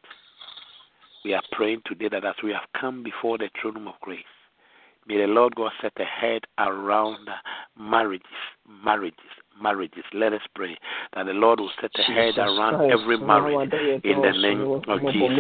we 1.24 1.34
are 1.34 1.44
praying 1.52 1.82
today 1.86 2.10
that 2.10 2.26
as 2.26 2.36
we 2.44 2.52
have 2.52 2.68
come 2.80 3.04
before 3.04 3.38
the 3.38 3.50
throne 3.62 3.88
of 3.88 3.94
grace, 4.02 4.20
May 5.10 5.18
the 5.18 5.26
Lord 5.26 5.55
God 5.55 5.72
set 5.82 5.93
a 5.97 6.05
head 6.05 6.43
around 6.60 7.28
marriages, 7.76 8.28
marriages, 8.86 9.18
marriages. 9.62 10.03
Let 10.14 10.34
us 10.34 10.41
pray 10.55 10.78
that 11.16 11.26
the 11.26 11.34
Lord 11.34 11.60
will 11.60 11.72
set 11.82 11.91
a 11.97 12.03
head 12.03 12.38
around 12.38 12.91
every 12.91 13.18
marriage 13.18 13.72
in 14.03 14.22
the 14.22 14.32
name 14.32 14.62
of 14.88 15.01
Jesus. 15.12 15.39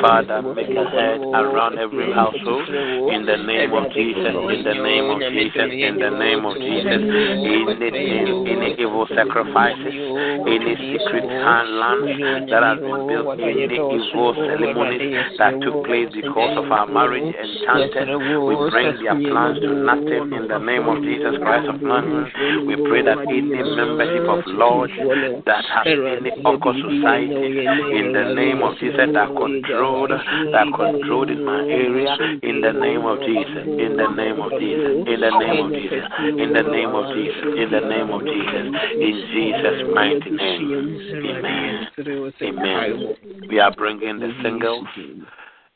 Father, 0.00 0.42
make 0.42 0.68
a 0.68 0.84
head 0.90 1.20
around 1.34 1.78
every 1.78 2.12
household 2.12 2.68
in 2.68 3.26
the 3.26 3.36
name 3.36 3.72
of 3.72 3.90
Jesus, 3.92 4.34
in 4.34 4.64
the 4.64 4.74
name 4.74 5.10
of 5.10 5.20
Jesus, 5.20 5.68
in 5.70 5.98
the 5.98 6.10
name 6.10 6.44
of 6.44 6.56
Jesus. 6.56 7.02
Any, 7.74 7.90
any 8.50 8.74
evil 8.78 9.06
sacrifices, 9.08 9.94
any 10.46 10.74
secret 10.92 11.23
land 11.28 12.50
that 12.50 12.62
has 12.62 12.78
been 12.78 13.06
built, 13.08 13.40
any 13.40 13.64
evil 13.64 14.34
ceremonies 14.34 15.38
that 15.38 15.60
took 15.60 15.84
place 15.84 16.08
because 16.12 16.56
of 16.58 16.70
our 16.70 16.86
marriage 16.86 17.34
enchanted, 17.34 18.08
we 18.44 18.54
bring 18.70 18.92
their 19.02 19.16
plans 19.16 19.60
to 19.60 19.72
nothing 19.74 20.32
in 20.32 20.48
the 20.48 20.58
name 20.58 20.88
of 20.88 21.02
Jesus 21.02 21.36
Christ 21.40 21.68
of 21.68 21.82
Nazareth. 21.82 22.32
We 22.66 22.76
pray 22.88 23.02
that 23.02 23.18
any 23.24 23.42
membership 23.42 24.28
of 24.28 24.42
Lord 24.46 24.90
that 25.46 25.64
has 25.64 25.86
any 25.86 26.30
occult 26.44 26.76
society 26.76 27.66
in 27.98 28.12
the 28.12 28.34
name 28.34 28.62
of 28.62 28.78
Jesus 28.78 29.08
that 29.12 29.28
controlled 29.34 30.10
that 30.10 30.66
controlled 30.74 31.30
in 31.30 31.44
my 31.44 31.60
area 31.64 32.16
in 32.42 32.60
the 32.60 32.72
name 32.72 33.04
of 33.04 33.18
Jesus 33.20 33.64
in 33.66 33.96
the 33.96 34.08
name 34.14 34.40
of 34.40 34.50
Jesus 34.58 35.04
in 35.06 35.20
the 35.20 35.32
name 35.38 35.58
of 35.60 35.72
Jesus 35.72 36.04
in 36.38 36.52
the 36.52 36.62
name 36.62 36.92
of 36.94 37.04
Jesus 37.14 37.44
in 37.56 37.68
the 37.70 37.82
name 37.84 38.10
of 38.10 38.20
Jesus 38.24 38.64
in 38.94 39.14
Jesus 39.32 39.76
mighty 39.94 40.30
name 40.30 41.13
amen. 41.14 41.86
Amen. 42.42 43.14
We 43.48 43.58
are 43.58 43.74
bringing 43.74 44.18
the 44.18 44.32
singles 44.42 44.86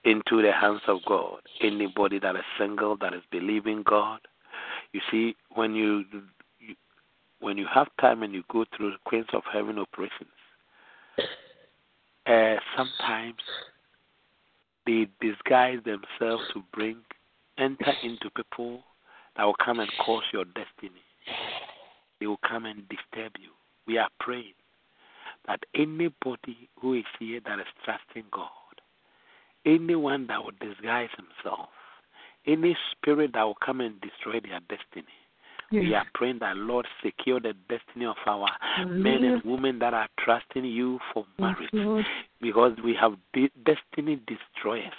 into 0.04 0.42
the 0.42 0.52
hands 0.52 0.80
of 0.86 0.98
God. 1.06 1.40
Anybody 1.60 2.18
that 2.18 2.36
is 2.36 2.42
single 2.58 2.96
that 2.98 3.14
is 3.14 3.22
believing 3.30 3.82
God. 3.84 4.20
You 4.92 5.00
see 5.10 5.36
when 5.54 5.74
you 5.74 6.04
when 7.40 7.56
you 7.56 7.66
have 7.72 7.88
time 8.00 8.22
and 8.22 8.32
you 8.32 8.42
go 8.50 8.64
through 8.76 8.92
the 8.92 8.96
Queens 9.04 9.26
of 9.32 9.42
Heaven 9.52 9.78
operations, 9.78 10.30
uh, 12.26 12.56
sometimes 12.76 13.36
they 14.86 15.06
disguise 15.20 15.78
themselves 15.84 16.42
to 16.52 16.62
bring, 16.72 16.96
enter 17.58 17.92
into 18.02 18.30
people 18.30 18.82
that 19.36 19.44
will 19.44 19.56
come 19.64 19.78
and 19.78 19.90
cause 20.04 20.24
your 20.32 20.44
destiny. 20.46 21.02
They 22.18 22.26
will 22.26 22.40
come 22.48 22.64
and 22.66 22.82
disturb 22.88 23.32
you. 23.38 23.50
We 23.86 23.98
are 23.98 24.08
praying 24.18 24.57
that 25.46 25.60
anybody 25.74 26.68
who 26.80 26.94
is 26.94 27.04
here 27.18 27.40
that 27.46 27.58
is 27.58 27.66
trusting 27.84 28.24
God, 28.30 28.48
anyone 29.64 30.26
that 30.26 30.42
will 30.42 30.52
disguise 30.60 31.08
himself, 31.16 31.68
any 32.46 32.76
spirit 32.92 33.32
that 33.34 33.42
will 33.42 33.58
come 33.64 33.80
and 33.80 34.00
destroy 34.00 34.40
their 34.40 34.60
destiny, 34.60 35.06
we 35.70 35.94
are 35.94 36.06
praying 36.14 36.38
that 36.40 36.56
Lord 36.56 36.86
secure 37.04 37.40
the 37.40 37.52
destiny 37.68 38.06
of 38.06 38.16
our 38.26 38.48
men 38.86 39.22
and 39.22 39.42
women 39.44 39.78
that 39.80 39.92
are 39.92 40.08
trusting 40.18 40.64
you 40.64 40.98
for 41.12 41.26
marriage 41.38 41.68
yes, 41.72 42.04
because 42.40 42.72
we 42.82 42.94
have 42.98 43.12
de- 43.34 43.52
destiny 43.66 44.18
destroyers. 44.26 44.92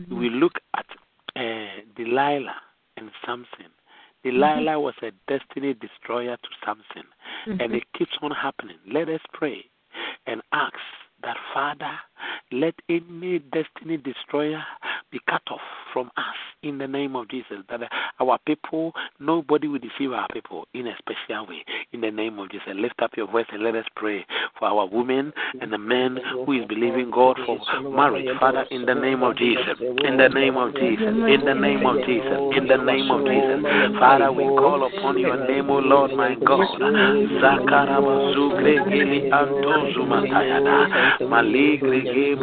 Mm-hmm. 0.00 0.18
We 0.18 0.30
look 0.30 0.54
at 0.76 0.86
uh, 1.36 1.82
Delilah 1.96 2.56
and 2.96 3.10
Samson. 3.24 3.70
Delilah 4.24 4.72
mm-hmm. 4.72 4.82
was 4.82 4.94
a 5.02 5.10
destiny 5.28 5.74
destroyer 5.74 6.36
to 6.36 6.48
Samson, 6.64 7.08
mm-hmm. 7.46 7.60
and 7.60 7.74
it 7.74 7.84
keeps 7.96 8.12
on 8.22 8.30
happening. 8.30 8.76
Let 8.90 9.08
us 9.08 9.20
pray 9.32 9.64
and 10.26 10.40
ask 10.52 10.74
that, 11.22 11.36
Father, 11.52 11.92
let 12.50 12.74
any 12.88 13.38
destiny 13.38 13.96
destroyer 13.96 14.62
be 15.10 15.20
cut 15.28 15.42
off 15.50 15.60
from 15.92 16.10
us 16.16 16.36
in 16.62 16.78
the 16.78 16.86
name 16.86 17.16
of 17.16 17.28
Jesus. 17.28 17.58
That 17.68 17.80
our 18.20 18.38
people, 18.46 18.92
nobody 19.20 19.68
will 19.68 19.78
deceive 19.78 20.12
our 20.12 20.26
people 20.32 20.66
in 20.74 20.86
a 20.86 20.94
special 20.98 21.46
way. 21.46 21.64
In 21.92 22.00
the 22.00 22.10
name 22.10 22.38
of 22.38 22.50
Jesus, 22.50 22.68
lift 22.74 23.00
up 23.02 23.10
your 23.16 23.30
voice 23.30 23.46
and 23.52 23.62
let 23.62 23.74
us 23.74 23.84
pray 23.96 24.24
for 24.58 24.68
our 24.68 24.86
women 24.86 25.32
and 25.60 25.72
the 25.72 25.78
men 25.78 26.18
who 26.46 26.52
is 26.52 26.66
believing 26.66 27.10
God 27.10 27.38
for 27.44 27.58
marriage. 27.90 28.28
Father, 28.40 28.64
in 28.70 28.86
the 28.86 28.94
name 28.94 29.22
of 29.22 29.36
Jesus, 29.36 29.76
in 29.80 30.16
the 30.16 30.28
name 30.28 30.56
of 30.56 30.74
Jesus, 30.74 31.08
in 31.08 31.44
the 31.44 31.54
name 31.54 31.84
of 31.84 31.96
Jesus, 32.06 32.38
in 32.56 32.66
the 32.68 32.76
name 32.76 33.10
of 33.10 33.26
Jesus, 33.26 33.98
Father, 33.98 34.32
we 34.32 34.44
call 34.44 34.86
upon 34.86 35.18
your 35.18 35.46
name, 35.46 35.70
O 35.70 35.78
Lord, 35.78 36.12
my 36.12 36.34
God. 36.34 36.78
Da 37.40 37.56
in 41.92 42.11
in 42.12 42.38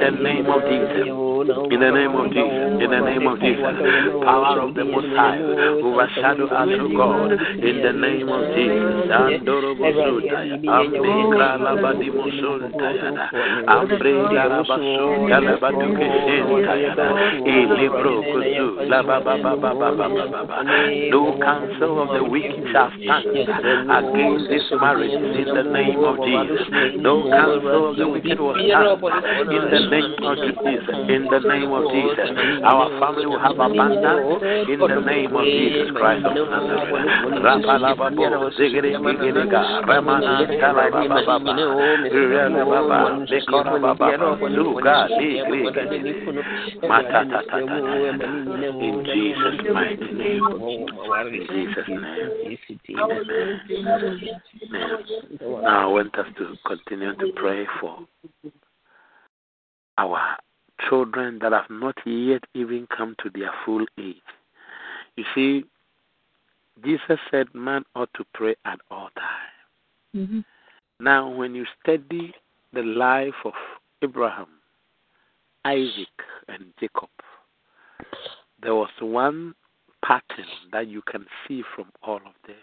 the 0.00 0.10
name 0.10 0.46
of 0.46 0.62
Jesus. 0.66 1.06
In 1.70 1.78
the 1.80 1.90
name 1.90 2.14
of 2.16 2.32
Jesus. 2.32 2.82
In 2.82 2.90
the 2.90 3.00
name 3.00 3.26
of 3.26 3.38
Jesus. 3.38 3.62
Power 4.24 4.60
of 4.60 4.74
the 4.74 4.84
Messiah 4.84 5.22
High. 5.22 5.82
Overshadow 5.82 6.46
us, 6.46 6.68
O 6.80 6.88
God. 6.96 7.32
In 7.62 7.82
the 7.82 7.92
name 7.92 8.28
of 8.28 8.42
Jesus. 8.54 9.02
No 21.10 21.38
counsel 21.42 22.02
of 22.02 22.08
the 22.14 22.24
wicked 22.24 22.64
shall 22.72 22.90
stand 22.90 23.36
against 23.90 24.48
this 24.48 24.66
marriage 24.80 25.12
the 25.54 25.62
name 25.62 26.00
of 26.04 26.16
Jesus. 26.24 26.66
No 26.96 27.28
counsel 27.30 27.90
of 27.90 27.96
the 27.96 28.08
wicked 28.08 28.38
in 28.38 28.38
the 28.38 29.80
name 29.90 30.14
of 30.22 30.36
Jesus. 30.38 30.56
In 31.08 31.28
the 31.28 31.40
name 31.44 31.72
of 31.72 31.84
Jesus. 31.92 32.30
Our 32.64 32.88
family 33.00 33.26
will 33.26 33.38
have 33.38 33.58
abundance 33.58 34.42
in 34.68 34.78
the 34.80 35.00
name 35.00 35.34
of 35.36 35.44
Jesus 35.44 35.90
Christ 35.96 36.26
of 36.26 36.36
Nazareth. 36.36 37.06
In 48.82 49.04
Jesus' 49.04 49.60
mighty 49.72 50.12
name. 50.12 50.48
In 51.22 51.46
Jesus' 51.48 51.88
name. 51.88 52.22
Amen. 52.92 53.62
Now 55.40 55.84
I 55.84 55.86
want 55.86 56.18
us 56.18 56.26
to 56.38 56.54
continue 56.66 57.14
to 57.16 57.32
pray 57.36 57.66
for 57.80 57.98
our 59.98 60.36
children 60.88 61.38
that 61.40 61.52
have 61.52 61.70
not 61.70 61.96
yet 62.04 62.42
even 62.54 62.86
come 62.94 63.14
to 63.22 63.30
their 63.30 63.50
full 63.64 63.84
age. 63.98 64.16
You 65.16 65.24
see, 65.34 65.64
Jesus 66.84 67.18
said 67.30 67.46
man 67.54 67.84
ought 67.94 68.10
to 68.14 68.24
pray 68.34 68.56
at 68.64 68.80
all 68.90 69.08
times. 69.16 70.16
Mm-hmm. 70.16 70.40
Now, 71.00 71.28
when 71.28 71.54
you 71.54 71.64
study 71.82 72.32
the 72.72 72.82
life 72.82 73.34
of 73.44 73.52
Abraham, 74.02 74.48
Isaac, 75.64 76.08
and 76.48 76.64
Jacob, 76.80 77.08
there 78.62 78.74
was 78.74 78.90
one 79.00 79.54
pattern 80.04 80.46
that 80.72 80.88
you 80.88 81.02
can 81.02 81.26
see 81.46 81.62
from 81.74 81.86
all 82.02 82.16
of 82.16 82.34
them. 82.46 82.56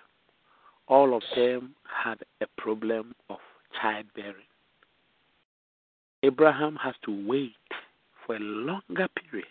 All 0.89 1.15
of 1.15 1.21
them 1.35 1.75
had 2.03 2.17
a 2.41 2.47
problem 2.57 3.13
of 3.29 3.37
childbearing. 3.79 4.49
Abraham 6.23 6.75
has 6.77 6.95
to 7.05 7.27
wait 7.27 7.53
for 8.25 8.35
a 8.35 8.39
longer 8.39 9.07
period 9.15 9.45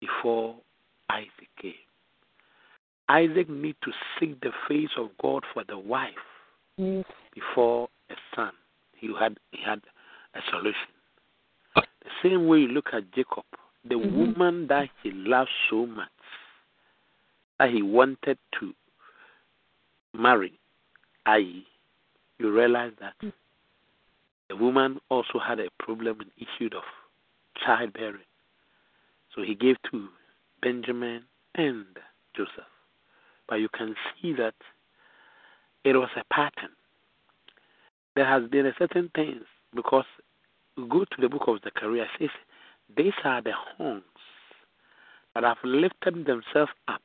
before 0.00 0.54
Isaac 1.10 1.48
came. 1.60 1.74
Isaac 3.08 3.50
need 3.50 3.74
to 3.82 3.90
seek 4.18 4.40
the 4.40 4.52
face 4.68 4.90
of 4.96 5.08
God 5.20 5.42
for 5.52 5.64
the 5.64 5.76
wife 5.76 6.10
yes. 6.76 7.04
before 7.34 7.88
a 8.08 8.14
son. 8.36 8.52
He 8.96 9.10
had 9.18 9.38
he 9.50 9.58
had 9.64 9.80
a 10.34 10.40
solution. 10.50 10.74
The 11.74 11.82
same 12.22 12.46
way 12.46 12.60
you 12.60 12.68
look 12.68 12.90
at 12.92 13.10
Jacob, 13.12 13.44
the 13.88 13.96
mm-hmm. 13.96 14.16
woman 14.16 14.66
that 14.68 14.88
he 15.02 15.10
loved 15.10 15.50
so 15.68 15.86
much 15.86 16.08
that 17.58 17.70
he 17.70 17.82
wanted 17.82 18.38
to 18.60 18.72
marry, 20.12 20.58
i.e., 21.26 21.66
you 22.38 22.52
realize 22.52 22.92
that 23.00 23.14
mm-hmm. 23.18 23.28
The 24.50 24.56
woman 24.56 24.98
also 25.10 25.38
had 25.38 25.60
a 25.60 25.68
problem 25.78 26.20
and 26.20 26.30
issue 26.36 26.76
of 26.76 26.82
childbearing. 27.64 28.26
So 29.32 29.42
he 29.42 29.54
gave 29.54 29.76
to 29.92 30.08
Benjamin 30.60 31.22
and 31.54 31.86
Joseph. 32.36 32.66
But 33.48 33.60
you 33.60 33.68
can 33.68 33.94
see 34.20 34.32
that 34.32 34.54
it 35.84 35.94
was 35.94 36.08
a 36.16 36.24
pattern. 36.34 36.70
There 38.16 38.26
has 38.26 38.50
been 38.50 38.66
a 38.66 38.72
certain 38.76 39.08
things 39.14 39.44
because 39.72 40.04
go 40.76 41.04
to 41.04 41.20
the 41.20 41.28
book 41.28 41.44
of 41.46 41.60
Zechariah 41.62 42.06
says 42.18 42.30
these 42.96 43.12
are 43.22 43.40
the 43.40 43.52
horns 43.76 44.02
that 45.36 45.44
have 45.44 45.58
lifted 45.62 46.26
themselves 46.26 46.72
up 46.88 47.02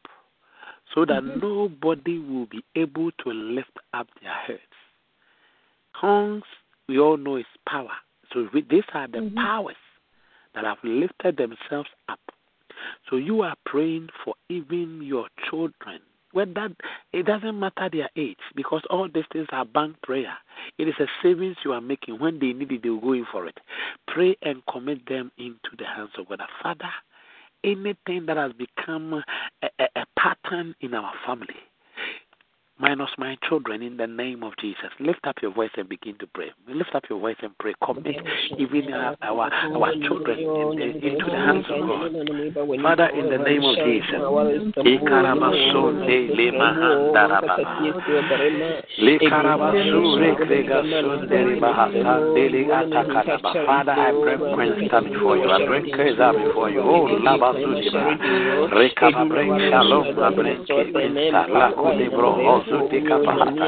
so 0.93 1.05
that 1.05 1.23
mm-hmm. 1.23 1.39
nobody 1.39 2.19
will 2.19 2.45
be 2.45 2.63
able 2.75 3.11
to 3.23 3.29
lift 3.31 3.77
up 3.93 4.07
their 4.21 4.33
heads. 4.33 4.61
Tongues, 5.99 6.43
we 6.87 6.99
all 6.99 7.17
know, 7.17 7.37
is 7.37 7.45
power. 7.67 7.91
So 8.33 8.47
these 8.53 8.83
are 8.93 9.07
the 9.07 9.19
mm-hmm. 9.19 9.35
powers 9.35 9.75
that 10.53 10.65
have 10.65 10.77
lifted 10.83 11.37
themselves 11.37 11.89
up. 12.09 12.19
So 13.09 13.15
you 13.17 13.41
are 13.41 13.55
praying 13.65 14.09
for 14.23 14.35
even 14.49 15.01
your 15.01 15.27
children. 15.49 15.99
Well, 16.33 16.47
that 16.55 16.71
it 17.13 17.25
doesn't 17.25 17.57
matter 17.57 17.89
their 17.89 18.09
age 18.17 18.37
because 18.55 18.81
all 18.89 19.07
these 19.13 19.23
things 19.31 19.47
are 19.51 19.63
bank 19.63 19.95
prayer. 20.03 20.33
It 20.77 20.89
is 20.89 20.95
a 20.99 21.05
savings 21.23 21.55
you 21.63 21.71
are 21.71 21.79
making. 21.79 22.19
When 22.19 22.39
they 22.39 22.51
need 22.51 22.71
it, 22.73 22.83
they 22.83 22.89
will 22.89 22.99
go 22.99 23.13
in 23.13 23.25
for 23.31 23.47
it. 23.47 23.57
Pray 24.07 24.35
and 24.41 24.61
commit 24.69 25.07
them 25.07 25.31
into 25.37 25.77
the 25.77 25.85
hands 25.85 26.09
of 26.17 26.27
God. 26.27 26.41
Father, 26.61 26.91
anything 27.65 28.27
that 28.27 28.37
has 28.37 28.51
become 28.53 29.13
a, 29.13 29.23
a, 29.79 29.87
a 29.95 30.05
pattern 30.19 30.75
in 30.81 30.93
our 30.93 31.11
family, 31.25 31.55
minus 32.79 33.09
my 33.17 33.37
children 33.47 33.81
in 33.81 33.97
the 33.97 34.07
name 34.07 34.43
of 34.43 34.53
Jesus. 34.59 34.89
Lift 34.99 35.25
up 35.25 35.35
your 35.41 35.53
voice 35.53 35.69
and 35.77 35.87
begin 35.87 36.17
to 36.19 36.27
pray. 36.27 36.51
Lift 36.67 36.93
up 36.93 37.03
your 37.09 37.19
voice 37.19 37.37
and 37.41 37.57
pray. 37.57 37.73
Commit 37.83 38.17
even 38.57 38.93
our 38.93 39.15
our, 39.21 39.51
our 39.51 39.93
children 40.05 40.39
in 40.39 40.45
the, 40.45 41.07
into 41.07 41.25
the 41.25 41.37
hands 41.37 41.65
of 41.69 41.79
God. 41.81 42.11
Father, 42.81 43.07
in 43.15 43.29
the 43.29 43.37
name 43.37 43.63
of 43.63 43.75
Jesus. 43.75 44.21
Father, 53.65 53.91
I 53.91 54.11
bring 54.11 54.55
Princeton 54.55 55.03
before 55.13 55.37
you. 55.37 55.49
I 55.49 55.65
bring 55.65 55.85
Keza 55.85 56.45
before 56.45 56.69
you. 56.69 56.81
Oh, 56.81 57.07
Labazudiba. 57.23 58.71
Rekaba 58.71 59.27
bring 59.29 59.59
Shalom. 59.69 60.15
Bring 60.35 60.65
Keza. 60.65 61.47
Lakudebro 61.49 62.35
zuti 62.69 63.01
kapahata 63.01 63.67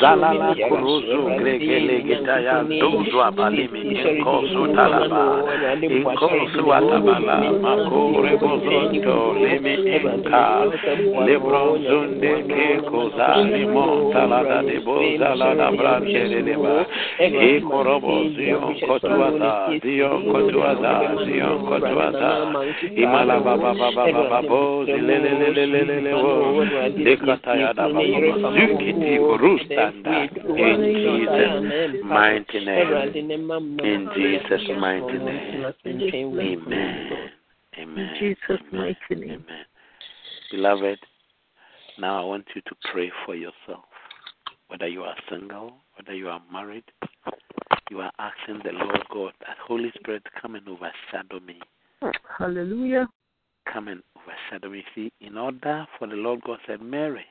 zalala 0.00 0.54
kuruzu 0.68 1.18
gregele 1.38 2.00
gitaya 2.02 2.64
dozu 2.80 3.22
abalimi 3.22 3.80
inkosu 3.80 4.62
talaba 4.76 5.24
inkosu 5.82 6.64
atabala 6.72 7.36
makure 7.62 8.36
bozonto 8.36 9.16
limi 9.42 9.74
inka 9.96 10.44
lebro 11.26 11.78
zunde 11.86 12.32
ke 12.50 12.66
koza 12.88 13.28
limon 13.52 14.12
talada 14.12 14.62
de 14.62 14.78
boza 14.84 15.34
lada 15.34 15.70
branche 15.72 16.22
de 16.28 16.40
deba 16.42 16.86
e 17.18 17.60
korobo 17.60 18.22
in 28.02 29.18
Jesus' 30.94 31.28
mighty 32.04 32.60
name. 32.60 32.84
In 33.84 34.08
Jesus' 34.14 34.68
mighty 34.78 35.18
name. 35.18 36.64
Amen. 36.66 37.30
Amen. 37.78 37.98
In 37.98 38.08
Jesus' 38.20 38.62
mighty 38.72 39.14
name. 39.14 39.44
Amen. 39.48 39.64
Beloved, 40.50 40.98
now 41.98 42.20
I 42.20 42.24
want 42.24 42.44
you 42.54 42.60
to 42.62 42.74
pray 42.92 43.10
for 43.24 43.34
yourself. 43.34 43.84
Whether 44.68 44.88
you 44.88 45.02
are 45.02 45.16
single, 45.30 45.74
whether 45.96 46.14
you 46.14 46.28
are 46.28 46.42
married, 46.50 46.84
you 47.90 48.00
are 48.00 48.12
asking 48.18 48.60
the 48.64 48.72
Lord 48.72 49.02
God 49.12 49.32
that 49.40 49.56
Holy 49.66 49.90
Spirit 49.98 50.22
come 50.40 50.54
and 50.54 50.66
overshadow 50.68 51.40
me. 51.46 51.60
Hallelujah. 52.38 53.08
Come 53.70 53.88
and 53.88 54.02
overshadow 54.16 54.70
me. 54.70 54.84
See, 54.94 55.12
in 55.20 55.36
order 55.36 55.86
for 55.98 56.06
the 56.08 56.14
Lord 56.14 56.40
God 56.42 56.58
said, 56.66 56.80
Mary, 56.80 57.24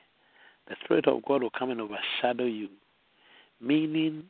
the 0.68 0.76
Spirit 0.84 1.06
of 1.06 1.24
God 1.24 1.42
will 1.42 1.50
come 1.50 1.70
and 1.70 1.80
overshadow 1.80 2.44
you. 2.44 2.68
Meaning, 3.60 4.24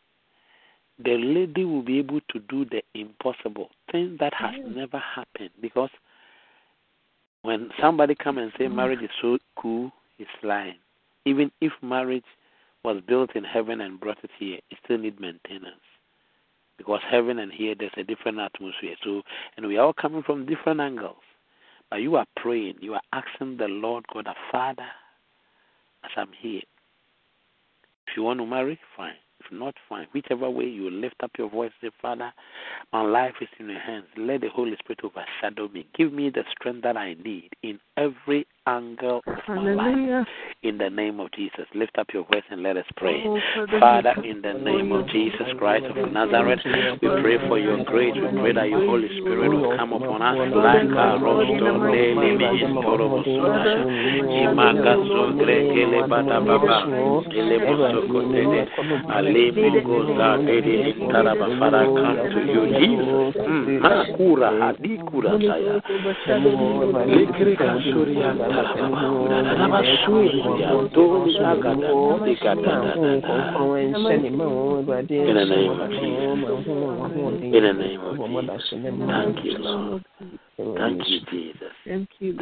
the 1.03 1.17
lady 1.17 1.65
will 1.65 1.83
be 1.83 1.99
able 1.99 2.21
to 2.31 2.39
do 2.49 2.65
the 2.65 2.83
impossible, 2.95 3.71
things 3.91 4.19
that 4.21 4.35
has 4.35 4.55
mm. 4.55 4.75
never 4.75 4.99
happened. 4.99 5.51
Because 5.61 5.91
when 7.43 7.71
somebody 7.81 8.15
come 8.15 8.39
and 8.39 8.53
say 8.59 8.65
mm. 8.65 8.75
marriage 8.75 9.03
is 9.03 9.11
so 9.21 9.39
cool, 9.57 9.91
it's 10.19 10.31
lying. 10.43 10.77
Even 11.25 11.51
if 11.61 11.73
marriage 11.83 12.25
was 12.85 13.01
built 13.07 13.35
in 13.37 13.45
heaven 13.45 13.81
and 13.81 14.01
brought 14.01 14.19
it 14.23 14.31
here, 14.39 14.59
it 14.71 14.79
still 14.85 14.99
need 14.99 15.21
maintenance. 15.21 15.77
Because 16.79 17.01
heaven 17.09 17.39
and 17.39 17.53
here 17.53 17.75
there's 17.79 17.93
a 17.97 18.03
different 18.03 18.39
atmosphere. 18.39 18.97
So 19.05 19.23
and 19.57 19.67
we 19.67 19.77
are 19.77 19.87
all 19.87 19.93
coming 19.93 20.23
from 20.23 20.47
different 20.47 20.81
angles. 20.81 21.17
But 21.91 22.01
you 22.01 22.17
are 22.17 22.27
praying, 22.37 22.77
you 22.81 22.95
are 22.95 23.03
asking 23.13 23.59
the 23.59 23.69
Lord 23.69 24.05
God, 24.13 24.25
the 24.25 24.35
Father, 24.51 24.87
as 26.05 26.11
I'm 26.17 26.33
here. 26.41 26.63
If 28.07 28.17
you 28.17 28.23
want 28.23 28.41
to 28.41 28.47
marry, 28.47 28.79
fine. 28.97 29.15
If 29.41 29.51
not, 29.51 29.75
fine. 29.89 30.07
Whichever 30.13 30.49
way 30.51 30.67
you 30.67 30.91
lift 30.91 31.17
up 31.23 31.33
your 31.39 31.51
voice, 31.51 31.73
say, 31.81 31.91
Father, 32.01 32.33
my 32.93 33.03
life 33.03 33.35
is 33.41 33.49
in 33.59 33.69
your 33.69 33.81
hands. 33.81 34.07
Let 34.17 34.43
the 34.43 34.49
Holy 34.49 34.77
Spirit 34.79 35.01
overshadow 35.03 35.69
me. 35.69 35.87
Give 35.97 36.13
me 36.13 36.31
the 36.31 36.45
strength 36.51 36.83
that 36.83 36.97
I 36.97 37.15
need 37.15 37.51
in 37.63 37.81
every 37.97 38.47
angle 38.67 39.21
of 39.27 39.35
my 39.49 39.75
life. 39.75 40.27
In 40.63 40.79
the 40.79 40.89
name 40.89 41.19
of 41.19 41.33
Jesus, 41.33 41.67
lift 41.75 41.99
up 41.99 42.07
your 42.15 42.25
voice 42.25 42.45
and 42.51 42.63
let 42.63 42.77
us 42.77 42.85
pray. 42.97 43.23
Oh, 43.27 43.39
Father, 43.81 44.15
in 44.25 44.43
the 44.43 44.53
name 44.53 44.93
of 44.93 45.09
Jesus 45.09 45.47
Christ 45.59 45.87
of 45.87 46.13
Nazareth, 46.13 46.61
we 47.03 47.09
pray 47.09 47.49
for 47.49 47.59
your 47.59 47.83
grace. 47.85 48.15
We 48.15 48.39
pray 48.39 48.53
that 48.53 48.69
your 48.69 48.87
Holy 48.87 49.09
Spirit 49.21 49.51
will 49.51 49.77
come 49.77 49.93
upon 49.93 50.23
us 50.23 50.37
like 50.55 50.85
a 50.85 51.19
rosto 51.19 51.53
Father, 61.59 61.85
come 61.99 62.19
to 62.31 62.41
you, 62.47 62.63
Jesus. 62.79 63.35
Makura 63.83 64.49
hadikura 64.61 65.31
saya. 65.43 65.83
In 68.53 68.61
the 69.35 69.85
name 75.45 75.71
of 75.71 75.89
Jesus. 75.89 75.93
In 77.43 77.63
the 77.63 77.71
name 77.71 78.01
of 78.01 78.21
Jesus. 78.31 78.63
Thank 79.09 79.45
you, 79.45 79.59
Lord. 79.59 80.05
Thank 80.57 81.09
you, 81.09 81.21
Jesus. 81.31 81.73
Thank 81.87 82.09
you, 82.21 82.33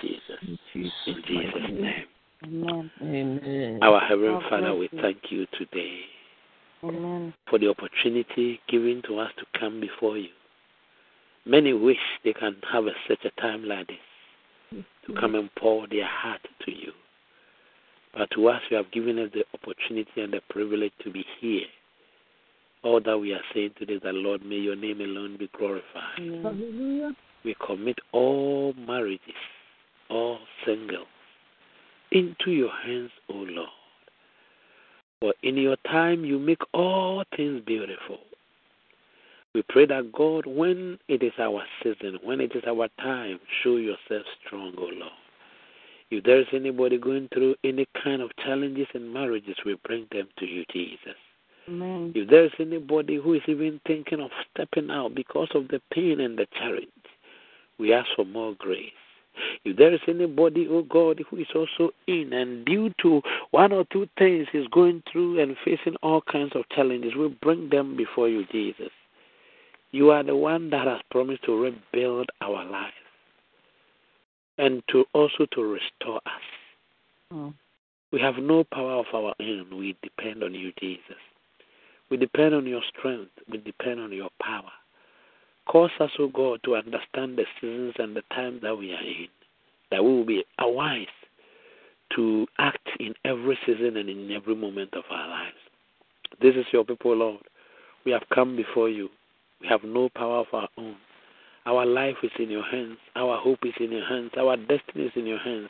Jesus. 0.00 0.38
In 0.42 0.58
Jesus' 0.72 1.70
name. 1.70 2.90
Amen. 3.02 3.78
Our 3.82 4.00
Heavenly 4.00 4.40
Father, 4.50 4.74
we 4.74 4.88
thank 5.00 5.18
you 5.30 5.46
today 5.58 6.00
Amen. 6.82 7.32
for 7.48 7.58
the 7.58 7.68
opportunity 7.68 8.60
given 8.68 9.02
to 9.08 9.18
us 9.18 9.30
to 9.38 9.58
come 9.58 9.80
before 9.80 10.18
you. 10.18 10.28
Many 11.46 11.72
wish 11.72 11.98
they 12.22 12.32
can 12.34 12.56
have 12.72 12.86
a, 12.86 12.92
such 13.08 13.24
a 13.24 13.40
time 13.40 13.64
like 13.64 13.86
this 13.86 13.96
to 15.06 15.14
come 15.20 15.34
and 15.34 15.50
pour 15.56 15.86
their 15.88 16.06
heart 16.06 16.40
to 16.64 16.70
you. 16.70 16.92
But 18.16 18.30
to 18.34 18.48
us, 18.48 18.60
you 18.70 18.76
have 18.76 18.90
given 18.92 19.18
us 19.18 19.30
the 19.34 19.44
opportunity 19.54 20.20
and 20.20 20.32
the 20.32 20.40
privilege 20.48 20.92
to 21.02 21.10
be 21.10 21.24
here. 21.40 21.66
All 22.82 23.00
that 23.00 23.18
we 23.18 23.32
are 23.32 23.40
saying 23.52 23.72
today 23.78 23.94
is 23.94 24.02
that, 24.02 24.14
Lord, 24.14 24.44
may 24.44 24.56
your 24.56 24.76
name 24.76 25.00
alone 25.00 25.36
be 25.38 25.48
glorified. 25.56 26.18
Amen. 26.18 27.16
We 27.44 27.56
commit 27.66 27.98
all 28.12 28.72
marriages, 28.74 29.34
all 30.10 30.38
singles, 30.64 31.06
into 32.12 32.50
your 32.50 32.70
hands, 32.84 33.10
O 33.28 33.34
Lord. 33.34 33.68
For 35.20 35.34
in 35.42 35.56
your 35.56 35.76
time, 35.90 36.24
you 36.24 36.38
make 36.38 36.60
all 36.72 37.24
things 37.36 37.62
beautiful. 37.66 38.18
We 39.54 39.62
pray 39.68 39.86
that 39.86 40.10
God, 40.12 40.46
when 40.46 40.98
it 41.06 41.22
is 41.22 41.32
our 41.38 41.62
season, 41.80 42.18
when 42.24 42.40
it 42.40 42.56
is 42.56 42.64
our 42.66 42.88
time, 42.98 43.38
show 43.62 43.76
yourself 43.76 44.26
strong, 44.44 44.74
O 44.76 44.82
Lord. 44.82 45.12
If 46.10 46.24
there 46.24 46.40
is 46.40 46.46
anybody 46.52 46.98
going 46.98 47.28
through 47.32 47.54
any 47.62 47.86
kind 48.02 48.20
of 48.20 48.30
challenges 48.44 48.88
in 48.94 49.12
marriages, 49.12 49.56
we 49.64 49.76
bring 49.84 50.06
them 50.10 50.26
to 50.38 50.46
you, 50.46 50.64
Jesus. 50.72 51.14
Amen. 51.68 52.12
If 52.16 52.28
there 52.28 52.44
is 52.44 52.52
anybody 52.58 53.16
who 53.16 53.34
is 53.34 53.42
even 53.46 53.80
thinking 53.86 54.20
of 54.20 54.30
stepping 54.50 54.90
out 54.90 55.14
because 55.14 55.48
of 55.54 55.68
the 55.68 55.80
pain 55.92 56.20
and 56.20 56.36
the 56.36 56.46
challenge, 56.58 56.88
we 57.78 57.92
ask 57.92 58.08
for 58.16 58.24
more 58.24 58.54
grace. 58.58 58.90
If 59.64 59.76
there 59.76 59.94
is 59.94 60.00
anybody, 60.08 60.66
oh 60.68 60.82
God, 60.82 61.22
who 61.30 61.36
is 61.38 61.46
also 61.54 61.92
in 62.06 62.32
and 62.32 62.64
due 62.64 62.92
to 63.02 63.22
one 63.52 63.72
or 63.72 63.84
two 63.92 64.08
things 64.18 64.46
is 64.52 64.66
going 64.72 65.02
through 65.10 65.40
and 65.40 65.56
facing 65.64 65.96
all 66.02 66.22
kinds 66.22 66.52
of 66.54 66.68
challenges, 66.70 67.14
we 67.16 67.28
bring 67.40 67.68
them 67.70 67.96
before 67.96 68.28
you, 68.28 68.44
Jesus. 68.52 68.90
You 69.94 70.10
are 70.10 70.24
the 70.24 70.34
one 70.34 70.70
that 70.70 70.88
has 70.88 71.00
promised 71.12 71.44
to 71.44 71.56
rebuild 71.56 72.28
our 72.40 72.64
lives 72.64 72.94
and 74.58 74.82
to 74.90 75.04
also 75.12 75.46
to 75.52 75.62
restore 75.62 76.16
us. 76.26 76.42
Mm. 77.32 77.54
We 78.10 78.20
have 78.20 78.34
no 78.38 78.64
power 78.64 78.94
of 78.94 79.06
our 79.14 79.36
own. 79.40 79.78
We 79.78 79.96
depend 80.02 80.42
on 80.42 80.52
you, 80.52 80.72
Jesus. 80.80 81.22
We 82.10 82.16
depend 82.16 82.56
on 82.56 82.66
your 82.66 82.80
strength. 82.88 83.30
We 83.48 83.58
depend 83.58 84.00
on 84.00 84.10
your 84.10 84.30
power. 84.42 84.72
Cause 85.68 85.92
us, 86.00 86.10
O 86.18 86.24
oh 86.24 86.28
God, 86.28 86.60
to 86.64 86.74
understand 86.74 87.38
the 87.38 87.44
seasons 87.60 87.94
and 88.00 88.16
the 88.16 88.22
times 88.34 88.62
that 88.62 88.76
we 88.76 88.90
are 88.94 89.00
in, 89.00 89.28
that 89.92 90.02
we 90.02 90.10
will 90.10 90.26
be 90.26 90.42
wise 90.58 91.06
to 92.16 92.48
act 92.58 92.88
in 92.98 93.14
every 93.24 93.56
season 93.64 93.96
and 93.96 94.08
in 94.08 94.32
every 94.32 94.56
moment 94.56 94.92
of 94.94 95.04
our 95.08 95.28
lives. 95.28 95.54
This 96.42 96.56
is 96.56 96.66
your 96.72 96.84
people, 96.84 97.14
Lord. 97.14 97.44
We 98.04 98.10
have 98.10 98.24
come 98.34 98.56
before 98.56 98.88
you. 98.88 99.08
We 99.60 99.68
have 99.68 99.82
no 99.84 100.08
power 100.10 100.40
of 100.40 100.46
our 100.52 100.68
own. 100.78 100.96
Our 101.66 101.86
life 101.86 102.16
is 102.22 102.30
in 102.38 102.50
your 102.50 102.64
hands. 102.64 102.98
Our 103.16 103.38
hope 103.38 103.60
is 103.64 103.72
in 103.80 103.90
your 103.90 104.06
hands. 104.06 104.30
Our 104.36 104.56
destiny 104.56 105.04
is 105.06 105.12
in 105.16 105.26
your 105.26 105.38
hands. 105.38 105.68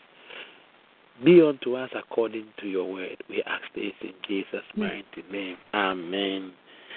Be 1.24 1.40
unto 1.40 1.76
us 1.76 1.90
according 1.94 2.46
to 2.60 2.66
your 2.66 2.92
word. 2.92 3.22
We 3.28 3.42
ask 3.46 3.62
this 3.74 3.92
in 4.02 4.12
Jesus' 4.26 4.64
hmm. 4.74 4.80
mighty 4.80 5.24
name. 5.30 5.56
Amen. 5.72 6.52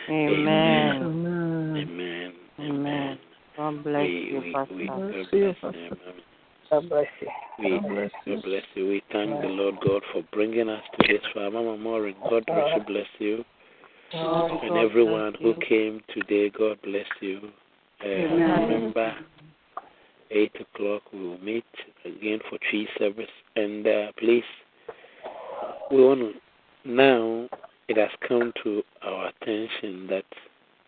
Amen. 0.10 1.04
Amen. 1.78 2.34
Amen. 2.60 3.20
God 3.56 3.84
bless 3.84 4.02
We, 4.02 4.30
you, 4.32 4.42
we, 4.44 4.54
Pastor. 4.54 4.76
we, 4.76 4.88
God 4.88 5.00
God 5.00 5.12
bless 5.12 5.14
bless 5.14 5.34
you, 5.34 5.48
you. 5.48 5.54
Pastor. 5.62 5.98
God 6.70 6.90
bless 6.90 7.06
you. 7.22 7.28
We, 7.60 7.80
bless 7.80 8.12
you. 8.26 8.42
Bless 8.42 8.64
you. 8.76 8.88
We 8.88 9.04
thank 9.12 9.42
the 9.42 9.48
Lord 9.48 9.76
God 9.86 10.02
for 10.12 10.24
bringing 10.32 10.70
us 10.70 10.82
to 11.00 11.08
this 11.08 11.22
far. 11.34 11.52
Mama 11.52 11.78
Maureen, 11.78 12.16
God 12.30 12.44
richly 12.48 12.84
bless 12.88 13.08
you. 13.20 13.46
Oh, 14.14 14.60
And 14.62 14.70
God 14.70 14.86
everyone 14.86 15.34
who 15.42 15.54
came 15.68 16.02
today, 16.14 16.50
God 16.50 16.78
bless 16.84 17.06
you. 17.20 17.50
Uh, 18.04 18.08
remember, 18.08 19.14
8 20.32 20.52
o'clock 20.62 21.02
we 21.12 21.20
will 21.20 21.40
meet 21.40 21.66
again 22.06 22.40
for 22.50 22.58
Twi 22.70 22.86
service. 22.98 23.30
And 23.56 23.86
uh, 23.86 24.12
please, 24.18 24.44
we 25.92 26.04
want 26.04 26.20
to, 26.22 26.34
now 26.90 27.50
it 27.88 27.98
has 27.98 28.10
come 28.28 28.54
to 28.64 28.84
our 29.02 29.30
attention 29.30 30.08
that 30.08 30.26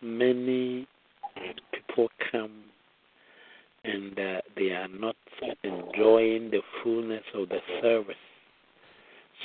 many 0.00 0.86
people 1.72 2.08
come 2.32 2.52
and 3.84 4.18
uh, 4.18 4.40
they 4.56 4.70
are 4.70 4.88
not 4.88 5.16
enjoying 5.62 6.50
the 6.50 6.60
fullness 6.82 7.24
of 7.34 7.48
the 7.48 7.60
service. 7.82 8.14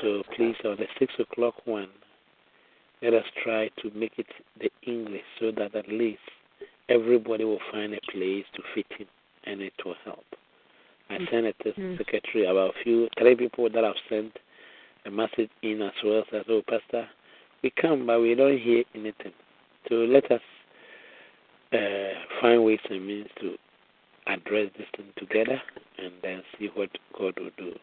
So 0.01 0.23
please, 0.35 0.55
on 0.65 0.77
the 0.77 0.87
6 0.99 1.13
o'clock 1.19 1.55
one, 1.65 1.87
let 3.05 3.13
us 3.13 3.25
try 3.43 3.69
to 3.81 3.91
make 3.95 4.13
it 4.17 4.25
the 4.59 4.69
English 4.81 5.21
so 5.39 5.51
that 5.51 5.75
at 5.75 5.87
least 5.87 6.19
everybody 6.89 7.43
will 7.43 7.59
find 7.71 7.93
a 7.93 7.99
place 8.11 8.45
to 8.55 8.63
fit 8.73 8.87
in 8.99 9.05
and 9.45 9.61
it 9.61 9.73
will 9.85 9.95
help. 10.03 10.25
I 11.11 11.17
sent 11.31 11.45
it 11.45 11.55
to 11.63 11.71
the 11.77 11.97
secretary 11.99 12.45
about 12.47 12.71
a 12.71 12.83
few, 12.83 13.07
three 13.19 13.35
people 13.35 13.69
that 13.69 13.83
have 13.83 13.95
sent 14.09 14.31
a 15.05 15.11
message 15.11 15.51
in 15.61 15.83
as 15.83 15.91
well. 16.03 16.23
Says, 16.31 16.45
oh, 16.49 16.63
Pastor, 16.67 17.07
we 17.61 17.71
come, 17.79 18.07
but 18.07 18.19
we 18.21 18.33
don't 18.33 18.57
hear 18.57 18.83
anything. 18.95 19.33
So 19.87 19.95
let 19.95 20.31
us 20.31 20.41
uh, 21.73 21.77
find 22.41 22.63
ways 22.63 22.79
and 22.89 23.05
means 23.05 23.27
to 23.39 23.55
address 24.25 24.71
this 24.79 24.87
thing 24.97 25.05
together 25.17 25.61
and 25.99 26.11
then 26.23 26.41
see 26.57 26.69
what 26.73 26.89
God 27.15 27.35
will 27.39 27.51
do. 27.55 27.73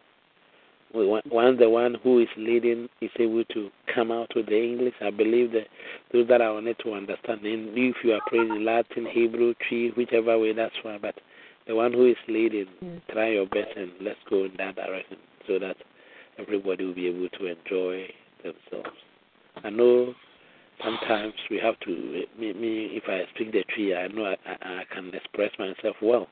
Once 0.94 1.58
the 1.58 1.68
one 1.70 1.96
who 2.02 2.18
is 2.18 2.28
leading 2.36 2.88
is 3.00 3.10
able 3.18 3.44
to 3.46 3.70
come 3.94 4.10
out 4.12 4.30
with 4.36 4.46
the 4.46 4.62
English, 4.62 4.94
I 5.00 5.10
believe 5.10 5.52
that 5.52 5.66
those 6.12 6.28
that 6.28 6.40
are 6.42 6.56
on 6.56 6.66
it 6.66 6.78
to 6.84 6.92
understand. 6.92 7.44
And 7.44 7.70
if 7.76 7.96
you 8.04 8.12
are 8.12 8.20
praying 8.26 8.50
in 8.50 8.64
Latin, 8.64 9.06
Hebrew, 9.06 9.54
Twi, 9.68 9.90
whichever 9.96 10.38
way, 10.38 10.52
that's 10.52 10.74
fine. 10.82 11.00
But 11.00 11.14
the 11.66 11.74
one 11.74 11.92
who 11.92 12.10
is 12.10 12.16
leading, 12.28 12.66
mm. 12.82 13.00
try 13.10 13.30
your 13.30 13.46
best 13.46 13.76
and 13.76 13.92
let's 14.02 14.18
go 14.28 14.44
in 14.44 14.52
that 14.58 14.76
direction 14.76 15.16
so 15.46 15.58
that 15.58 15.76
everybody 16.38 16.84
will 16.84 16.94
be 16.94 17.06
able 17.06 17.28
to 17.30 17.46
enjoy 17.46 18.06
themselves. 18.42 18.96
I 19.64 19.70
know 19.70 20.14
sometimes 20.84 21.34
we 21.50 21.58
have 21.58 21.78
to, 21.80 22.24
me, 22.38 22.52
me 22.52 22.90
if 22.92 23.04
I 23.06 23.22
speak 23.34 23.52
the 23.52 23.64
Twi, 23.74 23.94
I 23.94 24.08
know 24.08 24.26
I, 24.26 24.36
I, 24.46 24.80
I 24.80 24.82
can 24.94 25.14
express 25.14 25.52
myself 25.58 25.96
well 26.02 26.28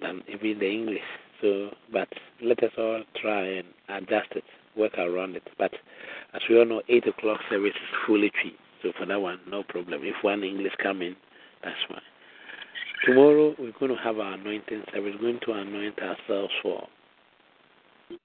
than 0.00 0.22
even 0.28 0.58
the 0.60 0.70
English. 0.70 1.02
So, 1.40 1.70
but 1.92 2.08
let 2.42 2.62
us 2.62 2.72
all 2.76 3.02
try 3.20 3.44
and 3.44 3.68
adjust 3.88 4.32
it, 4.32 4.44
work 4.76 4.98
around 4.98 5.36
it. 5.36 5.42
But 5.58 5.72
as 6.34 6.42
we 6.48 6.58
all 6.58 6.66
know, 6.66 6.82
8 6.88 7.06
o'clock 7.08 7.40
service 7.48 7.70
is 7.74 7.98
fully 8.06 8.30
free. 8.42 8.56
So 8.82 8.92
for 8.98 9.06
that 9.06 9.20
one, 9.20 9.40
no 9.48 9.62
problem. 9.62 10.00
If 10.02 10.22
one 10.22 10.42
English 10.42 10.72
come 10.82 11.02
in, 11.02 11.16
that's 11.62 11.76
fine. 11.88 12.00
Tomorrow 13.06 13.54
we're 13.58 13.72
going 13.78 13.94
to 13.94 14.02
have 14.02 14.18
our 14.18 14.34
anointing 14.34 14.82
service. 14.92 15.14
We're 15.14 15.32
going 15.32 15.40
to 15.46 15.52
anoint 15.52 15.98
ourselves 15.98 16.52
for 16.62 16.86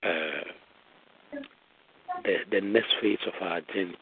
uh, 0.03 1.39
the 2.23 2.35
the 2.51 2.61
next 2.61 2.89
phase 3.01 3.19
of 3.25 3.33
our 3.41 3.61
journey. 3.73 3.95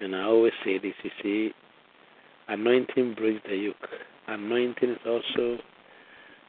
And 0.00 0.14
I 0.14 0.24
always 0.24 0.52
say 0.64 0.78
this: 0.78 0.94
you 1.02 1.10
see, 1.22 1.54
anointing 2.48 3.14
breaks 3.14 3.42
the 3.48 3.56
yoke. 3.56 3.88
Anointing 4.28 4.90
is 4.90 4.98
also 5.06 5.58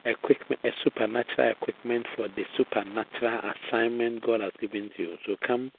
equipment, 0.04 0.60
a 0.64 0.70
supernatural 0.82 1.50
equipment 1.50 2.06
for 2.16 2.28
the 2.28 2.44
supernatural 2.56 3.40
assignment 3.52 4.24
God 4.24 4.40
has 4.40 4.52
given 4.60 4.90
to 4.96 5.02
you. 5.02 5.16
So 5.26 5.36
come 5.46 5.72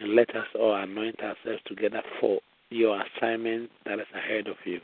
and 0.00 0.14
let 0.14 0.30
us 0.30 0.46
all 0.58 0.74
anoint 0.74 1.20
ourselves 1.20 1.62
together 1.66 2.02
for 2.20 2.40
your 2.70 3.00
assignment 3.00 3.70
that 3.86 3.98
is 3.98 4.06
ahead 4.14 4.48
of 4.48 4.56
you. 4.64 4.80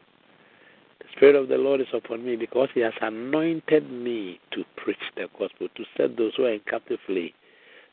The 1.01 1.07
Spirit 1.17 1.35
of 1.35 1.49
the 1.49 1.57
Lord 1.57 1.81
is 1.81 1.89
upon 1.95 2.25
me 2.25 2.37
because 2.37 2.69
He 2.75 2.81
has 2.81 2.93
anointed 3.01 3.91
me 3.91 4.39
to 4.53 4.65
preach 4.77 4.99
the 5.17 5.27
gospel, 5.39 5.69
to 5.75 5.85
set 5.97 6.17
those 6.17 6.33
who 6.37 6.45
are 6.45 6.53
in 6.53 6.61
captive 6.69 6.99
flee. 7.07 7.35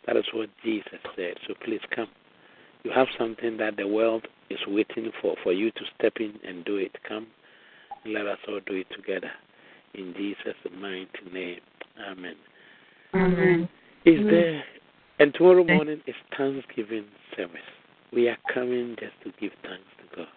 That 0.06 0.18
is 0.18 0.26
what 0.34 0.50
Jesus 0.64 1.00
said. 1.16 1.36
So 1.48 1.54
please 1.64 1.82
come. 1.96 2.10
You 2.84 2.92
have 2.92 3.08
something 3.18 3.58
that 3.58 3.78
the 3.78 3.88
world 3.88 4.28
is 4.50 4.60
waiting 4.68 5.12
for, 5.22 5.36
for 5.44 5.52
you 5.52 5.72
to 5.72 5.82
step 5.98 6.14
in 6.20 6.34
and 6.48 6.64
do 6.64 6.78
it. 6.78 6.96
Come 7.08 7.28
and 8.04 8.14
let 8.14 8.28
us 8.28 8.38
all 8.48 8.60
do 8.66 8.76
it 8.76 8.88
together. 8.96 9.32
In 9.94 10.14
Jesus' 10.16 10.56
mighty 10.80 11.08
name. 11.34 11.60
Amen. 12.10 12.36
Amen. 13.14 13.70
Is 14.06 14.20
there 14.30 14.64
and 15.20 15.34
tomorrow 15.34 15.64
morning 15.64 16.00
is 16.06 16.14
Thanksgiving 16.38 17.06
service. 17.36 17.58
We 18.14 18.30
are 18.30 18.38
coming 18.54 18.96
just 19.00 19.14
to 19.24 19.32
give 19.42 19.52
thanks 19.64 19.90
to 19.98 20.16
God. 20.16 20.28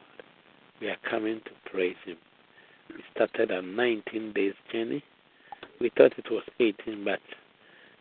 We 0.81 0.89
are 0.89 0.97
coming 1.09 1.41
to 1.45 1.71
praise 1.71 1.97
Him. 2.07 2.17
We 2.89 3.03
started 3.15 3.51
a 3.51 3.61
19 3.61 4.33
days 4.33 4.55
journey. 4.73 5.05
We 5.83 5.91
thought 5.99 6.15
it 6.17 6.31
was 6.31 6.45
18, 6.61 7.05
but 7.05 7.21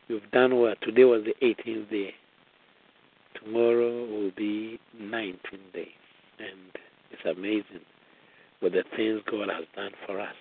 we've 0.08 0.32
done 0.32 0.58
well. 0.58 0.74
Today 0.82 1.04
was 1.04 1.26
the 1.26 1.36
18th 1.46 1.90
day. 1.90 2.14
Tomorrow 3.44 4.06
will 4.06 4.32
be 4.38 4.80
19 4.98 5.36
days. 5.74 5.88
And 6.40 6.72
it's 7.12 7.38
amazing 7.38 7.84
what 8.62 8.72
the 8.72 8.84
things 8.96 9.20
God 9.30 9.50
has 9.50 9.66
done 9.76 9.92
for 10.08 10.22
us. 10.22 10.36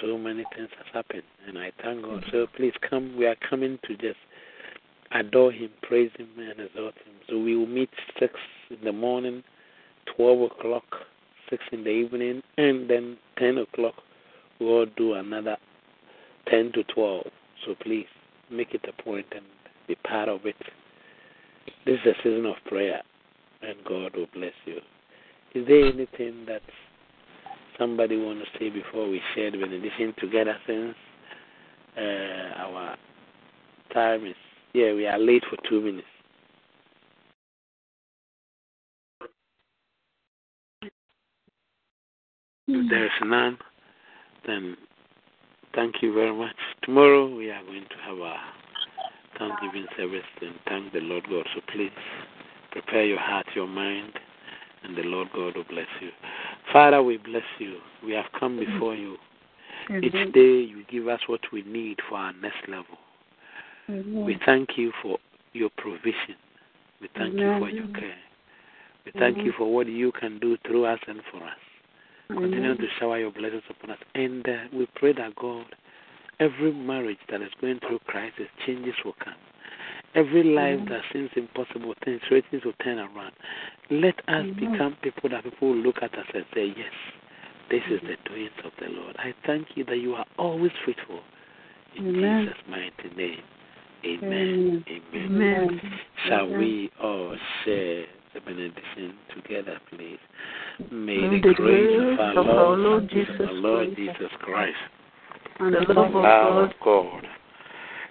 So 0.00 0.18
many 0.18 0.44
things 0.54 0.68
has 0.76 0.86
happened, 0.92 1.22
and 1.46 1.58
I 1.58 1.72
thank 1.82 2.02
God. 2.02 2.24
So 2.30 2.46
please 2.56 2.74
come. 2.88 3.16
We 3.16 3.26
are 3.26 3.36
coming 3.48 3.78
to 3.86 3.96
just 3.96 4.18
adore 5.12 5.52
Him, 5.52 5.70
praise 5.82 6.10
Him, 6.16 6.28
and 6.36 6.60
exalt 6.60 6.94
Him. 6.94 7.14
So 7.28 7.38
we 7.38 7.56
will 7.56 7.66
meet 7.66 7.90
6 8.18 8.32
in 8.70 8.84
the 8.84 8.92
morning, 8.92 9.42
12 10.16 10.50
o'clock, 10.50 10.84
6 11.50 11.62
in 11.72 11.84
the 11.84 11.90
evening, 11.90 12.42
and 12.58 12.90
then 12.90 13.16
10 13.38 13.58
o'clock. 13.58 13.94
We'll 14.60 14.86
do 14.96 15.14
another 15.14 15.56
10 16.50 16.72
to 16.74 16.84
12. 16.84 17.26
So 17.64 17.74
please 17.82 18.06
make 18.50 18.74
it 18.74 18.84
a 18.88 19.02
point 19.02 19.26
and 19.34 19.44
be 19.88 19.94
part 19.96 20.28
of 20.28 20.44
it. 20.44 20.56
This 21.84 21.98
is 22.04 22.14
a 22.18 22.22
season 22.22 22.46
of 22.46 22.56
prayer, 22.66 23.00
and 23.62 23.76
God 23.84 24.16
will 24.16 24.28
bless 24.34 24.52
you. 24.66 24.78
Is 25.54 25.66
there 25.66 25.86
anything 25.86 26.44
that 26.46 26.62
somebody 27.78 28.16
want 28.16 28.40
to 28.40 28.58
say 28.58 28.70
before 28.70 29.08
we 29.08 29.20
share 29.34 29.50
the 29.50 29.58
benediction 29.58 30.14
together 30.18 30.56
since 30.66 30.94
uh, 31.96 32.58
our 32.58 32.96
time 33.92 34.26
is 34.26 34.34
yeah 34.72 34.92
we 34.92 35.06
are 35.06 35.18
late 35.18 35.42
for 35.48 35.56
two 35.68 35.80
minutes. 35.80 36.06
If 42.68 42.90
there 42.90 43.06
is 43.06 43.12
none 43.22 43.58
then 44.46 44.76
thank 45.74 45.96
you 46.02 46.14
very 46.14 46.34
much. 46.34 46.56
Tomorrow 46.82 47.34
we 47.34 47.50
are 47.50 47.62
going 47.64 47.84
to 47.84 47.96
have 48.06 48.18
a 48.18 48.36
thanksgiving 49.38 49.86
service 49.96 50.24
and 50.40 50.54
thank 50.68 50.92
the 50.92 51.00
lord 51.00 51.24
god. 51.28 51.46
So 51.54 51.60
please 51.72 51.90
prepare 52.72 53.04
your 53.04 53.20
heart 53.20 53.46
your 53.54 53.66
mind 53.66 54.12
and 54.84 54.96
the 54.96 55.02
lord 55.02 55.28
god 55.34 55.56
will 55.56 55.64
bless 55.64 55.86
you 56.00 56.10
father 56.72 57.02
we 57.02 57.16
bless 57.18 57.44
you 57.58 57.78
we 58.04 58.12
have 58.12 58.26
come 58.38 58.58
before 58.58 58.94
you 58.94 59.16
each 60.02 60.32
day 60.32 60.40
you 60.40 60.84
give 60.90 61.08
us 61.08 61.20
what 61.28 61.40
we 61.52 61.62
need 61.62 61.98
for 62.08 62.16
our 62.16 62.32
next 62.34 62.68
level. 62.68 62.98
We 64.26 64.36
thank 64.44 64.70
you 64.76 64.92
for 65.00 65.18
your 65.52 65.70
provision. 65.76 66.36
We 67.00 67.08
thank 67.16 67.34
you 67.34 67.58
for 67.58 67.70
your 67.70 67.86
care. 67.88 68.16
We 69.04 69.12
thank 69.12 69.38
you 69.38 69.52
for 69.56 69.72
what 69.72 69.86
you 69.86 70.10
can 70.12 70.40
do 70.40 70.56
through 70.66 70.86
us 70.86 70.98
and 71.06 71.20
for 71.30 71.38
us. 71.38 71.58
Continue 72.28 72.76
to 72.76 72.86
shower 72.98 73.20
your 73.20 73.30
blessings 73.30 73.62
upon 73.70 73.90
us. 73.92 73.98
And 74.16 74.48
uh, 74.48 74.52
we 74.72 74.88
pray 74.96 75.12
that 75.12 75.36
God, 75.36 75.66
every 76.40 76.72
marriage 76.72 77.18
that 77.30 77.40
is 77.40 77.50
going 77.60 77.78
through 77.78 78.00
crisis, 78.00 78.48
changes 78.66 78.94
will 79.04 79.14
come. 79.22 79.34
Every 80.16 80.42
life 80.44 80.80
that 80.88 81.02
seems 81.12 81.28
impossible, 81.36 81.94
things, 82.02 82.22
things 82.28 82.64
will 82.64 82.72
turn 82.82 82.98
around. 82.98 83.32
Let 83.90 84.14
us 84.28 84.46
become 84.58 84.96
people 85.02 85.28
that 85.28 85.44
people 85.44 85.68
will 85.68 85.76
look 85.76 85.96
at 86.02 86.14
us 86.14 86.24
and 86.32 86.44
say, 86.54 86.72
Yes, 86.74 86.92
this 87.70 87.82
is 87.90 88.00
the 88.00 88.16
doings 88.28 88.50
of 88.64 88.72
the 88.80 88.88
Lord. 88.88 89.14
I 89.18 89.34
thank 89.44 89.68
you 89.74 89.84
that 89.84 89.98
you 89.98 90.14
are 90.14 90.24
always 90.38 90.72
faithful. 90.86 91.20
In 91.96 92.16
Amen. 92.16 92.46
Jesus' 92.46 92.62
mighty 92.68 93.16
name. 93.16 93.42
Amen. 94.06 94.84
Amen. 94.88 95.24
Amen. 95.26 95.80
Shall 96.26 96.48
we 96.48 96.90
all 97.02 97.36
share 97.64 98.04
the 98.34 98.40
benediction 98.40 99.14
together, 99.34 99.78
please? 99.90 100.18
May 100.90 101.40
the 101.40 101.54
grace 101.54 102.18
of 102.36 102.46
our 102.46 102.76
Lord 102.76 103.10
Jesus 103.96 104.30
Christ, 104.40 104.76
and 105.58 105.74
the 105.74 105.92
love 105.92 106.14
of 106.14 106.70
God, 106.82 107.26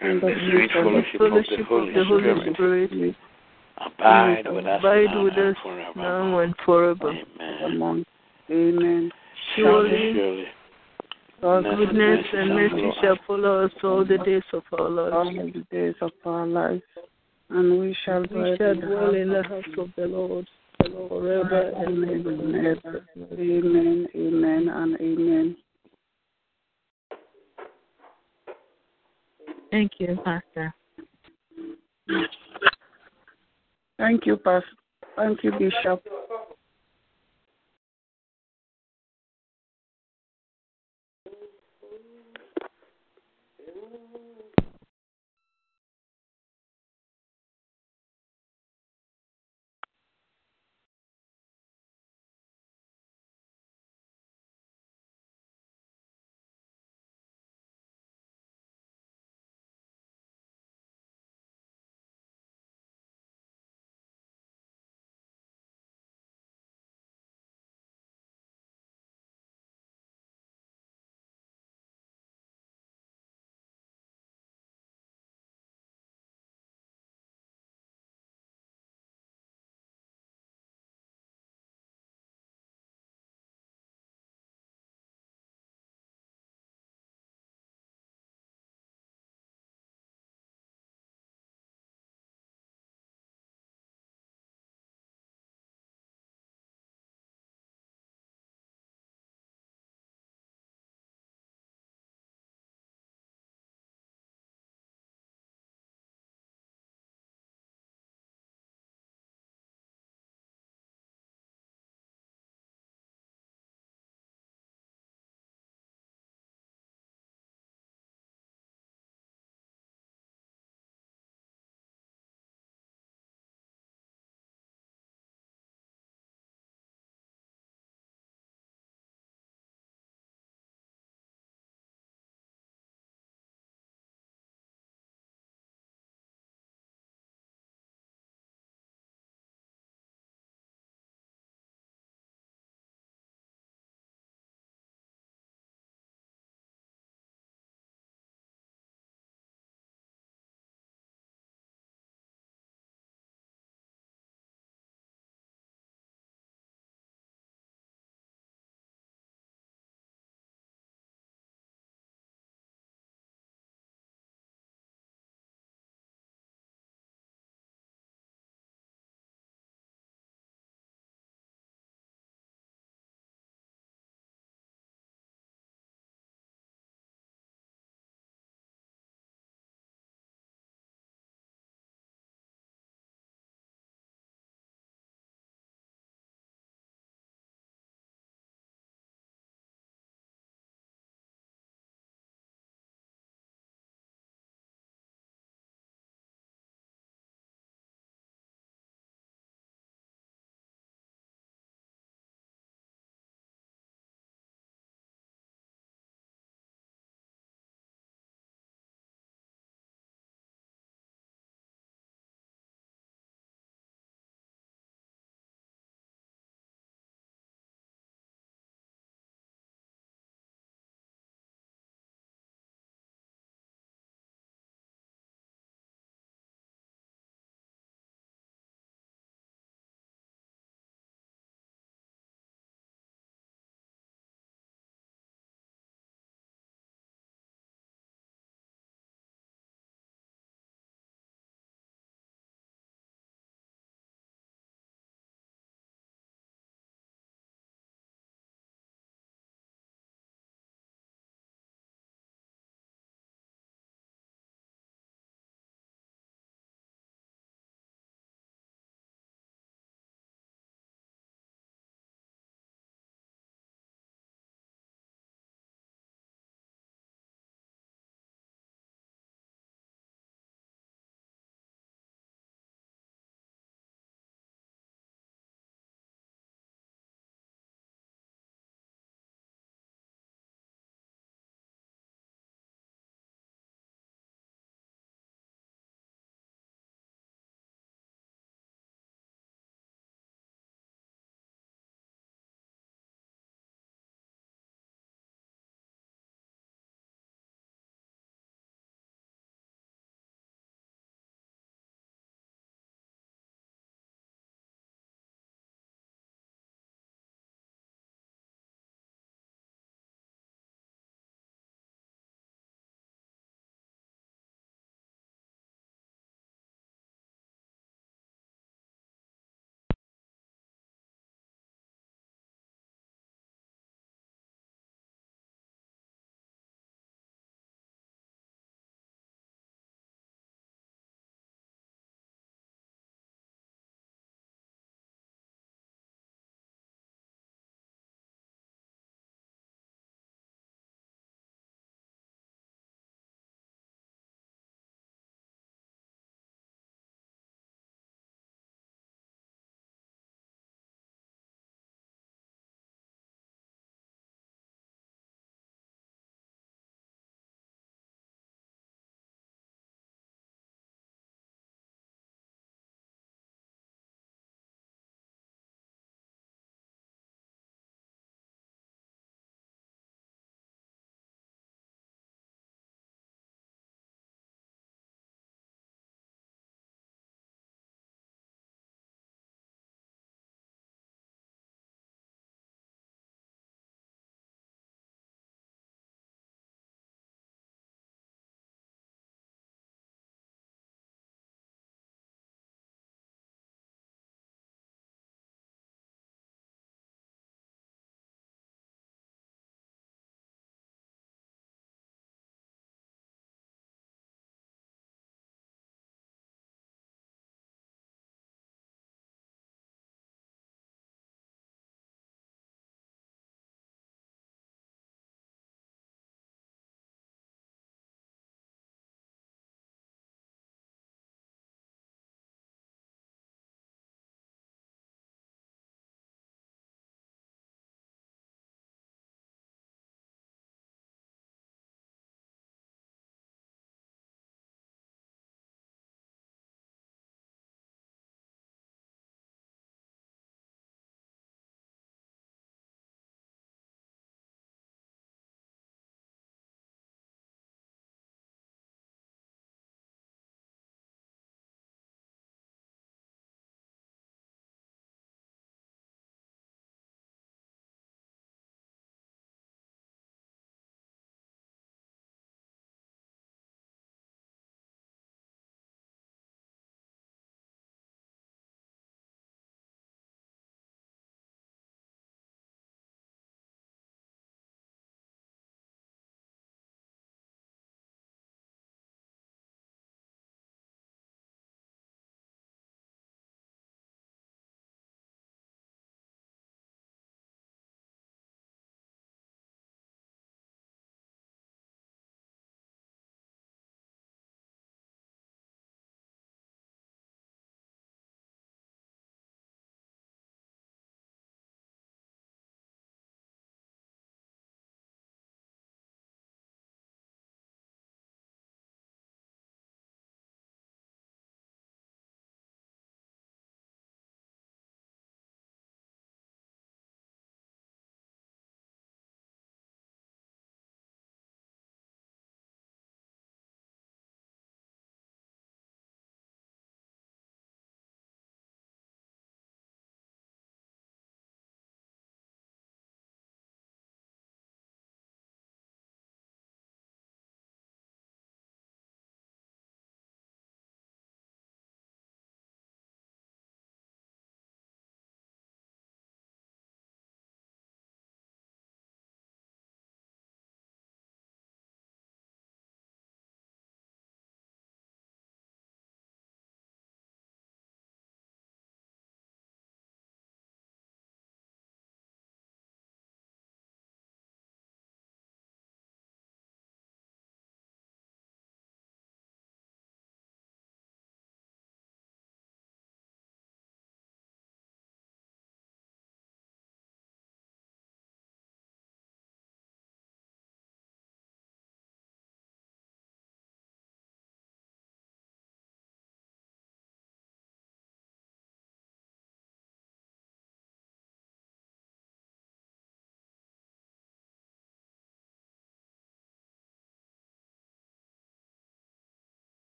and 0.00 0.20
the 0.20 0.34
sweet 0.50 0.70
fellowship 0.72 1.20
of 1.20 1.86
the 1.94 2.04
Holy 2.04 2.54
Spirit 2.54 3.16
abide 3.78 4.46
with 4.46 4.66
us 5.34 5.56
now 5.96 6.38
and 6.38 6.54
forever. 6.64 7.12
Amen. 7.64 8.04
Amen. 8.50 9.12
Surely, 9.56 10.44
God's 11.40 11.66
goodness 11.76 12.26
and 12.32 12.48
mercy 12.50 12.90
shall 13.00 13.18
follow 13.26 13.64
us 13.64 13.72
all 13.82 14.04
the 14.04 14.18
days 14.18 14.42
of 14.52 14.62
our 14.72 15.10
all 15.10 15.34
lives. 15.34 15.54
the 15.54 15.64
days 15.70 15.94
of 16.00 16.10
our 16.24 16.46
lives, 16.46 16.82
and 17.48 17.80
we 17.80 17.96
shall 18.04 18.22
We 18.22 18.28
dwell 18.28 18.56
shall 18.58 18.70
in 18.72 18.80
the 18.80 18.86
dwell 18.86 19.14
in 19.14 19.28
the 19.28 19.42
house 19.42 19.64
house 19.64 19.78
of 19.78 19.88
the 19.96 20.06
Lord 20.06 20.46
forever 21.08 21.68
of 21.70 21.86
and 21.86 22.02
the 22.02 22.12
ever. 22.12 22.30
Lord 22.32 22.66
ever. 22.66 23.06
Amen. 23.40 24.08
Amen. 24.14 24.68
And 24.68 25.00
amen. 25.00 25.56
Thank 29.70 29.92
you, 29.98 30.18
Pastor. 30.24 30.74
Thank 33.98 34.26
you, 34.26 34.36
Pastor. 34.36 34.66
Thank 35.16 35.44
you, 35.44 35.52
Bishop. 35.52 36.02